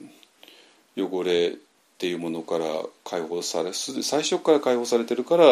[0.96, 1.56] 汚れ
[2.02, 2.64] っていうものから
[3.04, 5.44] 解放され最初から解放されてるから、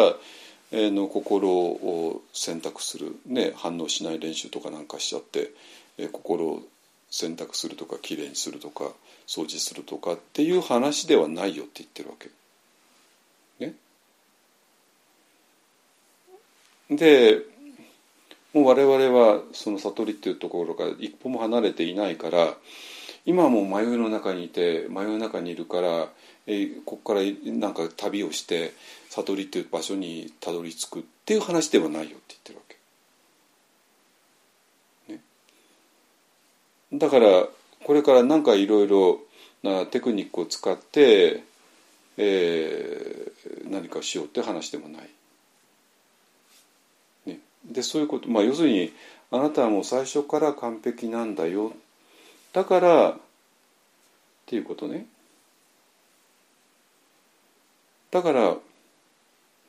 [0.73, 5.51] えーの心を選択する、ね、反応しない練習とかなんかしちゃって、
[5.97, 6.61] えー心を
[7.09, 8.91] 選択するとかきれいにするとか
[9.27, 12.29] 掃除するとかっていう話ではないよって言ってるわけ。
[13.65, 13.75] ね、
[16.89, 17.45] で
[18.53, 22.55] もう我々はその悟りっていうところから一歩も離れていないから
[23.25, 26.09] 今はもう迷いの中にいて迷いの中にいるから、
[26.47, 28.73] えーここからなんか旅をして
[29.09, 32.63] 悟りっていう場所にたどり着くっていう話ではないよって言ってるわ
[35.07, 35.13] け。
[35.13, 35.21] ね、
[36.93, 37.47] だから
[37.83, 39.19] これからなんかいろいろ
[39.63, 41.43] なテクニックを使って、
[42.17, 43.31] えー
[43.69, 45.09] 何かしようって話でもない。
[47.25, 48.93] ね、でそういうことまあ要するに
[49.31, 51.73] あなたはもう最初から完璧なんだよ
[52.51, 53.17] だからっ
[54.45, 55.05] ていうことね
[58.11, 58.55] だから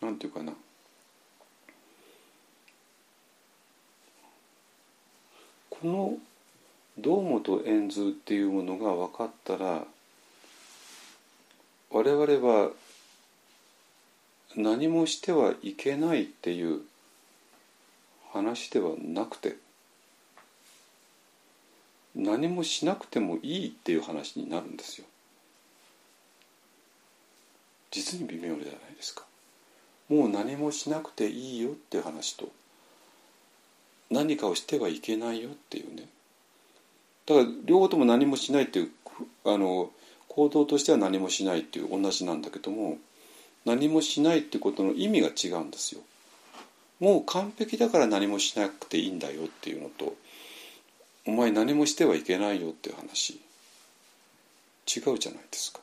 [0.01, 0.53] なんていうかな。
[5.71, 6.19] この
[6.99, 9.85] 堂本円図っていうものが分かったら
[11.91, 12.71] 我々は
[14.57, 16.83] 何もしてはいけないっていう
[18.33, 19.57] 話ではなくて
[22.15, 25.07] 何もしなくてもいいっていう話になるんですよ。
[27.93, 28.65] 実に微妙じゃない
[28.97, 29.25] ですか。
[30.09, 32.51] もう何もしなくていいよっていう話と
[34.11, 36.09] 何かをしてはいけないよっていうね。
[37.27, 38.91] だから両方とも何もしないっていう
[39.45, 39.91] あの
[40.29, 42.99] 行動としては何もしないっていう同じなんだけども
[43.65, 46.01] 何もしないってことの意味が違うんですよ。
[46.99, 50.15] もう完璧だから何もしなくていいんだよっていうのと
[51.27, 53.41] お前何もしてはいけないよっていう話。
[54.95, 55.81] 違うじゃないですか。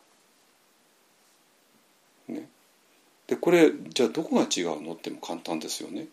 [2.29, 2.49] ね。
[3.27, 4.93] でこれじゃあどこが違うの？
[4.93, 6.07] っても簡単ですよね。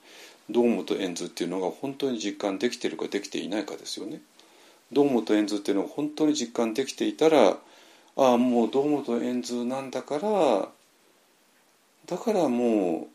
[0.51, 4.21] 堂本円図っていうのが本当に実感できてるかできていないかですよね。
[4.93, 7.57] 堂本円図っていうのが本当に実感できていたら
[8.17, 10.69] ああもう堂本円図なんだから
[12.07, 13.09] だからも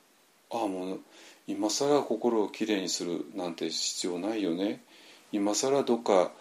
[0.52, 1.00] うああもう
[1.48, 4.84] 今更心をきれいにするなんて必要ないよね
[5.32, 6.32] 今更どっか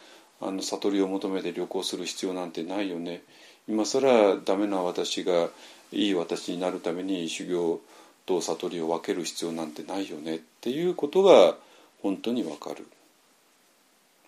[0.41, 3.22] あの悟りを求めて旅行する必要なんてないよね。
[3.68, 5.49] 今更ダメな私が
[5.93, 7.80] いい私になるために修行
[8.26, 10.36] と悟りを分ける必要なんてないよね。
[10.36, 11.57] っていうことが
[12.03, 12.86] 本当に分かる。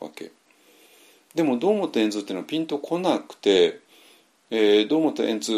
[0.03, 0.33] わけ。
[1.35, 3.81] でも堂本円図っていうのはピンとこなくて、
[4.51, 5.53] えー、堂本円図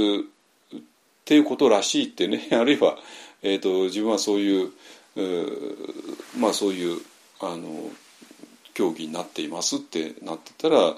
[0.77, 0.79] っ
[1.25, 2.99] ていうことらしいってね あるいは、
[3.43, 4.73] えーと、自分はそういう
[6.39, 7.01] まあそういう
[7.41, 7.91] あの
[8.75, 10.95] 競技になっていますってなってたら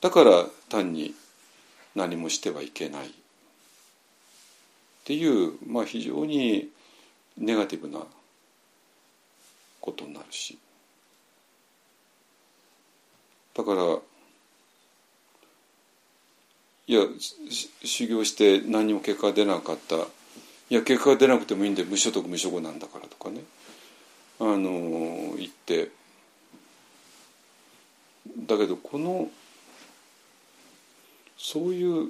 [0.00, 1.14] だから単に
[1.94, 3.06] 何もしてはいけない。
[3.08, 3.10] っ
[5.04, 6.68] ていう、まあ、非常に
[7.38, 8.00] ネガティブな
[9.80, 10.58] ことになるし。
[13.54, 13.98] だから
[16.86, 17.02] いや
[17.84, 19.96] 修行して何も結果が出なかった。
[19.96, 23.42] いや結果が出なくてもいいんで無所得無所得なんだからとかね。
[24.40, 25.90] あの言って。
[28.46, 29.28] だけどこの
[31.36, 32.08] そういう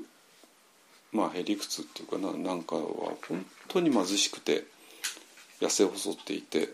[1.13, 2.83] まあへりくつっていうかななんかは
[3.29, 4.65] 本当に貧しくて
[5.61, 6.71] 痩せ細っていて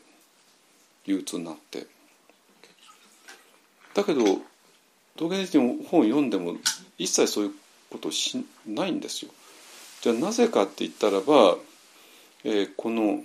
[1.06, 1.86] 憂鬱になって
[3.94, 4.24] だけど
[5.16, 6.54] 道元先生の本を読んでも
[6.98, 7.52] 一切そういう
[7.90, 9.32] ことしないんですよ。
[10.00, 11.56] じゃあなぜかって言ったらば、
[12.44, 13.22] えー、この、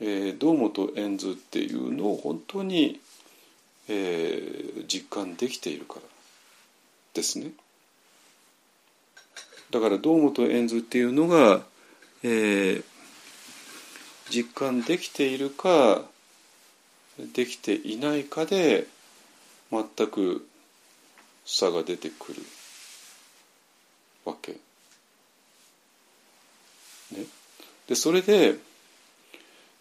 [0.00, 3.00] えー、堂本円図っていうのを本当に、
[3.92, 6.02] えー、実感できているから
[7.12, 7.50] ですね。
[9.72, 11.62] だから堂本円図っていうのが、
[12.22, 12.84] えー、
[14.30, 16.02] 実感できているか
[17.34, 18.86] できていないかで
[19.72, 20.46] 全く
[21.44, 22.42] 差が出てくる
[24.24, 24.52] わけ。
[24.52, 24.58] ね、
[27.88, 28.56] でそれで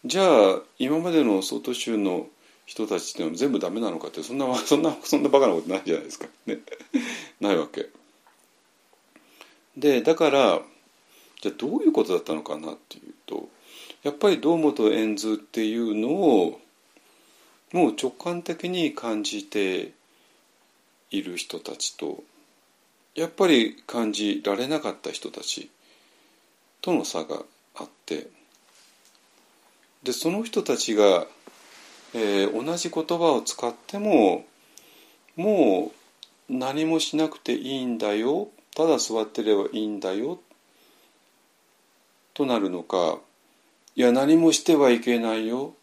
[0.03, 2.27] じゃあ今までの外州の
[2.69, 6.27] 人たちっていうのは全部ダメなのかってそんな そんなそんなバカなことないじゃないですか。
[6.45, 6.59] ね、
[7.41, 7.89] ないわけ。
[9.75, 10.61] でだから
[11.41, 13.49] じゃあどういうことだったのかなっていうと
[14.03, 16.61] やっぱり堂本円図っていうのを
[17.71, 19.93] もう直感的に感じて
[21.09, 22.23] いる人たちと
[23.15, 25.71] やっぱり感じられなかった人たち
[26.81, 27.43] との差が
[27.73, 28.27] あって
[30.03, 31.27] でその人たちが、
[32.13, 34.45] えー、同じ言葉を使っても
[35.35, 35.91] も
[36.49, 40.39] う何もしなくていいんだよただ座ってればいいんだよ
[42.33, 43.19] となるのか
[43.95, 45.73] いや何もしてはいけないよ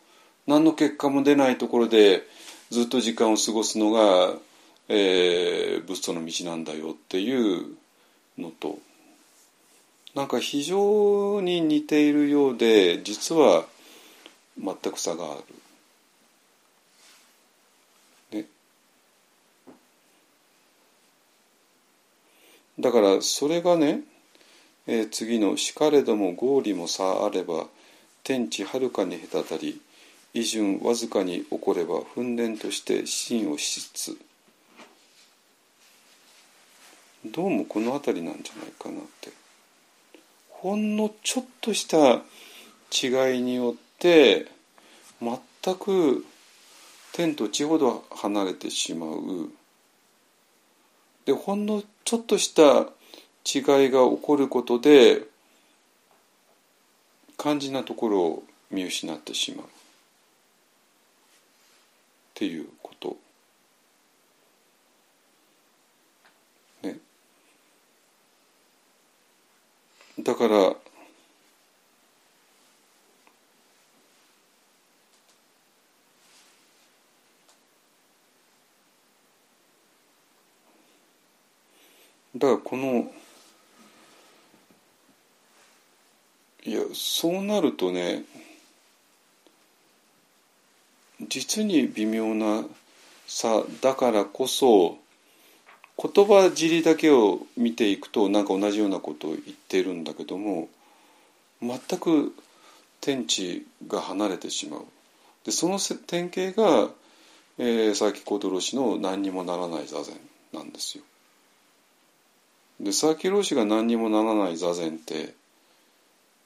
[0.47, 2.23] 何の結果も出ないところで
[2.71, 4.35] ずっと時間を過ごすのが、
[4.89, 7.77] えー、仏祖の道なんだよっていう
[8.39, 8.79] のと
[10.15, 13.67] なんか非常に似ているようで実は
[14.59, 15.56] 全く差がある。
[22.79, 24.01] だからそれがね、
[24.87, 27.69] えー、次の「しかれども合理も差あれば
[28.23, 29.81] 天地はるかに隔たり
[30.35, 34.19] 異順わずかに起これば訓練として真をしつつ
[37.25, 39.47] どうもこの辺りなんじゃないかなって。
[40.51, 42.23] ほんのちょっとした
[42.91, 44.47] 違いによって
[45.21, 46.25] 全く
[47.13, 49.51] 天と地ほど離れてしまう。
[51.25, 55.25] でほんのちょっとした違いが起こることで
[57.37, 59.69] 肝心なところを見失ってしまうっ
[62.35, 63.17] ていうこと。
[66.85, 66.99] ね。
[70.21, 70.77] だから
[82.47, 83.11] だからこの
[86.65, 88.23] いやそうなるとね
[91.29, 92.65] 実に微妙な
[93.27, 94.99] 差だからこそ
[95.99, 100.69] 言葉尻だけを見ていくとなんか同じようなことを言ってるんだけども
[101.61, 102.33] 全く
[103.01, 104.85] 天地が離れてしまう
[105.45, 106.91] でその典型が、
[107.59, 110.15] えー、佐々木小泥氏の何にもならない座禅
[110.53, 111.05] なんですよ。
[112.81, 115.35] で佐々木老師が何にもならない座禅って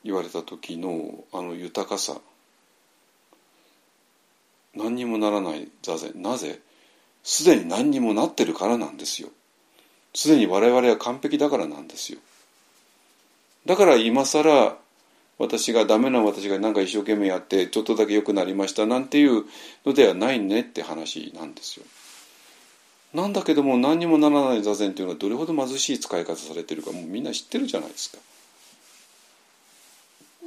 [0.04, 2.18] 言われた時のあの豊かさ。
[4.74, 6.12] 何にもならない座禅。
[6.22, 6.60] なぜ？
[7.24, 9.28] すでに何にもなってるからなんですよ。
[10.14, 12.18] すでに我々は完璧だからなんですよ。
[13.66, 14.76] だから今更
[15.38, 19.44] 私がダメな私が何か一生懸命やってちょっとだけ良くなりましたなんていう
[19.84, 21.86] のではないねって話なんですよ。
[23.12, 28.18] なんだけども何にもならない座禅っていうのはどれほど貧しい使い方されてるかもうみんな知ってるじゃないですか。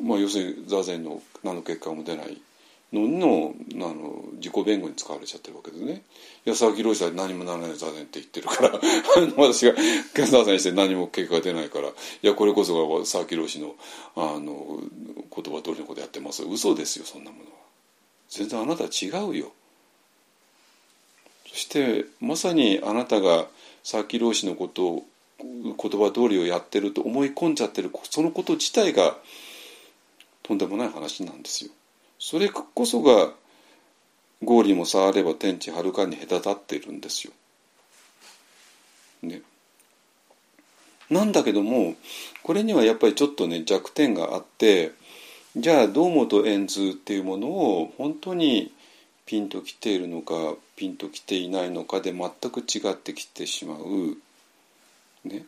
[0.02, 2.42] まあ、要するに座禅の何の結果も出ない
[2.92, 6.04] ののあの自己弁護に使われちゃってるわけですね。
[6.46, 8.80] 安沢博さん何もならない座禅って言ってるから
[9.38, 9.74] 私が
[10.28, 13.76] 座禅して何も結果が出ないからいやこれこそが佐々木朗氏の
[14.16, 14.80] あの
[15.36, 17.58] 言葉通りのことやってます嘘ですよそんなものは。
[18.30, 19.52] 全然あなたは違うよ。
[21.54, 23.46] そしてまさにあなたが
[23.84, 25.06] 佐々木朗氏のことを
[25.40, 29.16] 言葉通りをやってると思い込んじゃってるそのこと自体が
[30.42, 31.72] とんでもない話なんですよ。
[32.18, 33.34] それこそが
[34.44, 37.34] 合理も触れば天地はるかに隔たっているんですよ。
[39.22, 39.44] ね。
[41.12, 41.96] なんだけども
[42.42, 44.94] これにはやっぱりちょっとね弱点があって
[45.56, 48.74] じゃあ堂本円図っていうものを本当に
[49.26, 54.18] ピンときているのかピンときていないのかで全く違ってきてしまう
[55.28, 55.46] ね。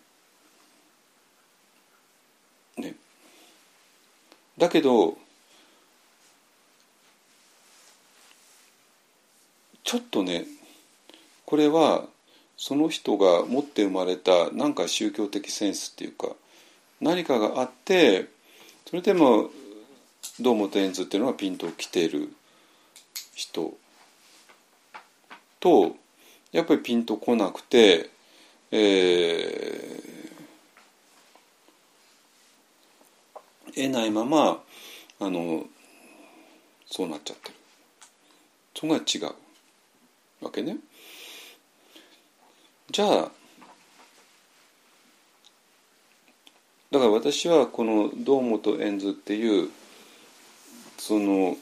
[2.77, 2.95] ね。
[4.57, 5.17] だけど
[9.83, 10.45] ちょっとね
[11.45, 12.05] これは
[12.57, 16.29] その人が持って生まれたなんか宗教的センスっていうか
[17.01, 18.29] 何かがあって
[18.87, 19.49] それでも
[20.39, 22.29] 堂本円図っていうのはピンときている
[23.35, 23.77] 人
[25.59, 25.95] と
[26.51, 28.09] やっぱりピンとこなくて、
[28.71, 34.63] えー、得ないまま
[35.19, 35.65] あの
[36.87, 37.55] そうなっちゃってる
[38.73, 40.77] そこが違うわけね。
[42.91, 43.31] じゃあ
[46.91, 49.69] だから私はこの堂本円図っていう
[50.97, 51.57] その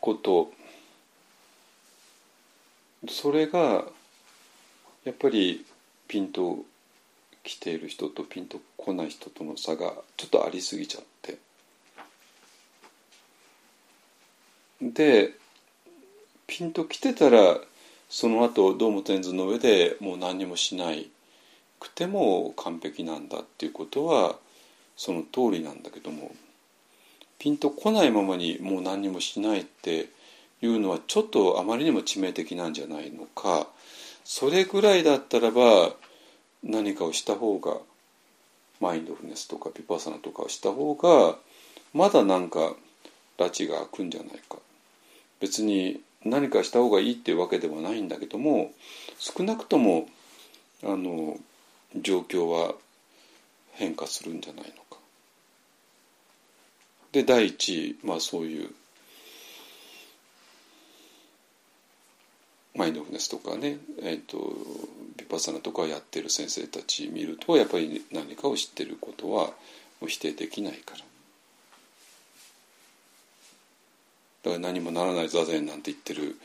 [0.00, 0.52] こと。
[3.08, 3.84] それが
[5.04, 5.64] やっぱり
[6.08, 6.64] ピンと
[7.44, 11.38] 来ている人とピンと来ない人との差がちょっとありすぎちゃって。
[14.80, 15.34] で
[16.46, 17.58] ピンと来てたら
[18.08, 21.10] その後堂本円図の上でもう何にもしない
[21.78, 24.36] くても完璧なんだっていうことは
[24.96, 26.32] その通りなんだけども。
[27.38, 30.08] ピンとこないままにもう何にもしないって
[30.60, 33.68] いうのはちょっとあまりにも致命的なんじゃないのか
[34.24, 35.92] それぐらいだったらば
[36.62, 37.76] 何かをした方が
[38.80, 41.36] マインドフルネスとかピパーサナとかをした方が
[41.94, 42.74] まだなんか
[43.38, 44.58] 拉致が開くんじゃないか
[45.40, 48.72] 別に何かした方がいいっていうわけではないんだけども
[49.18, 50.08] 少なくとも
[50.82, 51.36] あの
[51.96, 52.74] 状況は
[53.72, 54.87] 変化するんじゃないのか。
[57.12, 58.70] で第一まあそういう
[62.78, 64.38] マインドフネスとかね、えーと、
[65.16, 69.50] ビパサナとかやってる先生たち見るとやっぱり何かを知ってることは
[70.06, 70.98] 否定できないから。
[74.44, 76.36] だから何もならない座禅なんて言ってる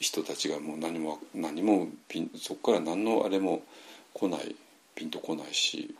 [0.00, 3.62] 人たちがもう何も何もピンそこから何のあれも
[4.12, 4.56] 来ない
[4.96, 5.94] ピンとこないし、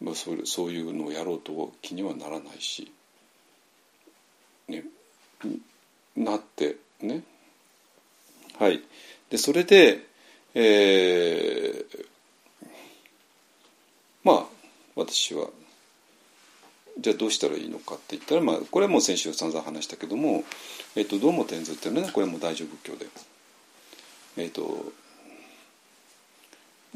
[0.00, 2.90] まあ、それそういうのをやろうと気にはならないし、
[4.68, 4.84] ね、
[6.16, 7.22] なってね。
[8.58, 8.82] はい。
[9.28, 10.06] でそれで、
[10.54, 12.06] えー、
[14.24, 14.46] まあ
[14.96, 15.48] 私は
[16.98, 20.44] じゃあどうしたらいいのかって言ったら、まあ、これはもう先週散々話したけども、
[20.96, 23.06] えーと、どうも天図っていうのは、ね、これも大乗仏教で、
[24.36, 24.92] えーと、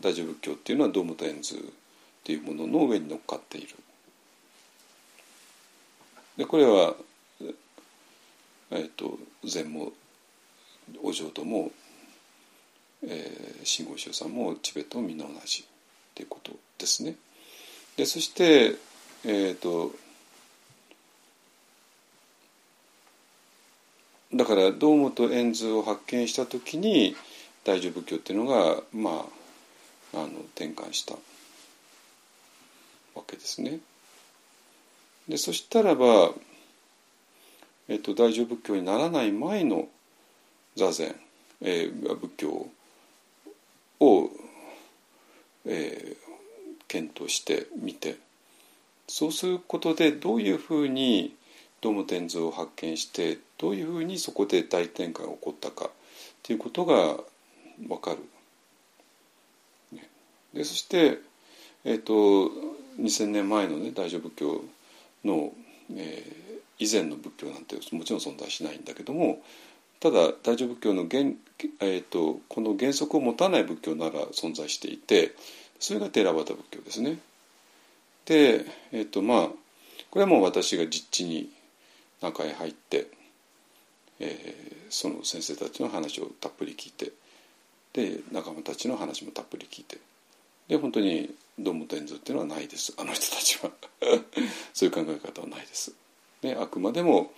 [0.00, 1.72] 大乗仏教っていうのはどうも天図
[2.24, 3.68] っていうものの上に乗っかっている。
[6.36, 6.94] でこれは、
[8.70, 9.92] えーと、禅も
[11.02, 11.70] お浄土も、
[13.06, 15.66] えー、真言宗さんもチベットもみんな同じっ
[16.14, 17.14] ていうことですね。
[17.96, 18.76] でそして
[19.26, 19.92] えーと、
[24.34, 27.16] だから堂本円図を発見した時に
[27.64, 29.24] 大乗仏教っていうのがま
[30.12, 31.14] ああの転換した
[33.14, 33.80] わけですね。
[35.28, 36.32] でそしたらば、
[37.88, 39.88] えーと、大乗仏教にならない前の
[40.76, 41.14] 座禅、
[41.60, 42.66] えー、仏教
[44.00, 44.30] を、
[45.66, 46.16] えー、
[46.88, 48.16] 検討してみて
[49.06, 51.34] そうすることでどういうふうに
[51.80, 55.90] ドーム天図を発見してどういうふうにそこで大転換が起こったか
[56.42, 57.16] ということが
[57.86, 58.18] 分かる。
[60.54, 61.18] でそして、
[61.84, 62.50] えーと、
[63.00, 64.64] 2,000年前のね大乗仏教
[65.24, 65.52] の、
[65.94, 69.42] えー、以前の仏教なんてもちろん存在しないんだけども
[70.00, 71.24] ただ大乗仏教の原、
[71.80, 75.34] えーと、この原則を持たない仏教なら存在していて
[75.80, 77.18] それがテーラバタ仏教ですね。
[78.26, 79.48] で、えーとまあ、
[80.10, 81.50] これはもう私が実地に
[82.20, 83.08] 中へ入って、
[84.20, 87.12] えー、その先生たちの話をたっぷり聞いて
[87.92, 89.98] で仲間たちの話もたっぷり聞いて
[90.68, 92.92] で本当にドム天図っていうのはないです。
[92.96, 93.70] あの人たちは。
[94.74, 95.92] そういう考え方はないです。
[96.42, 97.32] であくまでも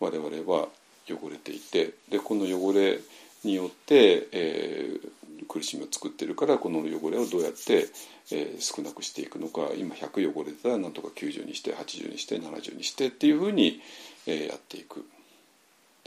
[0.00, 0.68] 我々は
[1.06, 3.00] 汚れていてでこの汚れ
[3.44, 7.88] によって、えー、苦しみを作ってるからこの汚れをどうやって、
[8.32, 9.70] えー、少なくしていくのか。
[9.76, 13.80] 今100汚れてたらなんとか90にして80にして70にしてっていうふうに、
[14.26, 15.04] えー、やっていく。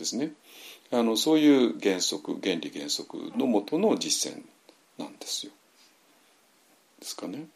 [0.02, 0.32] ですね。
[0.92, 4.44] あのそういう原則原理原則のもとの実践
[4.98, 5.54] なんですよ。
[7.02, 7.48] ですかね。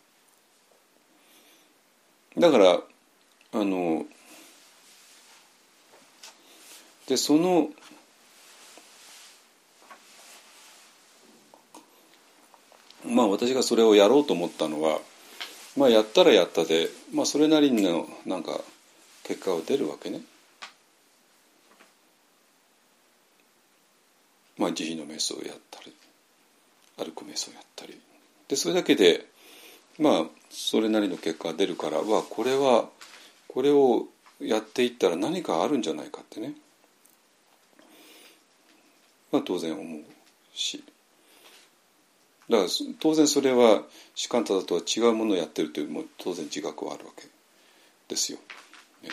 [2.38, 2.82] だから
[3.54, 4.06] あの
[7.08, 7.70] でその
[13.06, 15.00] まあ私がそれをやろうと思ったのは、
[15.78, 18.60] まあ、やったらやったで、まあ、それなりのなんか
[19.24, 20.22] 結果が出るわけね。
[24.58, 25.94] まあ、慈悲の瞑想をやったり
[26.98, 28.00] 歩く瞑想をやったり
[28.48, 29.26] でそれだけで
[30.00, 32.90] まあそれなりの結果が出るからはこれは
[33.48, 34.06] これを
[34.40, 36.54] やっていったら何かあるんじゃないかってね、
[39.32, 40.02] まあ、当然思う
[40.54, 40.84] し。
[42.50, 42.70] だから
[43.00, 43.82] 当然それは
[44.14, 47.24] 士官多とは違うものをやってるというも当然自覚はあるわけ。
[48.08, 48.38] ですよ。
[49.02, 49.10] ね、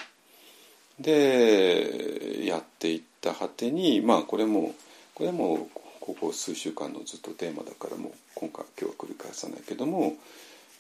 [0.99, 4.75] でやっていった果てにまあこれも
[5.15, 5.69] これも
[6.01, 10.15] ここ数週間のずっとテーマだからもう今回今日は繰り返さないけども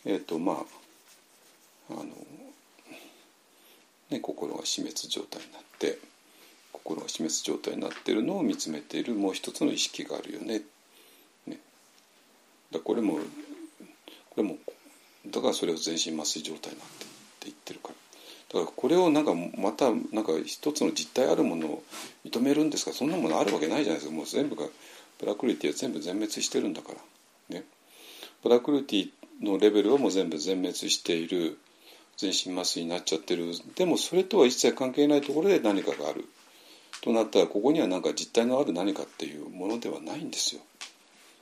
[0.04, 0.56] えっ、ー、とまあ
[1.90, 2.04] あの、
[4.10, 5.98] ね、心が死滅状態になって
[6.72, 10.62] 心が死滅状態になってるのを見つめているもう一つの意識があるよね。
[11.46, 11.58] ね。
[12.72, 13.20] だこれもこ
[14.36, 14.56] れも
[15.26, 17.94] だからそれを全身麻酔状態になってって言ってるから。
[18.60, 21.82] だからこれをなんかまたなんか一つの実体あるものを
[22.24, 22.92] 認めるんですか。
[22.92, 24.14] そんなものあるわけないじゃないですか。
[24.14, 24.66] もう全部が
[25.18, 27.56] プラクリティは全部全滅してるんだから。
[27.56, 27.64] ね。
[28.42, 29.12] プラクリティっ
[29.42, 31.58] のレベルはもう全部全滅している
[32.16, 33.52] 全身麻酔になっちゃってる。
[33.74, 36.24] でもそれとは一切関係ないところで何かがある。
[37.00, 40.60] となったらここには何か実体のある何かっていうものではないんですよ。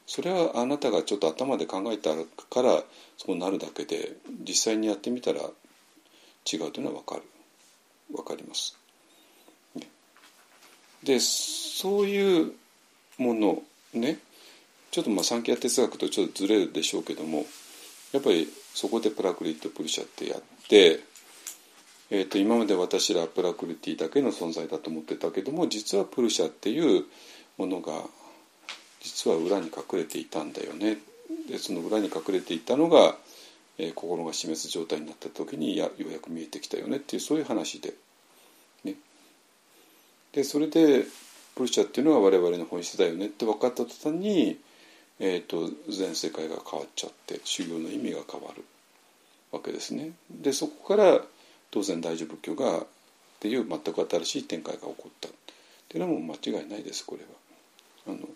[0.07, 2.15] それはあなたがちょっと頭で考えた
[2.49, 2.83] から
[3.17, 7.23] そうなるだけで実際にやってみたら違うというのは分かる。
[8.11, 8.77] 分かります。
[11.05, 12.53] でそういう
[13.19, 13.63] もの
[13.93, 14.19] ね。
[14.91, 17.45] ちょっとまあ三極哲学とちょっとずれるでしょうけども
[18.13, 21.01] やっぱりそこでプラクリット・プルシャってやって、
[22.11, 27.05] えー、と今まで私らプラクリティだけの存在だと思ってたけども実はプルシャっていう
[27.57, 28.03] ものが
[29.01, 30.99] 実は裏に隠れていたんだよね。
[31.49, 33.17] でその裏に隠れていたのが、
[33.79, 36.97] えー、心が死滅状態になった時にやようやく見えてきたよね。
[36.97, 37.95] っていうそういう話で。
[38.85, 38.95] ね、
[40.33, 41.05] でそれで
[41.55, 43.27] プルシャっていうのは我々の本質だよね。
[43.27, 44.59] って分かった途端に
[45.23, 48.65] えーと、全世界が変わっちゃって修行の意味が変わる
[49.53, 50.13] わけですね。
[50.31, 51.21] でそこから
[51.71, 52.87] 当然大乗仏教がっ
[53.39, 55.31] ていう全く新しい展開が起こったっ
[55.89, 58.17] ていうのも間違いないですこれは。
[58.17, 58.29] あの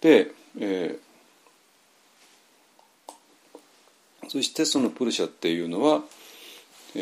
[0.00, 6.02] で、えー、そしてそのプルシャっていうのは、
[6.96, 7.00] え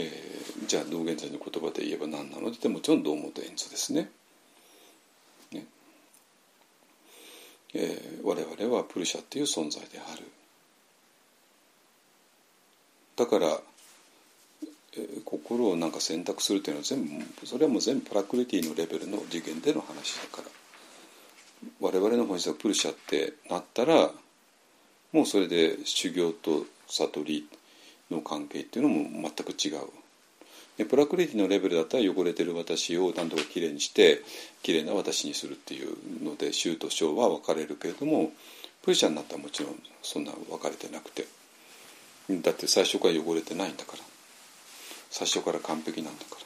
[0.61, 4.11] ー、じゃあ道元禅の言葉で言えば何なのってもちろん道元演図ですね。
[7.75, 10.25] えー、我々はプルシャっていう存在である。
[13.17, 13.61] だから、
[14.97, 20.49] えー、心をなんか選択するっていうのは全部それはもう全部プラクリティのレベルの次元での話だから。
[21.79, 24.11] 我々の本質はプルシャってなったら
[25.13, 27.49] もうそれで修行と悟り
[28.11, 30.00] の関係っていうのも全く違う。
[30.85, 34.23] プラクリティのレベルだったら汚れてる私を何とかきれいにして
[34.63, 38.33] きれいな私にするっていうので衆と小は分かれるけれども
[38.83, 41.27] プルシャになったらもちろんそんな分かれてなくて。
[42.31, 43.99] だって最初から汚れてないんだから。
[45.11, 46.37] 最初から完璧なんだか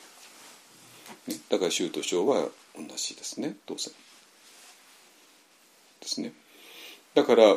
[1.29, 3.93] ら、ね、だから衆と小は同じですね当然。
[6.01, 6.33] ですね。
[7.15, 7.57] だから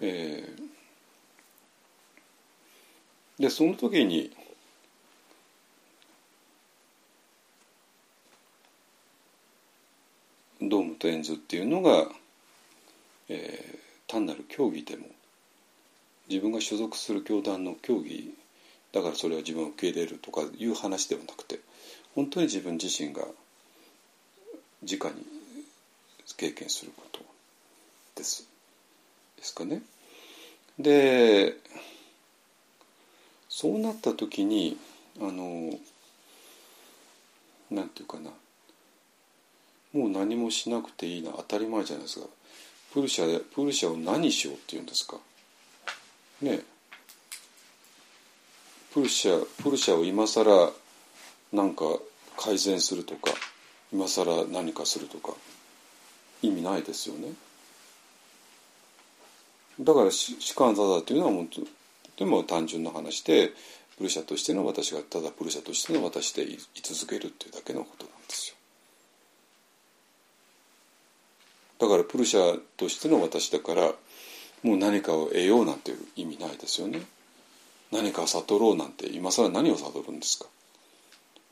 [0.00, 0.75] えー
[3.38, 4.30] でその時に
[10.62, 12.08] ドームとエンズっていうのが、
[13.28, 15.06] えー単なる教義でも
[16.28, 18.34] 自分が所属する教団の教義
[18.92, 21.60] だからそれは自分を受け入れるとかいう話ではなくて
[22.14, 23.22] 本当に自分自身が
[24.82, 25.26] 直に
[26.36, 27.20] 経験すること
[28.16, 28.48] です
[29.36, 29.82] ですかね。
[30.78, 31.56] で
[33.56, 34.76] そうなった時に
[35.18, 35.70] あの
[37.70, 38.28] なんていうかな。
[39.94, 41.30] もう何もしなくていいな。
[41.38, 42.26] 当たり前じゃないですか。
[42.92, 45.16] プルシャプルシャを何しようって言うんですか。
[46.42, 46.60] ね
[48.92, 50.70] プルシャプルシャを今更
[51.50, 51.84] なんか
[52.36, 53.30] 改善するとか
[53.90, 55.32] 今更何かするとか。
[56.42, 57.32] 意味ないですよね。
[59.80, 61.75] だから士官ザザっていうのは本当
[62.16, 63.52] でも単純な話で
[63.96, 68.56] プルシャとしての私がただプルシャとしての私でい続けるっていうだけのことなんですよ。
[71.78, 73.92] だからプルシャとしての私だから
[74.62, 77.00] もう何かを得ようなんていう意味ないですよね。
[77.92, 80.46] 何かを悟ろうなんて今更何を悟るんですか。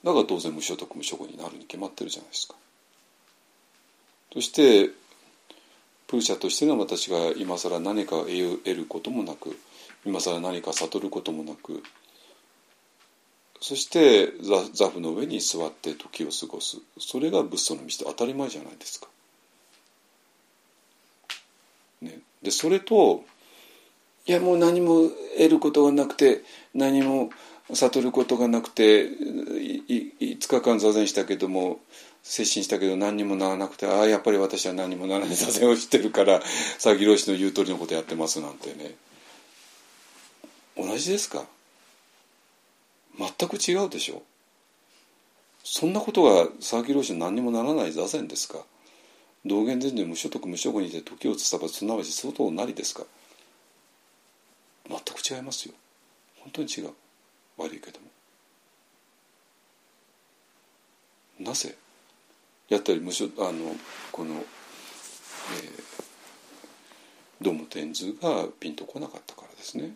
[0.03, 2.55] だから当然無所得無所得になるに決まってるじゃないですか。
[4.33, 4.91] そして
[6.07, 9.57] プルシャとしての私が今更何かを得ることもなく
[10.05, 11.83] 今更何か悟ることもなく
[13.61, 14.31] そして
[14.75, 16.77] ザフの上に座って時を過ごす。
[16.99, 19.07] それが仏祖の道で当たり前じゃないですか。
[22.03, 23.25] ね、でそれと
[24.27, 25.09] いやもう何も
[25.39, 26.43] 得ることがなくて
[26.75, 27.31] 何も
[27.73, 29.89] 悟ることがなくて5
[30.47, 31.81] 日間座禅したけども
[32.23, 38.95] 接心したけど何にもならなくてああやっぱり私は何にもならない座禅をしてるから佐々木朗氏の言う通りのことやってますなんてね。
[40.77, 41.45] 同じですか？
[43.17, 44.23] 全く違うでしょ？
[45.63, 48.59] そんなことが佐々木朗氏何にもならない座禅ですか？
[49.47, 53.05] 道元禅師無所得無所後にて時をつさばすなわち相当なりですか？
[54.89, 55.75] 全く違いますよ。
[56.41, 56.91] 本当に違う。
[57.57, 58.07] 悪いけども。
[61.41, 61.77] なぜ？
[62.69, 63.77] やったり無所あの
[64.11, 64.43] この、えー、
[67.41, 69.93] ドーム天図がピンとこなかったからですね。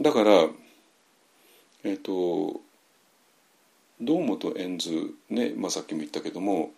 [0.00, 0.48] だから
[1.84, 2.60] えっ、と
[4.00, 6.70] 堂本円図ね、まあ、さっきも言ったけども、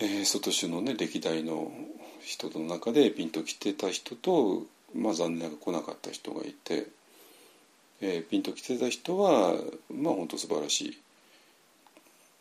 [0.00, 1.72] えー、外州のね歴代の
[2.20, 4.64] 人の中でピンときてた人と、
[4.94, 6.88] まあ、残念ながら来なかった人がいて、
[8.00, 9.54] えー、ピンときてた人は
[9.90, 10.98] まあ本当素晴らし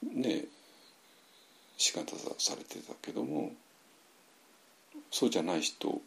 [0.04, 0.46] いね
[1.78, 3.52] 仕方されてたけども
[5.12, 6.02] そうじゃない人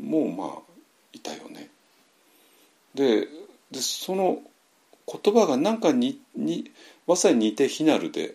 [0.00, 0.58] もまあ
[1.12, 1.68] いたよね。
[2.94, 3.28] で
[3.70, 4.38] でその
[5.06, 6.70] 言葉が何かにに
[7.06, 8.34] まさに似て非なるで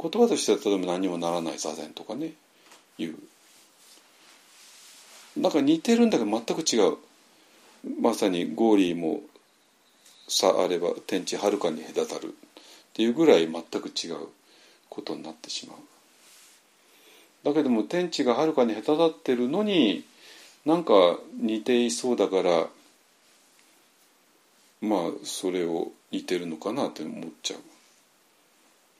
[0.00, 2.32] 言葉としては例えば何もならない座禅とかね
[2.98, 3.16] いう。
[5.36, 6.96] なんか似てるんだけど全く違う。
[8.00, 9.20] まさにゴーリーも
[10.26, 12.28] さあれば天地はるかに隔たる。
[12.28, 12.30] っ
[12.94, 14.26] ていうぐらい全く違う
[14.88, 15.76] ことになってしまう。
[17.44, 20.04] だけども天地がはるかに隔たってるのに
[20.68, 20.92] なんか
[21.40, 22.66] 似ていそうだから
[24.82, 27.56] まあそれを似てるのかなって思っちゃ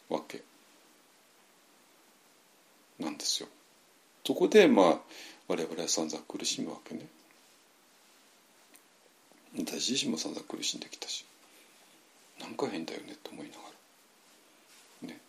[0.09, 0.41] うわけ
[2.99, 3.51] なんですよ。
[4.27, 4.99] そこでまあ
[5.47, 7.07] 我々は散々苦しむわけね。
[9.59, 11.27] 私自身も散々苦しんできたし
[12.41, 13.59] なんか変だよねと思いなが
[15.03, 15.09] ら。
[15.09, 15.21] ね、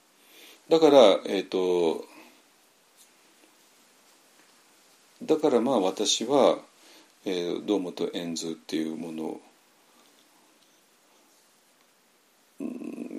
[0.69, 2.05] だからえっ、ー、と
[5.23, 6.59] だからまあ私は、
[7.25, 9.39] えー、堂本円図っていうもの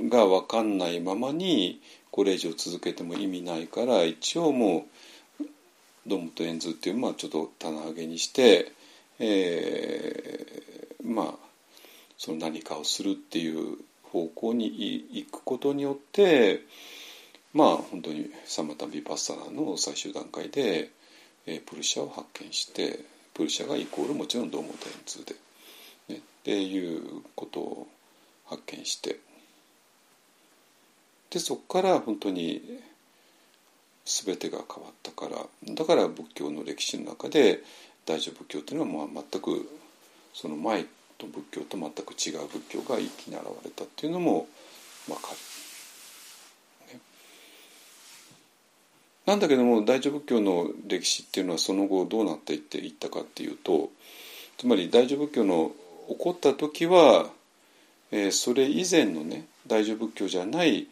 [0.08, 4.86] が分かんないままにこれ以上続けても意味ないから一応も
[5.40, 5.44] う
[6.06, 8.72] ドムとエンズっていうまあちょっと棚上げにして、
[9.18, 11.34] えー、まあ
[12.18, 14.66] その何かをするっていう方向に
[15.12, 16.60] 行くことによって
[17.52, 20.90] まあ本当にサマタビパッサナの最終段階で、
[21.46, 23.00] え、プルシャを発見して
[23.34, 25.34] プルシャがイコールもちろんドーモテンズで、
[26.08, 27.88] ね、っていうことを
[28.46, 29.18] 発見して
[31.30, 32.80] でそこから本当に
[34.04, 37.60] 全てが変わったからだから仏教の歴史の中で
[38.04, 39.68] 大乗仏教っていうのはまあ全く
[40.34, 40.84] その前
[41.16, 44.48] と仏教と全く違う仏教が一気に現れたっていうのも
[45.06, 45.49] 分かる。
[49.26, 53.90] なんだけども大乗仏教の歴史っていうのはその後どうなっていっていったかっていうと
[54.58, 55.72] つまり大乗仏教の
[56.08, 57.30] 起こった時は、
[58.10, 60.88] えーそれ以前のね大乗仏教じゃない、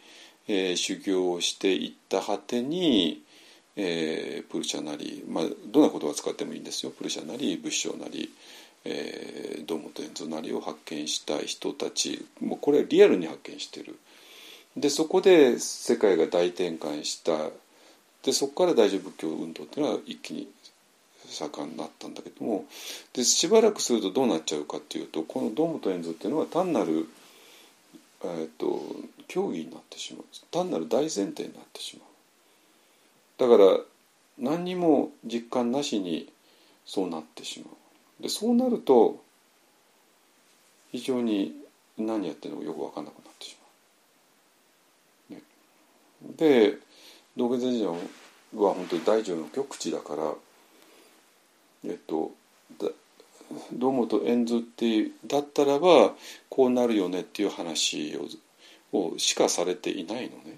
[0.47, 3.21] えー修行をしていった果てに、
[3.75, 6.91] えープルシャなり、まあ、どんな言葉を使ってもいいんですよ。
[6.91, 8.31] プルシャなり仏性なり、
[8.85, 12.25] えー、堂本円蔵なりを発見した人たち。
[12.39, 13.99] もうこれはリアルに発見してる。
[14.77, 17.49] でそこで世界が大転換した。
[18.23, 20.49] でそこから大乗仏教運動っていうのは一気に
[21.29, 22.65] 盛んになったんだけども
[23.13, 27.07] でしばらくするとどうなっちゃうかっていうとこの堂本円蔵っていうのは単なる、
[28.23, 28.81] えー、と
[29.27, 30.25] 教義になってしまう。
[30.51, 33.49] 単なる大前提になってしまう。
[33.49, 33.79] だから
[34.39, 36.31] 何にも実感なしに
[36.85, 37.67] そうなってしま
[38.19, 38.23] う。
[38.23, 39.21] でそうなると
[40.91, 41.53] 非常に
[41.97, 43.57] 何やってるのかよく分かんなくなってし
[45.29, 45.39] まう。
[45.39, 45.41] ね、
[46.37, 46.77] で
[47.39, 47.93] 道元禅師は
[48.53, 50.33] 本当に大乗の極地だから
[51.85, 52.31] えっと
[53.71, 56.13] 堂本円図ってだったらば
[56.49, 58.27] こうなるよねっていう話を
[58.91, 60.57] をしかされていないのね。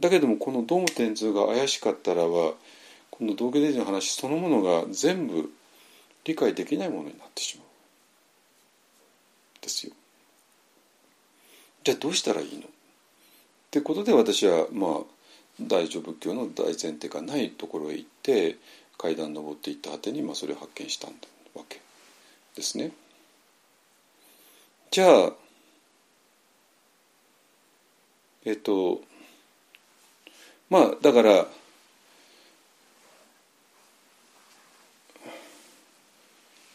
[0.00, 2.54] だけどもこの堂本円図が怪しかったらば
[3.10, 5.50] この道元禅師の話そのものが全部
[6.24, 7.66] 理解できないものになってしまう。
[9.60, 9.92] ですよ。
[11.84, 12.62] じゃあどうしたらいいの？
[13.76, 14.90] ってことで私はまあ
[15.60, 18.56] 大乗仏教の大前提がないところへ行って
[18.96, 21.16] 階段登っていった果てにまあそれを発見したんだ
[21.54, 21.78] わけ
[22.54, 22.92] ですね。
[24.90, 25.32] じゃあ
[28.46, 29.02] えっと
[30.70, 31.46] まあだからだか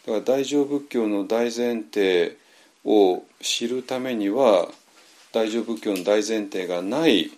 [0.05, 2.37] ら大乗仏教の大前提
[2.85, 4.67] を知るためには
[5.31, 7.31] 大乗仏教の大前提がない、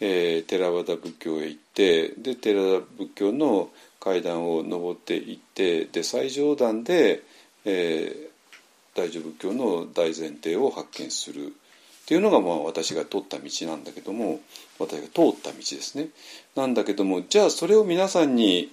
[0.00, 7.22] えー、テラワダ仏教へ行ってでテラワダ仏教の階段を登っていってで最上段で、
[7.64, 14.40] えー、大乗仏教の大前提を発見するっていうのがまあ私が通った道なんだけども
[14.78, 16.08] 私が通った道ですね。
[16.56, 18.72] なんだけどもじゃあそれを皆さんに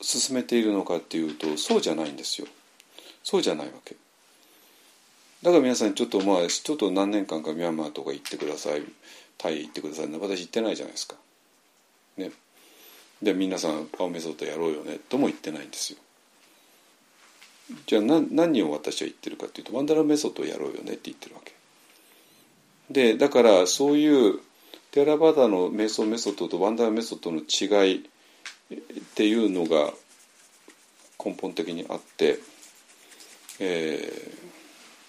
[0.00, 2.48] 勧めているのかっていうとそうじゃないんですよ。
[3.22, 3.96] そうじゃないわけ。
[5.42, 8.82] だから皆さんちょっとまあちょっと何年間かミャンマーとか行ってください
[9.38, 11.16] タイ行ってください私行ってないじゃないですか。
[12.16, 12.32] ね。
[13.22, 15.98] で皆さんパオメソッドやろうよねとも言ってないんですよ。
[17.86, 21.52] じゃあ何何を私は言ってるかっていうと One Dharma Method をやろうよねって言ってるわけ。
[22.90, 24.40] でだからそういう
[24.92, 28.78] テラバダの瞑想メソッドと One Dharma Method の違いっ
[29.14, 29.92] ていうのが
[31.22, 32.38] 根本的にあって、
[33.60, 34.46] えー、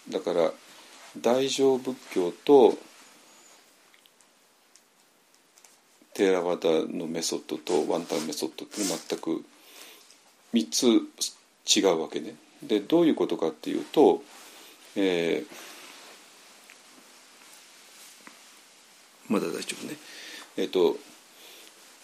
[0.09, 0.51] だから
[1.21, 2.77] 大乗仏教と
[6.13, 9.45] テーラワダのメソッドとワンタンメソッドって全く
[10.53, 12.35] 3つ違うわけね。
[12.63, 14.23] でどういうことかっていうと、
[14.95, 19.95] えー、まだ大丈夫ね。
[20.57, 20.97] えっ、ー、と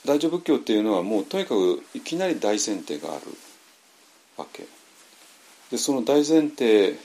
[0.06, 3.22] 大乗仏教っていうのはもうとにかくいきなり大前提がある
[4.38, 4.66] わけ。
[5.72, 7.00] でその大前提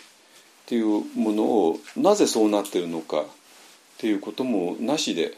[0.69, 3.25] っていうものをなぜそうなってるのかっ
[3.97, 5.33] ていうこともなしで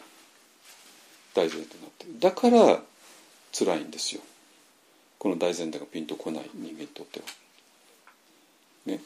[1.37, 2.81] 大前提になってるだから
[3.57, 4.23] 辛いんですよ
[5.21, 7.27] この大前提がピンとこない人間にとっては。
[8.87, 9.01] ね。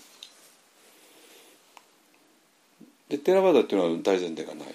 [3.09, 4.69] でテラバダっていうのは大前提がない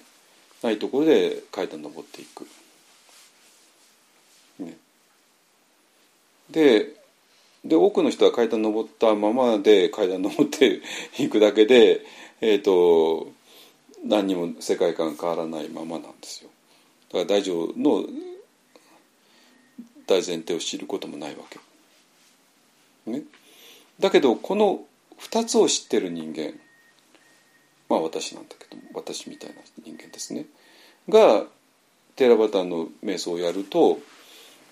[0.62, 2.46] ないところで階段登っていく。
[4.58, 4.76] ね、
[6.50, 6.99] で
[7.64, 10.80] で多くの人は階段登ったままで階段登って
[11.18, 12.04] いくだけで、
[12.40, 13.32] えーと、
[14.04, 16.50] 何にも世界観変わらないままなんですよ。
[17.12, 18.06] だから大乗の
[20.06, 21.58] 大前提を知ることもないわけ。
[23.10, 23.22] ね、
[23.98, 24.84] だけどこの
[25.18, 26.58] 2つを知ってる人間
[27.88, 30.46] まあ私なんだけど私みたいな人間ですね
[31.08, 31.44] が
[32.16, 33.98] テラバタの瞑想をやると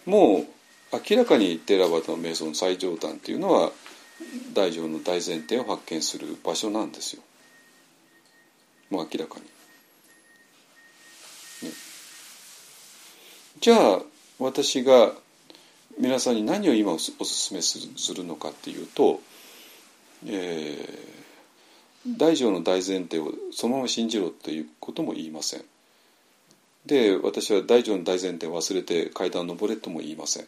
[0.07, 0.47] もう
[0.93, 3.73] 明らかにテラバタの瞑想の最上段っていうのは
[4.55, 7.23] 大乗の大前提を発見する場所なんですよ。
[8.91, 9.45] もう明らかに。
[11.69, 11.75] ね、
[13.61, 14.03] じゃあ
[14.39, 15.13] 私が
[15.99, 19.21] 皆さんに何を今おすすめするのかっていうと、
[20.27, 25.65] えー、大乗の大前提をそのまま信じろということも言いません。
[26.87, 30.47] で私は大乗の大前提を忘れて階段を登れとも言いません。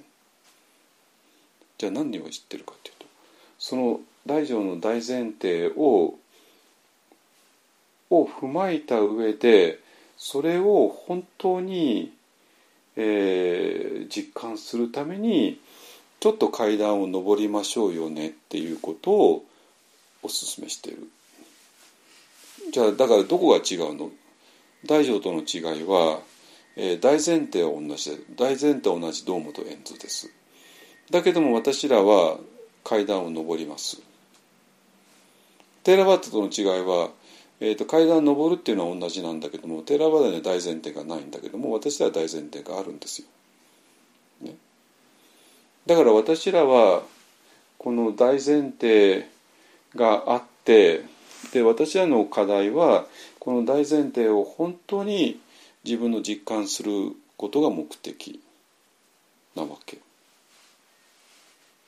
[1.81, 3.07] じゃあ何を知ってるかというと
[3.59, 6.15] その大乗の大前提を
[8.11, 9.78] を踏まえた上で
[10.19, 12.12] それを本当に
[12.97, 15.59] えー実感するために
[16.19, 19.44] ちょっと階段を上りましょうよねっていうことを
[20.23, 21.09] お勧めしてる。
[22.74, 24.11] じゃあだからどこが違うの？
[24.85, 26.20] 大乗との違いは、
[26.77, 30.31] えー大前提は同じで大前提は同じ堂本円図です。
[31.11, 32.39] だけども私らは
[32.85, 34.01] 階段を上ります。
[35.82, 37.11] テーラバッタとの違いは、
[37.59, 43.28] えー、と階段を上るっていうのは同じなんだけどもテーラバッタには大前提がないんだけども私らは大前提があるんですよ。
[44.43, 44.57] ね、
[45.87, 47.03] だから私らは
[47.78, 49.27] この大前提
[49.97, 51.03] があって
[51.53, 53.07] で私らの課題は
[53.39, 55.41] この大前提を本当に
[55.85, 58.41] 自分の実感することが目的
[59.57, 59.99] なわけ。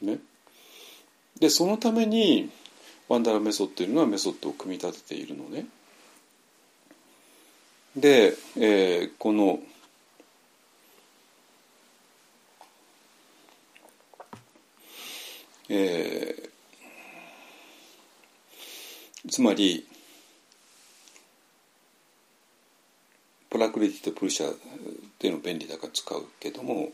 [0.02, 0.18] ね、
[1.38, 2.50] でそのために
[3.08, 5.66] ワンダラメソッドというのはメソッドを組み立てているのね。
[7.96, 9.60] で、えーこの
[15.68, 16.50] えー
[19.30, 19.86] つまり
[23.48, 24.56] プラクリティとプルシャっ
[25.18, 26.88] ていうの便利だから使うけども、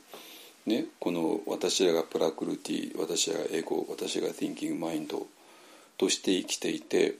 [0.66, 5.06] ね、この私らがプラクルティ私らがエゴ私が Thinking Mind
[5.96, 7.14] として生きていて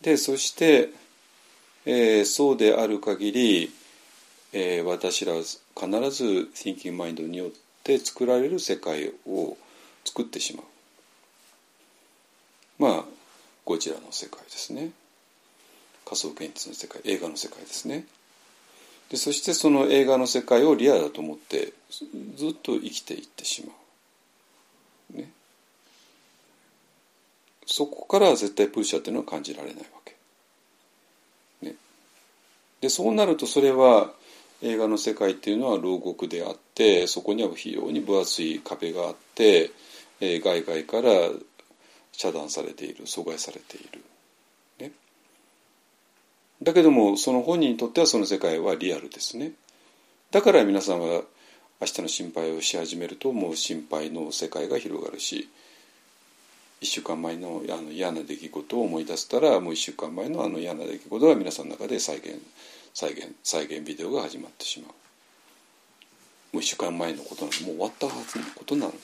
[0.00, 0.90] でそして、
[1.84, 3.70] えーそうである限り、
[4.52, 5.58] えー私らは必
[6.10, 7.50] ず Thinking Mind によっ
[7.82, 9.56] て作られる世界を
[10.04, 10.66] 作ってしまう。
[12.78, 13.04] まあ
[13.64, 14.90] ゴジラの世界ですね。
[16.04, 18.06] 仮想現実の世界映画の世界ですね。
[19.10, 21.72] でそしてその映画の世界をリアだと思って
[22.36, 23.72] ずっと生きていってしま
[25.14, 25.30] う、ね、
[27.66, 30.16] そこから絶対プルシャっていうのは感じられないわけ、
[31.66, 31.74] ね、
[32.80, 34.10] でそうなるとそれは
[34.62, 39.70] 映画の世界っていうのは牢獄であってそこには非常に分厚い壁があって、
[40.20, 41.10] えー外界から
[42.12, 44.02] 遮断されている阻害されている、
[46.62, 49.52] だけどもその本人にとってはその世界はリアルですね。
[50.30, 51.22] だから皆さんは
[51.80, 55.48] 明日の心配をし始めるともう心配の世界が広がるし
[56.80, 62.40] 1週間前のあの嫌な出来事を思い出したらもう1週間前のあの嫌な出来事が皆さんの中で再現
[62.94, 64.90] 再現再現ビデオが始まってしまう。
[66.52, 68.98] もう1週間前のことなのもう終わったはずのことなのに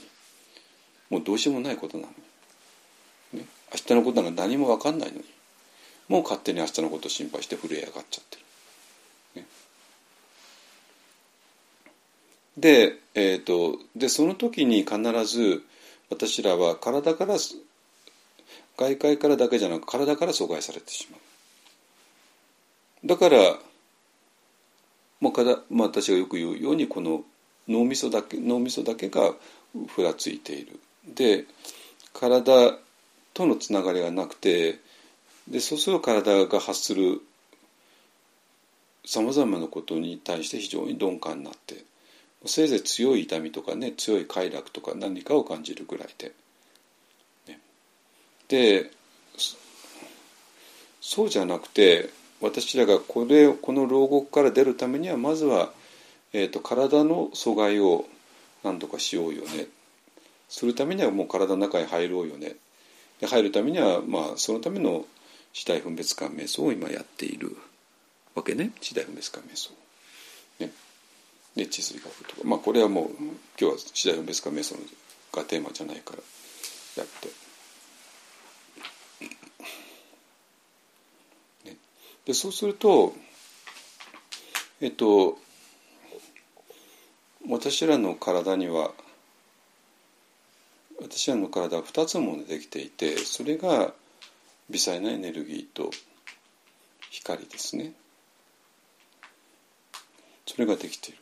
[1.10, 2.08] もうどうしようもないことなの
[3.34, 5.24] に、ね、明日のことなんか何も分かんないのに。
[6.12, 8.36] もう勝手に明日のことを心配して震え上がっちゃって
[9.34, 9.42] る。
[9.42, 9.46] ね、
[12.58, 15.62] で,、えー、とでその時に必ず
[16.10, 17.36] 私らは体から
[18.76, 23.06] 外界からだけじゃなく体から阻害されてしまう。
[23.06, 23.38] だから
[25.20, 27.22] もうから、まあ、私がよく言うようにこの
[27.66, 29.32] 脳みそだけ脳みそだけが
[29.86, 30.78] ふらついている。
[31.08, 31.46] で
[32.12, 32.76] 体
[33.32, 34.78] とのつながりがなくて
[35.48, 37.20] でそうすると体が発する
[39.04, 41.84] さまざまなことに対して非常に鈍感になって
[42.46, 46.32] せいぜい強い痛みとかね強い快楽とか何かを感じるぐらいで。
[47.48, 47.60] ね、
[48.48, 48.90] で
[51.00, 52.10] そうじゃなくて
[52.40, 55.72] 私らがこれこの牢獄から出るためにはまずは、
[56.32, 58.06] えーと、体の阻害を
[58.64, 59.66] 何とかしようよね
[60.48, 62.56] するためにはもう体の中に入ろうよね
[63.20, 65.04] で入るためにはまあそのための
[65.52, 67.56] 死体分別感瞑想を今やっている
[68.34, 69.70] わけね死体分別感瞑想。
[70.58, 70.70] ね、
[71.56, 73.08] で地水学とかまあこれはもう
[73.60, 74.76] 今日は死体分別感瞑想
[75.32, 76.18] がテーマじゃないから
[76.96, 77.42] やって。
[82.24, 83.14] でそうすると
[84.80, 85.38] えっと
[87.48, 88.92] 私らの体には
[91.00, 93.92] 私らの体は2つものできていてそれが
[94.72, 95.90] 微細なエネルギーと
[97.10, 97.92] 光ですね。
[100.46, 101.18] それができている。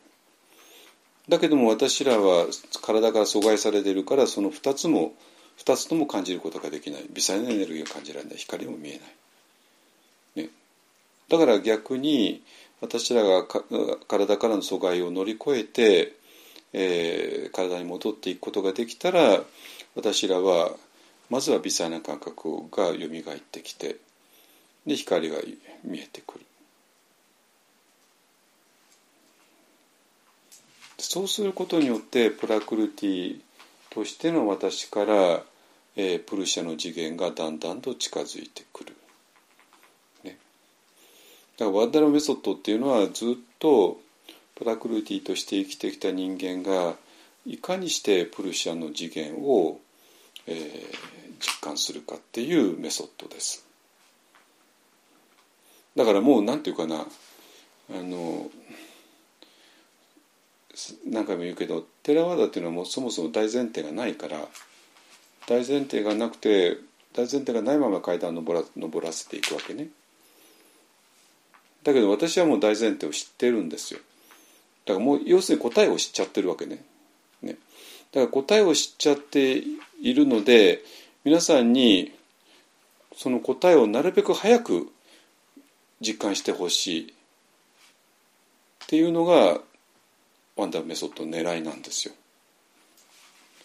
[1.28, 2.46] だけども私らは
[2.80, 5.12] 体が阻害されているからその2つも
[5.58, 7.06] 2つとも感じることができない。
[7.12, 8.36] 微細なエネルギーが感じられない。
[8.36, 9.00] 光も見え
[10.36, 10.50] ない、ね、
[11.28, 12.42] だから逆に
[12.80, 13.44] 私らが
[14.08, 16.14] 体からの阻害を乗り越えて、
[16.72, 19.40] えー、体に戻っていくことができたら
[19.96, 20.70] 私らは
[21.30, 23.96] まずは微細な感覚がよみがえってきて
[24.86, 25.38] で光が
[25.84, 26.44] 見えてくる。
[30.98, 33.40] そうすることによってプラクルティ
[33.88, 35.42] としての私から、
[35.96, 38.94] えー、プルシャの次元がだんだんと近づいてくる、
[40.24, 40.36] ね、
[41.56, 43.98] だからワッダラメソッドっていうのはずっと
[44.56, 46.94] プラクルティとして生きてきた人間が
[47.46, 49.80] いかにしてプルシャの次元を、
[50.50, 53.64] えー、実感するかっていうメソッドです。
[55.96, 57.06] だからもう何て言うかな
[57.90, 58.50] あの
[61.06, 64.48] 何回も言うけどテラワーダっていうのはもうそもそも大前提がないから
[65.46, 66.78] 大前提がなくて
[67.12, 69.88] 大前提がないまま階段を上ら上らせていくわけね。
[71.82, 74.00] だけど私はもう大前提を知ってるんですよ。
[74.86, 76.84] だからもう要するに答えを知っちゃってるわけね。
[77.42, 77.56] ね。
[78.12, 79.62] だから答えを知っちゃって
[80.00, 80.82] いるので
[81.24, 82.12] 皆さんに
[83.16, 84.90] その答えをなるべく早く
[86.00, 87.14] 実感してほしい。
[88.84, 89.60] っていうのが
[90.56, 92.14] ワンダーメソッドの狙いなんですよ。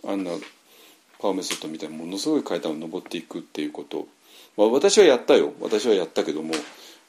[0.06, 0.32] あんな
[1.20, 4.08] パワーメソッドみたいなものすごい階段を上っていくっていうこと、
[4.58, 5.54] まあ、私はやったよ。
[5.62, 6.54] 私はやったけども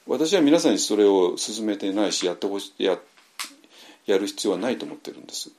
[0.07, 2.97] 私は皆さんにそれを勧めてないしやってほしや
[4.05, 5.51] やる必要はないと思ってるんです。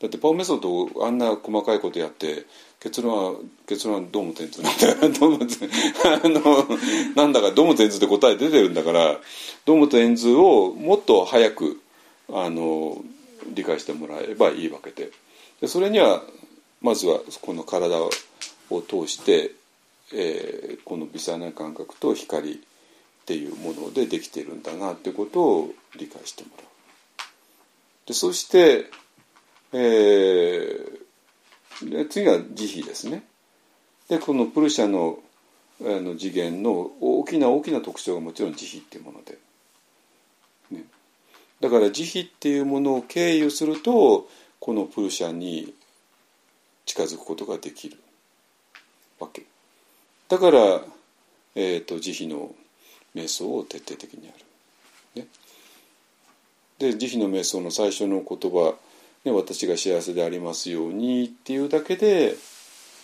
[0.00, 2.46] だってパワーメソッドあんな細かいことやって
[2.80, 9.18] 結論は結論はどうも点図なんだからどうもあのなんだかどうも点図で答え出てるんだから
[9.66, 11.80] どうも点図をもっと早く
[12.32, 12.96] あの
[13.54, 15.10] 理解してもらえばいいわけで
[15.60, 16.22] でそれには
[16.80, 18.10] まずはこの体を
[18.82, 19.52] 通して、
[20.14, 22.56] えー、この微細な感覚と光っ
[23.26, 26.66] ていうものでできているんだなってことを理解してもらう。
[28.06, 28.86] でそして、
[29.72, 33.24] えー、で次は慈悲ですね。
[34.08, 35.18] でこのプルシャの
[35.82, 39.38] あの次元の大きな大きな特徴がもちろん慈悲っていうもので、
[40.70, 40.84] ね、
[41.60, 44.28] だから慈悲っていうものを経由すると
[44.58, 45.72] このプルシャに
[46.84, 47.96] 近づくことができる
[49.18, 49.44] わけ
[50.28, 50.60] だから、
[51.54, 52.54] えーと、慈悲の
[53.14, 54.32] 瞑想を徹底的にや
[55.16, 55.22] る。
[55.22, 55.28] ね、
[56.78, 58.76] で慈悲の瞑想の最初の言葉、
[59.24, 62.36] ね「私が幸せでありますように」っていうだけで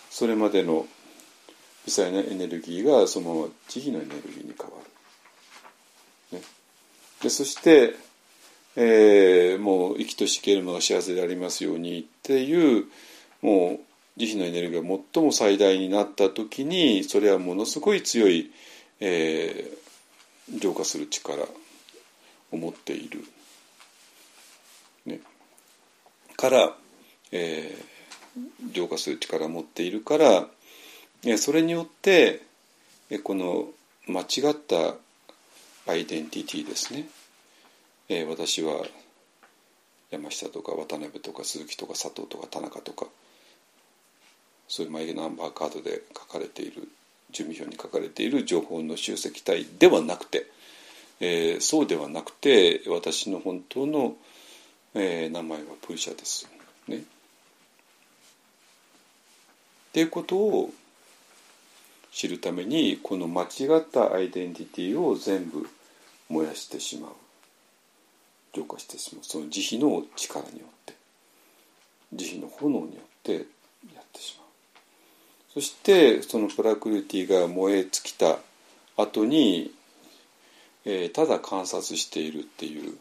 [0.09, 0.87] それまでの
[1.85, 4.73] 微細なエネルギーがそのまま慈悲のエネルギーに変わ
[6.31, 6.37] る。
[6.37, 6.43] ね、
[7.21, 7.95] でそして、
[8.75, 12.85] えー、もう生きとしけるのが幸せでありますようにっていう
[13.41, 13.79] もう
[14.17, 18.51] 慈悲のエネルギーが最も最大になった時にそれはものすごい強い、
[18.99, 21.43] えー、浄化する力
[22.51, 23.23] を持っている、
[25.05, 25.21] ね、
[26.37, 26.73] から、
[27.31, 30.47] えー、浄化する力を持っているから、
[31.37, 32.43] それによって、
[33.23, 33.67] この
[34.07, 34.95] 間違った
[35.91, 37.07] アイデンティティですね、
[38.09, 38.85] えー、私は
[40.11, 43.05] 山下とか渡辺とか鈴木とか佐藤とか田中とか
[44.67, 46.89] そういうマイナンバーカードで書かれている
[47.31, 50.47] 住民票に書かれている情報の集積体ではなくて、
[51.19, 54.15] えー、そうではなくて私の本当の、
[54.93, 56.47] えー、名前はプーシャです。
[56.87, 56.97] ね。
[56.97, 57.01] っ
[59.93, 60.71] ていうことを
[62.11, 65.67] 知るためにこの間違ったアイデンティティを全部
[66.29, 67.11] 燃やしてしまう
[68.53, 70.95] 浄化してしまうその慈悲の力によって
[72.13, 73.43] 慈悲の炎によってやっ
[74.11, 74.47] てしまう。
[75.53, 78.37] そしてそのプラクルティが燃え尽きた
[78.95, 79.71] 後に、
[80.85, 82.97] えー、ただ観察しているっていう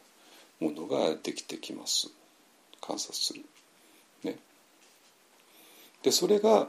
[0.60, 2.08] ものができてきます
[2.80, 3.44] 観察する。
[4.22, 4.38] ね、
[6.02, 6.68] でそれが、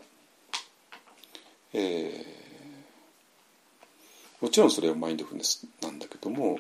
[1.74, 6.60] えー、もちろんそれはマインドフルネスなんだけども、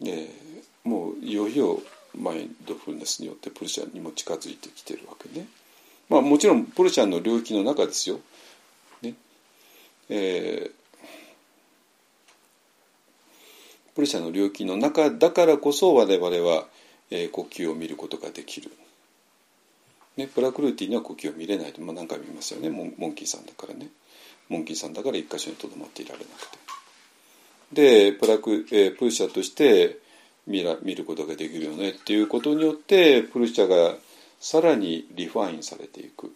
[0.00, 1.80] えー、もういよいよ
[2.14, 5.46] マインドフルネスによってプルシャンにも近づいてきてるわけね。
[6.08, 8.20] まあ、もちろんポルシャンの領域の中ですよ。
[9.02, 9.14] ね
[10.08, 10.85] えー、
[13.96, 16.66] ポルシャの領域の中だからこそ我々は、
[17.10, 18.70] えー、呼吸を見ることができる。
[20.18, 21.72] ね、プラクルーティには呼吸を見れない。
[21.72, 22.68] と、まあ、何回も言いますよね。
[22.68, 23.88] モンモンキーさんだからね。
[24.50, 26.58] モンキーさんだから一箇所にとどまっていられなくて。
[27.72, 29.98] でプラク、えー、プルシャとして
[30.46, 31.90] 見ら見ることができるよね。
[31.90, 33.94] っていうことによってプルシャが
[34.38, 36.34] さらにリファインされていく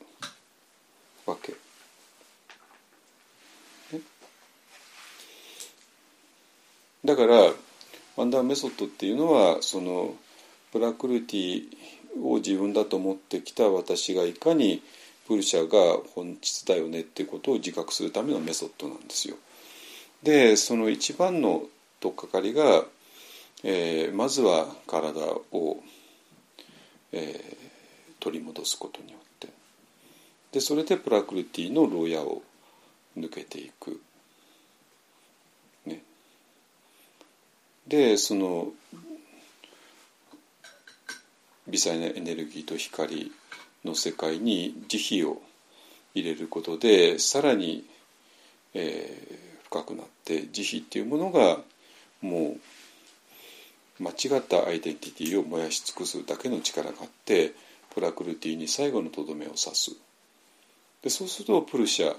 [1.26, 1.52] わけ。
[7.04, 7.52] だから
[8.16, 10.14] One Dharma Method っていうのはその
[10.72, 11.62] プラクルティ
[12.22, 14.82] を自分だと思ってきた私がいかに
[15.26, 19.36] プルシャが本質だよねっていうことを自覚するためのメソッドなんですよ。
[20.22, 21.62] でその一番の
[22.00, 22.84] 取っかかりが、
[23.64, 25.20] えー、まずは体
[25.52, 25.82] を、
[27.12, 27.54] えー、
[28.18, 29.48] 取り戻すことによって
[30.52, 32.42] でそれでプラクルティの牢屋を
[33.16, 34.00] 抜けていく。
[37.90, 38.68] でその
[41.66, 43.32] 微細なエネルギーと光
[43.84, 45.42] の世界に慈悲を
[46.14, 47.84] 入れることでさらに、
[48.74, 51.58] えー、深くなって慈悲っていうものが
[52.22, 52.56] も
[53.98, 57.54] う間違ったアイデンティティを燃やし尽くすだけの力があって
[57.92, 59.90] プラクルティに最後のとどめを刺す。
[61.02, 62.14] でそうするとプルシャ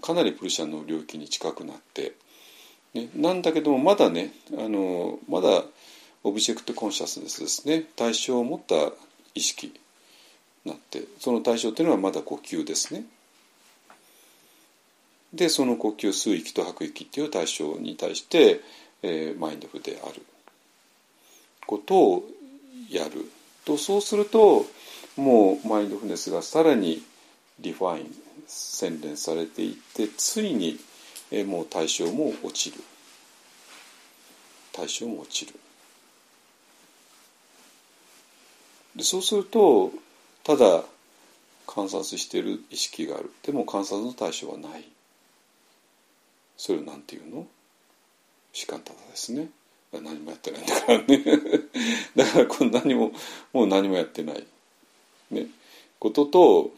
[0.00, 2.12] かなりプルシャの領域に近くなって、
[2.94, 5.64] ね、なんだけどもまだねあのまだ
[6.24, 8.74] object consciousness ですね対象を持った
[9.34, 9.72] 意識に
[10.64, 13.04] なってその対象っていうのはまだ呼吸ですね。
[15.32, 18.60] でその呼吸吸域と吐く息っていう対象に対して、
[19.02, 20.22] えー、マインドフルである
[21.66, 22.24] ことを
[22.90, 23.30] やる
[23.64, 24.64] とそうすると
[25.16, 27.02] もうマインドフルネスがさらに
[27.60, 28.14] リファイン
[28.46, 30.78] 洗練されていってついに、
[31.30, 32.82] え、もう対象も落ちる。
[34.72, 35.58] 対象も落ちる。
[38.94, 39.92] でそうすると
[40.42, 40.82] ただ
[41.66, 43.30] 観察している意識がある。
[43.42, 44.84] でも観察の対象はない。
[46.56, 47.46] それを何て言うの？
[48.52, 49.48] 主観ただですね。
[49.92, 51.24] 何もやってないんだからね。
[52.16, 53.12] だからこん何も
[53.52, 54.46] もう何もやってない、
[55.30, 55.46] ね、
[55.98, 56.70] ことと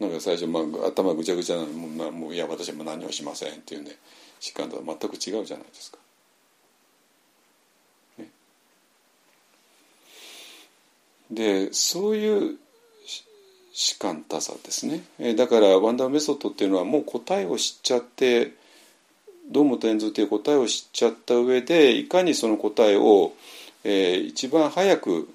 [0.00, 3.96] なんか最初、まあ、頭ぐちゃぐちゃなのもうもういや私も何もしませんっていうね
[4.40, 5.98] 主観とは全く違うじゃないですか。
[8.18, 8.28] ね、
[11.30, 12.58] でそういう
[13.72, 18.52] 主観多さですねえだからワンダーメソッドっていうのはもう答えを知っちゃって
[19.50, 23.32] どうもと円図という答えを知っちゃった上でいかにその答えを、
[23.82, 25.28] えー、一番早く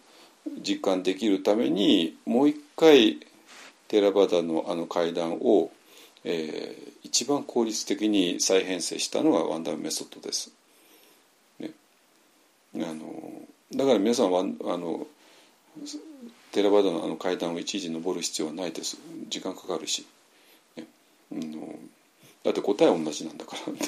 [0.66, 3.20] 実感できるためにもう一回
[3.90, 5.72] テラバダのあの階段を、
[6.24, 10.52] えー、一番効率的に再編成したのがワンダーメソッドです。
[11.60, 11.72] ね、
[12.76, 13.04] あの
[13.76, 14.44] だから皆さんはあ
[14.78, 15.08] の
[16.52, 18.98] テラバダのあの階段を一時登る必要はないです。
[19.28, 20.06] 時間かかるし、
[20.78, 20.86] ね、
[21.32, 21.74] の
[22.44, 23.80] だって答え同じなんだからね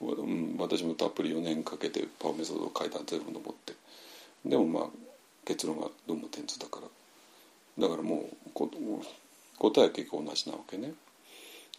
[0.58, 3.74] 私もたっぷり4年かけてパワーメソッド階段全部登って。
[4.46, 4.88] でもまあ
[5.44, 6.88] 結論がどうも点図だから。
[7.78, 8.50] だからもう
[9.58, 10.92] 答えは結構同じなわけね。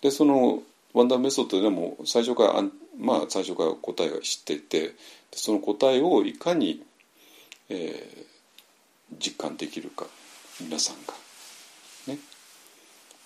[0.02, 0.62] でその
[0.94, 2.64] ワンダーメソッドでも最初から
[2.98, 4.96] まあ最初から答えが知っていて
[5.32, 6.84] その答えをいかに、
[7.70, 10.06] えー、実感できるか
[10.60, 11.14] 皆さんが。
[12.08, 12.20] ね、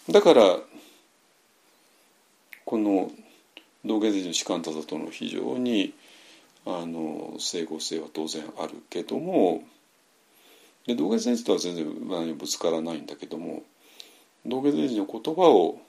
[0.09, 0.57] だから
[2.65, 3.11] この
[3.85, 5.93] 道元禅師の士官多との非常に
[6.65, 9.63] あの整合性は当然あるけども
[10.85, 13.63] で道元禅師とは全然何もぶつからないんだけども
[14.45, 15.79] 道元禅師の言葉を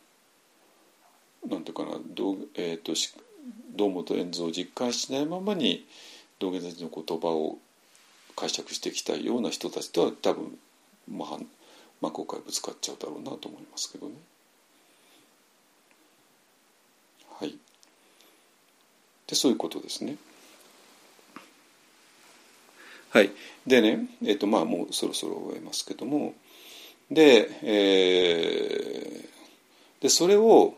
[1.48, 2.92] なんていうかな道,、えーと、
[3.74, 5.86] 堂本円蔵を実感しないままに
[6.38, 7.58] 道元禅師の言葉を
[8.36, 10.58] 解釈してきたような人たちとは多分
[11.08, 11.38] まあ
[12.00, 14.14] まあ今回ぶつかっちゃうだろうなと思いますけどね。
[17.38, 17.56] はい。
[19.26, 20.16] でそういうことですね。
[23.10, 23.30] はい、
[23.66, 26.34] でね、えーとまあ、もうそろそろ終えますけども
[27.12, 30.74] で,、えー、でそれを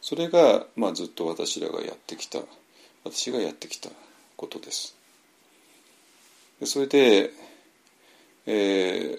[0.00, 2.40] それが、まあ、ずっと私らがやってきた
[3.04, 3.90] 私がやってきた
[4.36, 4.96] ことです。
[6.60, 7.30] でそれで、
[8.46, 9.18] えー、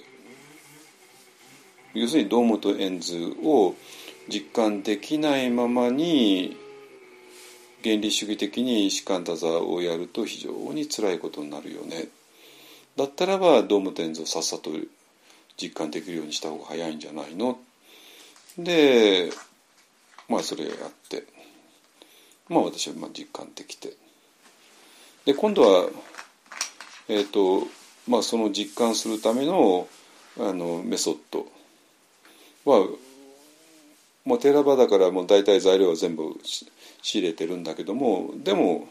[1.93, 3.75] 要するに堂本円図を
[4.27, 6.57] 実感できないままに
[7.83, 12.09] 原理主義的に士官多座をやると非常につらいことになるよね
[12.97, 14.71] だったらば堂本円図をさっさと
[15.61, 17.59] 実感できるようにした方が早いんじゃないの？
[18.57, 19.31] で
[20.27, 20.73] まあそれやっ
[21.09, 21.25] て。
[22.47, 23.93] まあ私はまあ実感できて。
[25.25, 25.89] で今度は
[27.07, 27.67] えっ、ー、と
[28.07, 29.87] まあその実感するための
[30.39, 31.45] あのメソッド
[32.65, 32.87] は
[34.25, 38.87] もうテラバだからもう大体材料は全部仕入れてるんだけどもでも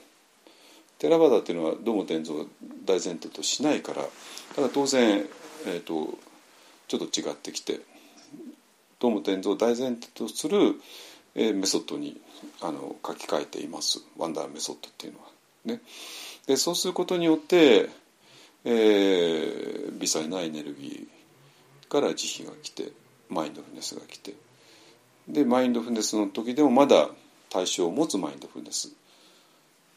[0.99, 2.45] テラバダっていうのはどうも天蔵
[2.85, 4.05] 大前提としないから。
[4.57, 5.25] ただ当然、
[5.67, 6.19] えーと、
[6.89, 7.81] ちょっと違ってきて
[8.99, 10.75] どうも天蔵大前提とする、
[11.37, 12.21] え、メソッドに
[12.61, 14.01] あの書き換えています。
[14.17, 15.27] ワンダーメソッドっていうのは。
[15.65, 15.81] ね、
[16.47, 17.91] でそうすることによって、
[18.65, 22.91] えー、微細なエネルギーから慈悲が来て
[23.29, 24.35] マインドフルネスが来て。
[25.29, 27.11] でマインドフルネスの時でもまだ
[27.51, 28.93] 対象を持つマインドフルネス。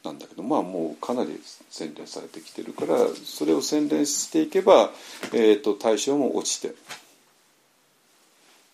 [0.03, 4.90] なんだけどまあもうかなり洗練されてきてるからそれを洗練していけば、
[5.34, 6.73] えーと、対象も落ちて。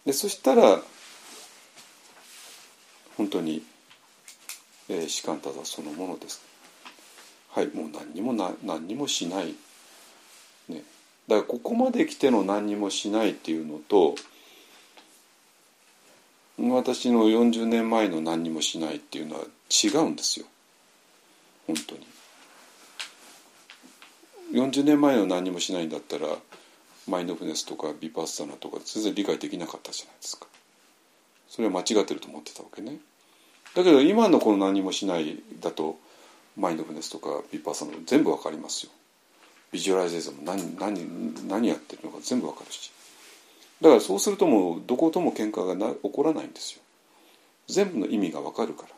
[0.06, 0.80] でそしたら
[3.18, 3.62] 本当に、
[4.88, 6.42] えー、士官ただそのものです。
[7.50, 9.56] はいもう何にもな何にもしない。
[10.70, 10.84] ね。
[11.28, 14.16] だからここまで来ての何にもしないっていうのと
[16.58, 20.46] 私の40年前の何にもしないっていうのは違うんですよ。
[21.68, 22.08] 本当に。
[24.54, 26.28] 40年前の何もしないんだったら
[27.08, 30.48] マインドフネスとかビパッサナとか全然理解できなかったじゃないですか。
[31.50, 32.98] それは間違ってると思ってたわけね。
[33.76, 35.98] だけど今のこの何もしないだと
[36.56, 38.92] マインドフネスとかビパッサナ全部わかりますよ。
[39.72, 42.92] ビジュアライゼーションも何何何やってるのか全部わかるし。
[43.82, 46.82] だからそうするともうどことも喧嘩がな起こらないんですよ。
[47.68, 48.90] 全部の意味がわかるから。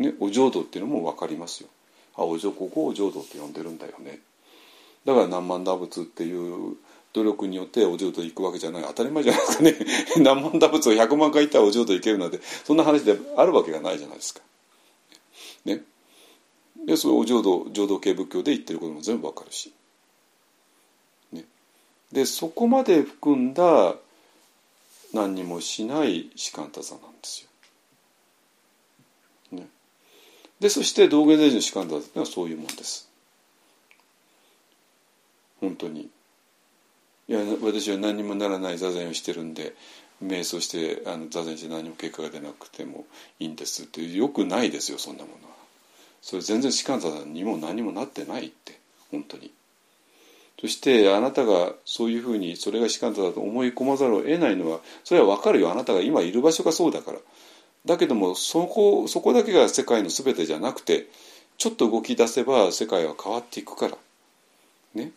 [0.00, 1.68] ねお浄土っていうのもわかりますよ
[2.16, 4.18] あお浄ここをお浄土って呼んでるんだよね
[5.04, 6.76] だから南無阿弥陀仏っていう
[7.12, 9.76] 努力によってお浄土行くわけじゃない当たり前じゃないですかね
[10.22, 14.40] 南無阿弥陀仏を100万回行ったらお浄土行けるなんてそんな話であるわけがないじゃないですか。
[15.64, 15.82] ね、
[16.86, 19.72] でそれお浄土浄土系仏教で言ってることも全部わかるし。
[21.32, 21.44] ね、
[22.12, 23.96] でそこまで含んだ
[25.12, 27.46] 何にもしない士官多座なんです
[29.52, 29.58] よ。
[29.58, 29.68] ね、
[30.60, 33.08] でそして道元大臣の士官多座というのはそういうもんです。
[35.60, 36.10] 本当に。
[37.28, 39.74] いや私は何にもならない座禅をしてるんで
[40.22, 43.04] 瞑想してあの座禅して何も結果が出なくても
[43.38, 45.54] いいんですってよくないですよそんなものは。
[46.20, 48.78] それ全然士官座にも何もなってないって
[49.10, 49.52] 本当に。
[50.60, 55.72] そしてあなたがそういうふうにそれが士官座だと思い込まざるを得ないのはそれは分かるよ。
[55.72, 57.18] あなたが今いる場所がそうだから。
[57.86, 61.08] だけどもそこそこだけが世界の全てじゃなくて
[61.56, 63.96] ちょっと動き出せば世界は変わっていくから。
[64.94, 65.12] ね。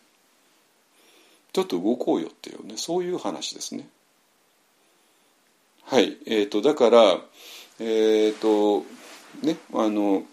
[1.52, 3.88] ちょっと動こうよっていうねそういう話ですね。
[5.84, 6.16] はい。
[6.26, 7.18] えーと、だから
[7.80, 8.84] えっ、ー、と
[9.42, 10.24] ねあの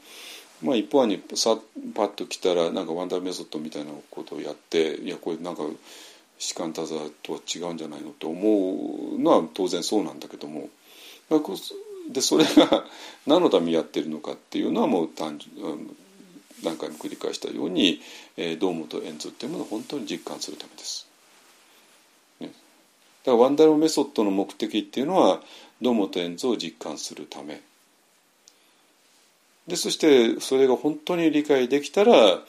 [0.62, 1.58] まあ一方にさ
[1.95, 5.64] パッと来たらなんかワンダーメソッドみたいなことをやっていやこれなんか
[6.38, 10.70] 士官多座とは違うんじゃないのと思うのは当然そうなんだけども
[12.11, 12.85] でそれが
[13.25, 15.95] 何のためにやってるのかっていうのはもう単純
[16.63, 18.01] 何回も繰り返したように、
[18.38, 21.07] えー、堂本円図っていうものを本当に実感するためです。
[22.39, 22.47] ね
[23.23, 25.41] だからワンダロメソッドの目的っていうのは
[25.81, 27.61] 堂本円図を実感するため
[29.67, 32.39] でそしてそれが本当に理解できたら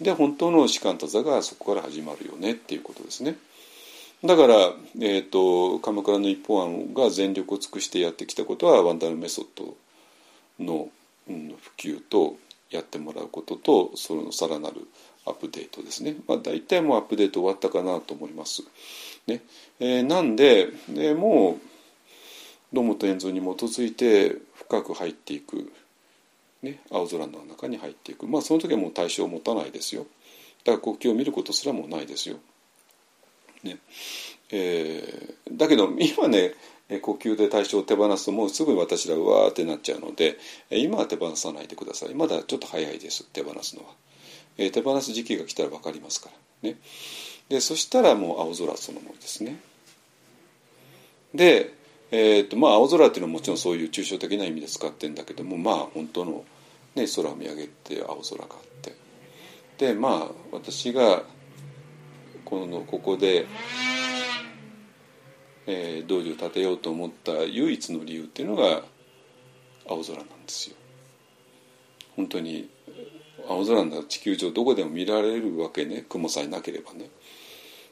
[0.00, 3.36] で本当の士官多座がそこから始まるよねっていうことですね。
[4.24, 4.54] だから、
[5.00, 9.76] えーと、鎌倉の一方案が全力を尽くしてやってきたことはワンダルメソッド
[10.58, 10.88] の、
[11.28, 12.36] うん、普及と
[12.70, 14.86] やってもらうこととそのさらなる
[15.24, 18.62] アップデートですね、まあ、大体もうアップデート終わったかなと思います。
[19.26, 19.42] ね。
[19.78, 21.58] えー、なんででも
[22.72, 25.72] う野本円蔵に基づいて深く入っていく、
[26.62, 28.26] ね、青空の中に入っていく。
[28.26, 30.06] まあその時はもう対象を持たないですよ。
[30.64, 32.36] だから国旗を見ることすらもないですよ。
[33.68, 33.78] ね。
[34.50, 36.54] えー、だけど今ね
[37.02, 40.38] 呼吸で対象を手放すともうすぐ私らうわーってなっちゃうので
[40.70, 42.14] 今は手放さないでください。
[42.14, 43.90] まだちょっと早いです手放すのは、
[44.56, 46.30] えー、手放す時期が来たら分かりますか
[46.62, 46.70] ら。
[46.70, 46.78] ね。
[47.48, 49.60] でそしたらもう青空そのものですね。
[51.34, 51.74] で、
[52.10, 56.44] えーとまあ、青空っていうのはもちろんそういう抽象的な意味で使ってるんだけどもまあ本当の、
[56.94, 58.94] ね、空を見上げて青空があって。
[59.76, 61.22] でまあ私が
[62.48, 63.44] このここで、
[65.66, 68.84] えー、道場を建てようと思った唯一の理由っていうのが
[69.86, 70.76] 青空なんですよ。
[72.16, 72.70] 本当に
[73.46, 77.10] 青空なら地球上どこでも見られるわけね雲さえなければね。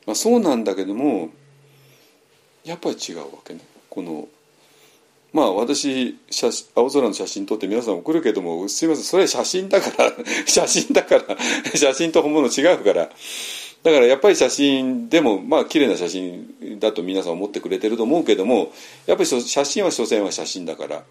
[0.07, 1.29] まあ、そうなんだけども
[2.65, 3.61] やっぱり違うわけね
[3.91, 4.27] この
[5.35, 10.13] まあ私写青空の写真撮って皆さん送るけどもすいませんそれ写真だから
[10.47, 11.37] 写真だから
[11.75, 13.11] 写真と本物違うから
[13.87, 18.73] だからやっぱり写真でもまあ綺麗な写真だと皆さん思ってくれてると思うけども
[19.07, 21.05] やっぱり写真は所詮は写真だから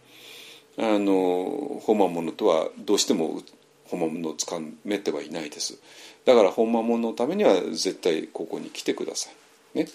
[0.80, 3.42] あの本間物とはどうしても
[3.86, 5.80] 本間物をつかめてはいないです。
[6.26, 9.30] だから本間物のためには絶対ここに来てくださ
[9.74, 9.78] い。
[9.78, 9.88] ね、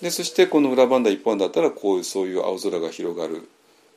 [0.00, 3.48] でそしてこの裏番台一本だったらこういうそういう青空が広がる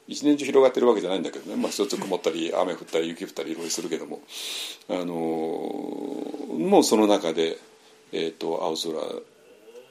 [0.07, 4.21] 一年中広がってるわけじゃないんだけどね、まあ、一つ曇ったり雨降ったり雪降ったりいろいろするけども、
[4.89, 7.57] あのもうその中で、
[8.11, 8.93] えーと、青空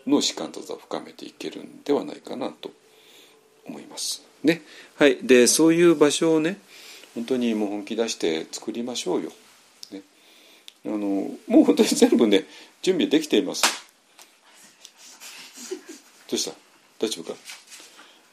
[0.07, 2.71] の士官とを深めていけるんではないかなと
[3.67, 4.23] 思います。
[4.43, 4.63] ね。
[4.97, 6.59] はい、でそういう場所をね
[7.15, 9.33] 本当にもう本気出して作りましょうよ。
[10.87, 12.45] あのもう本当に全部ね
[12.83, 13.63] 準備できています。
[16.31, 16.57] どうした？
[16.99, 17.39] 大丈夫か？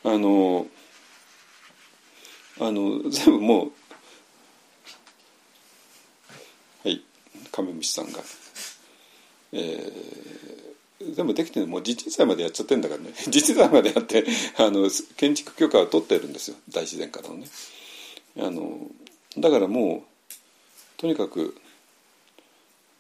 [0.06, 0.68] あの
[2.60, 3.72] あの全部もう
[6.84, 7.02] はい。
[7.52, 8.22] カメムシさんが、
[9.54, 13.14] えー、全部できてるもう自治祭までやっちゃってるんだからね。
[13.28, 14.26] 自治祭までやって
[14.58, 16.58] あの建築許可を取ってるんですよ。
[16.70, 17.48] 大自然からのね。
[18.38, 18.88] あの
[19.38, 20.32] だからもう
[20.98, 21.56] とにかく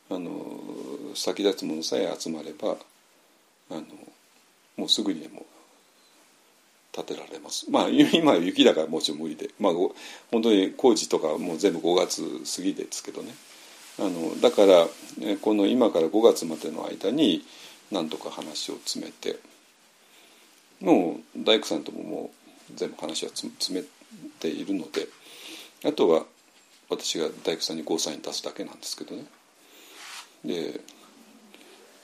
[0.10, 0.60] あの
[1.15, 2.78] 先立つものさえ集まれば
[3.69, 3.84] あの
[4.76, 5.45] もうすぐにでも
[6.91, 7.69] 建てられます。
[7.69, 9.52] まあ今雪だからもちろん無理で。
[9.60, 12.22] まあ本当に工事とかもう全部5月
[12.57, 13.34] 過ぎですけどね。
[14.02, 14.88] あのだから
[15.41, 17.44] この今から5月までの間に
[17.91, 19.40] なんとか話を詰めて
[20.80, 22.32] もう大工さんともも
[22.72, 23.86] う全部話は詰め
[24.40, 25.07] ているので
[25.86, 26.26] あとは
[26.90, 29.26] 私が大工さんにゴーサイン出すだけなんですけどね。
[30.44, 30.82] で、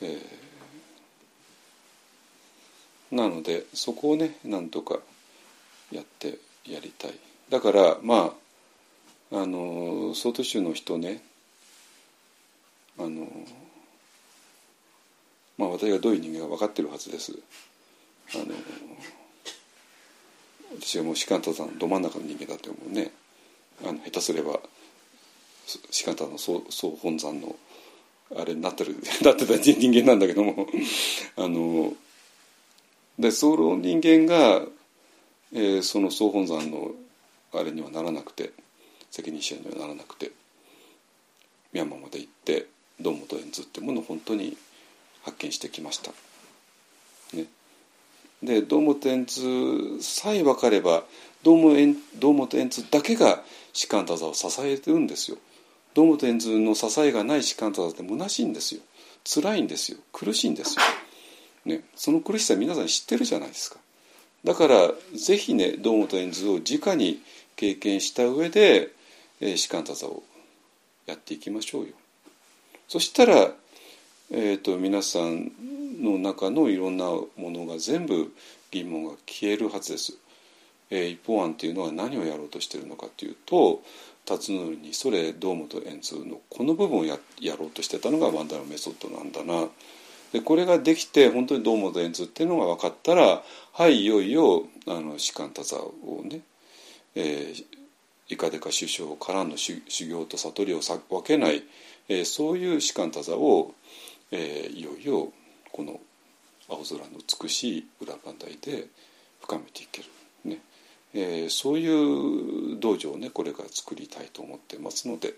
[0.01, 0.47] えー
[3.11, 4.99] なのでそこをねなんとか
[5.91, 7.13] やってやりたい。
[7.49, 8.33] だからま
[9.31, 11.21] ああの総都州の人ね
[12.99, 13.27] あの
[15.57, 17.33] まあ私がどういう人間が分かってるはずです。
[18.33, 18.45] あの
[20.79, 23.11] 私はもう士官多山ど真ん中の人間だって思うね。
[23.83, 24.59] あの下手すれば
[25.91, 27.55] 士官多山の総総本山の
[28.35, 30.67] あれになってる なってた人間なんだけども。
[31.37, 31.93] あの
[33.17, 34.67] でその人間が、
[35.51, 36.91] えーその総本山の
[37.53, 38.51] あれにはならなくて
[39.09, 40.31] 責任者にはならなくて
[41.73, 42.67] ミャンマーまで行って
[42.99, 44.57] 堂本円図ってものを本当に
[45.23, 46.11] 発見してきました。
[47.33, 47.45] ね、
[48.41, 49.41] で堂本円図
[50.01, 51.03] さえ分かれば
[51.43, 53.43] 堂本円図だけが
[53.73, 55.37] 士官多座を支えてるんですよ。
[55.93, 58.81] 堂本円図の支えがない士官多座って虚しいんですよ。
[59.25, 59.97] 辛いんですよ。
[60.13, 60.81] 苦しいんですよ。
[61.65, 63.77] ね、その苦しさ皆さん知ってるじゃないですか。
[64.43, 67.21] だからぜひね堂本円図を直に
[67.55, 68.89] 経験した上で、
[69.41, 70.23] えー、士官多座を
[71.05, 71.89] やっていきましょうよ。
[72.87, 73.51] そしたら、
[74.31, 75.51] えー、と皆さん
[76.01, 78.33] の中のいろんなものが全部
[78.71, 80.13] 疑問が消えるはずです。
[80.89, 83.81] えー一方案っていうのは何をやろうとしているのかというと
[84.25, 87.17] 辰徳にそれ堂本円通のこの部分をや
[87.57, 89.67] ろうとしてたのがワンダーメソッドなんだな。
[90.33, 93.43] でこれができて本当に堂本円通っていうのが分かったら
[93.73, 96.41] はいいよいよあの士官多座をね、
[97.15, 97.65] えー、
[98.29, 101.63] いかでか首相からの修修行と悟りを分けない、
[102.09, 103.73] えーそういう士官多座を、
[104.31, 105.31] えーいよいよ
[105.71, 105.99] この
[106.69, 107.05] 青空の
[107.41, 108.87] 美しい裏磐梯で
[109.41, 110.07] 深めていける、
[110.45, 110.59] ね。
[111.13, 115.33] えーそういう道場をねこれから作りたいと思ってますので、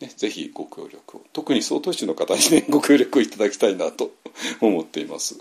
[0.00, 1.22] ね、ぜひご協力を。
[1.32, 4.12] 特に総統市の方にね ご協力をいただきたいなと
[4.60, 5.38] 思っています。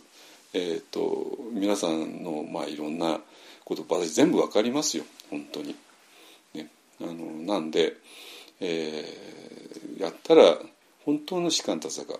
[0.54, 3.22] えー、と皆さんの、まあ、いろんな
[3.66, 5.06] こと私全部わかりますよ。
[5.30, 5.76] 本当に。
[6.54, 6.70] ね、
[7.02, 7.14] あの
[7.44, 7.96] なんで、
[8.60, 9.39] えー
[10.00, 10.58] やったら
[11.06, 12.18] 本当の士官多座が。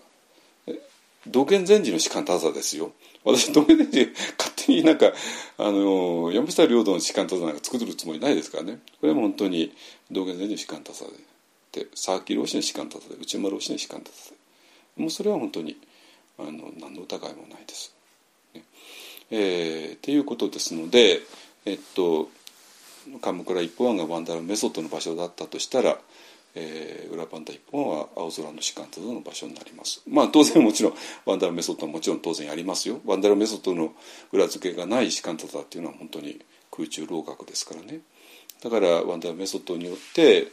[1.28, 2.92] 道元禅師の士官多座ですよ。
[3.24, 5.12] 私道元禅師勝手になんか
[5.58, 8.80] あの山下領土の士官多座なんか作るつもりないですからね。
[9.02, 9.74] これも本当に
[10.12, 11.12] 道元禅師の士官多座で。
[11.72, 14.38] で佐々木老師の士官多座で内山老師の士官多座で。
[15.02, 15.78] もうそれは本当に
[16.38, 17.94] あの何の疑いもないです。
[18.54, 18.64] ね。
[19.32, 21.22] えーっていうことですので
[21.66, 22.30] えっと
[23.22, 25.98] 鎌倉一本案がワンダラメソッドの場所だったとしたら、
[26.56, 30.02] えー裏磐梯一法庵は青空の只管打坐の場所になります。
[30.08, 30.94] まあ当然もちろん
[31.26, 33.02] One Dharma Method はもちろん当然ありますよ。
[33.06, 33.94] One Dharma Method の
[34.32, 36.40] 裏付けがない只管打坐っていうのは本当に
[36.72, 38.02] 空中楼閣ですからね。
[38.64, 40.52] だから One Dharma Method によって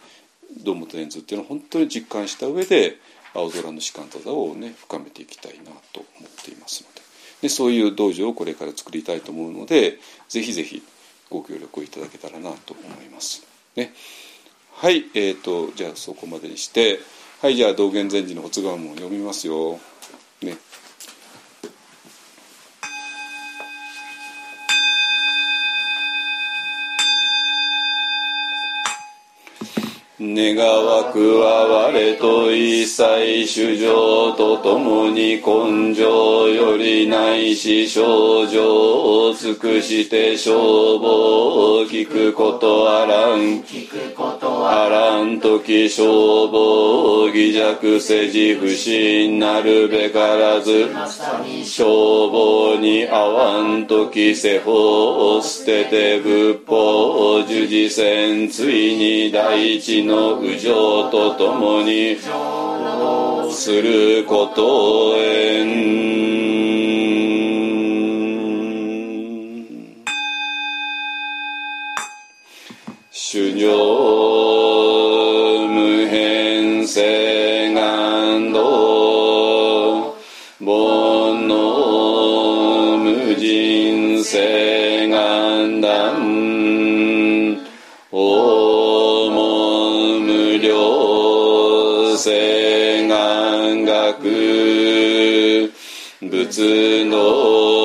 [0.65, 2.99] 道本円通っていうのを本当に実感した上で
[3.35, 7.03] 青空の只管打坐をね深めていきたいなと思っていますので。
[7.43, 9.99] でそういう道場をこれから作りたいと思うので
[10.29, 10.83] ぜひぜひ
[11.29, 13.45] ご協力をいただけたらなと思います。
[13.77, 13.93] ね、
[14.79, 16.99] はい、えー、とじゃあそこまでにして
[17.41, 19.81] はいじゃあ道元禅師の発願文を読みますよ。
[20.43, 20.59] ね。
[30.19, 43.61] 願わくは我と一切主情とともに根性よりないし症状を尽くして消防を聞くことあらん。
[43.61, 50.89] 聞くことあらんとき消防を偽弱せじ不信なるべからず。
[51.63, 58.49] 消防に合わんとき世法を捨てて仏法を従事せん。
[58.49, 62.17] ついに大地の右上とともに
[63.53, 66.27] することをえん。
[73.29, 73.67] 修行
[75.69, 80.17] 無変性願道
[80.61, 80.67] 煩
[81.47, 86.56] 悩無人性願断
[96.47, 97.76] 仏の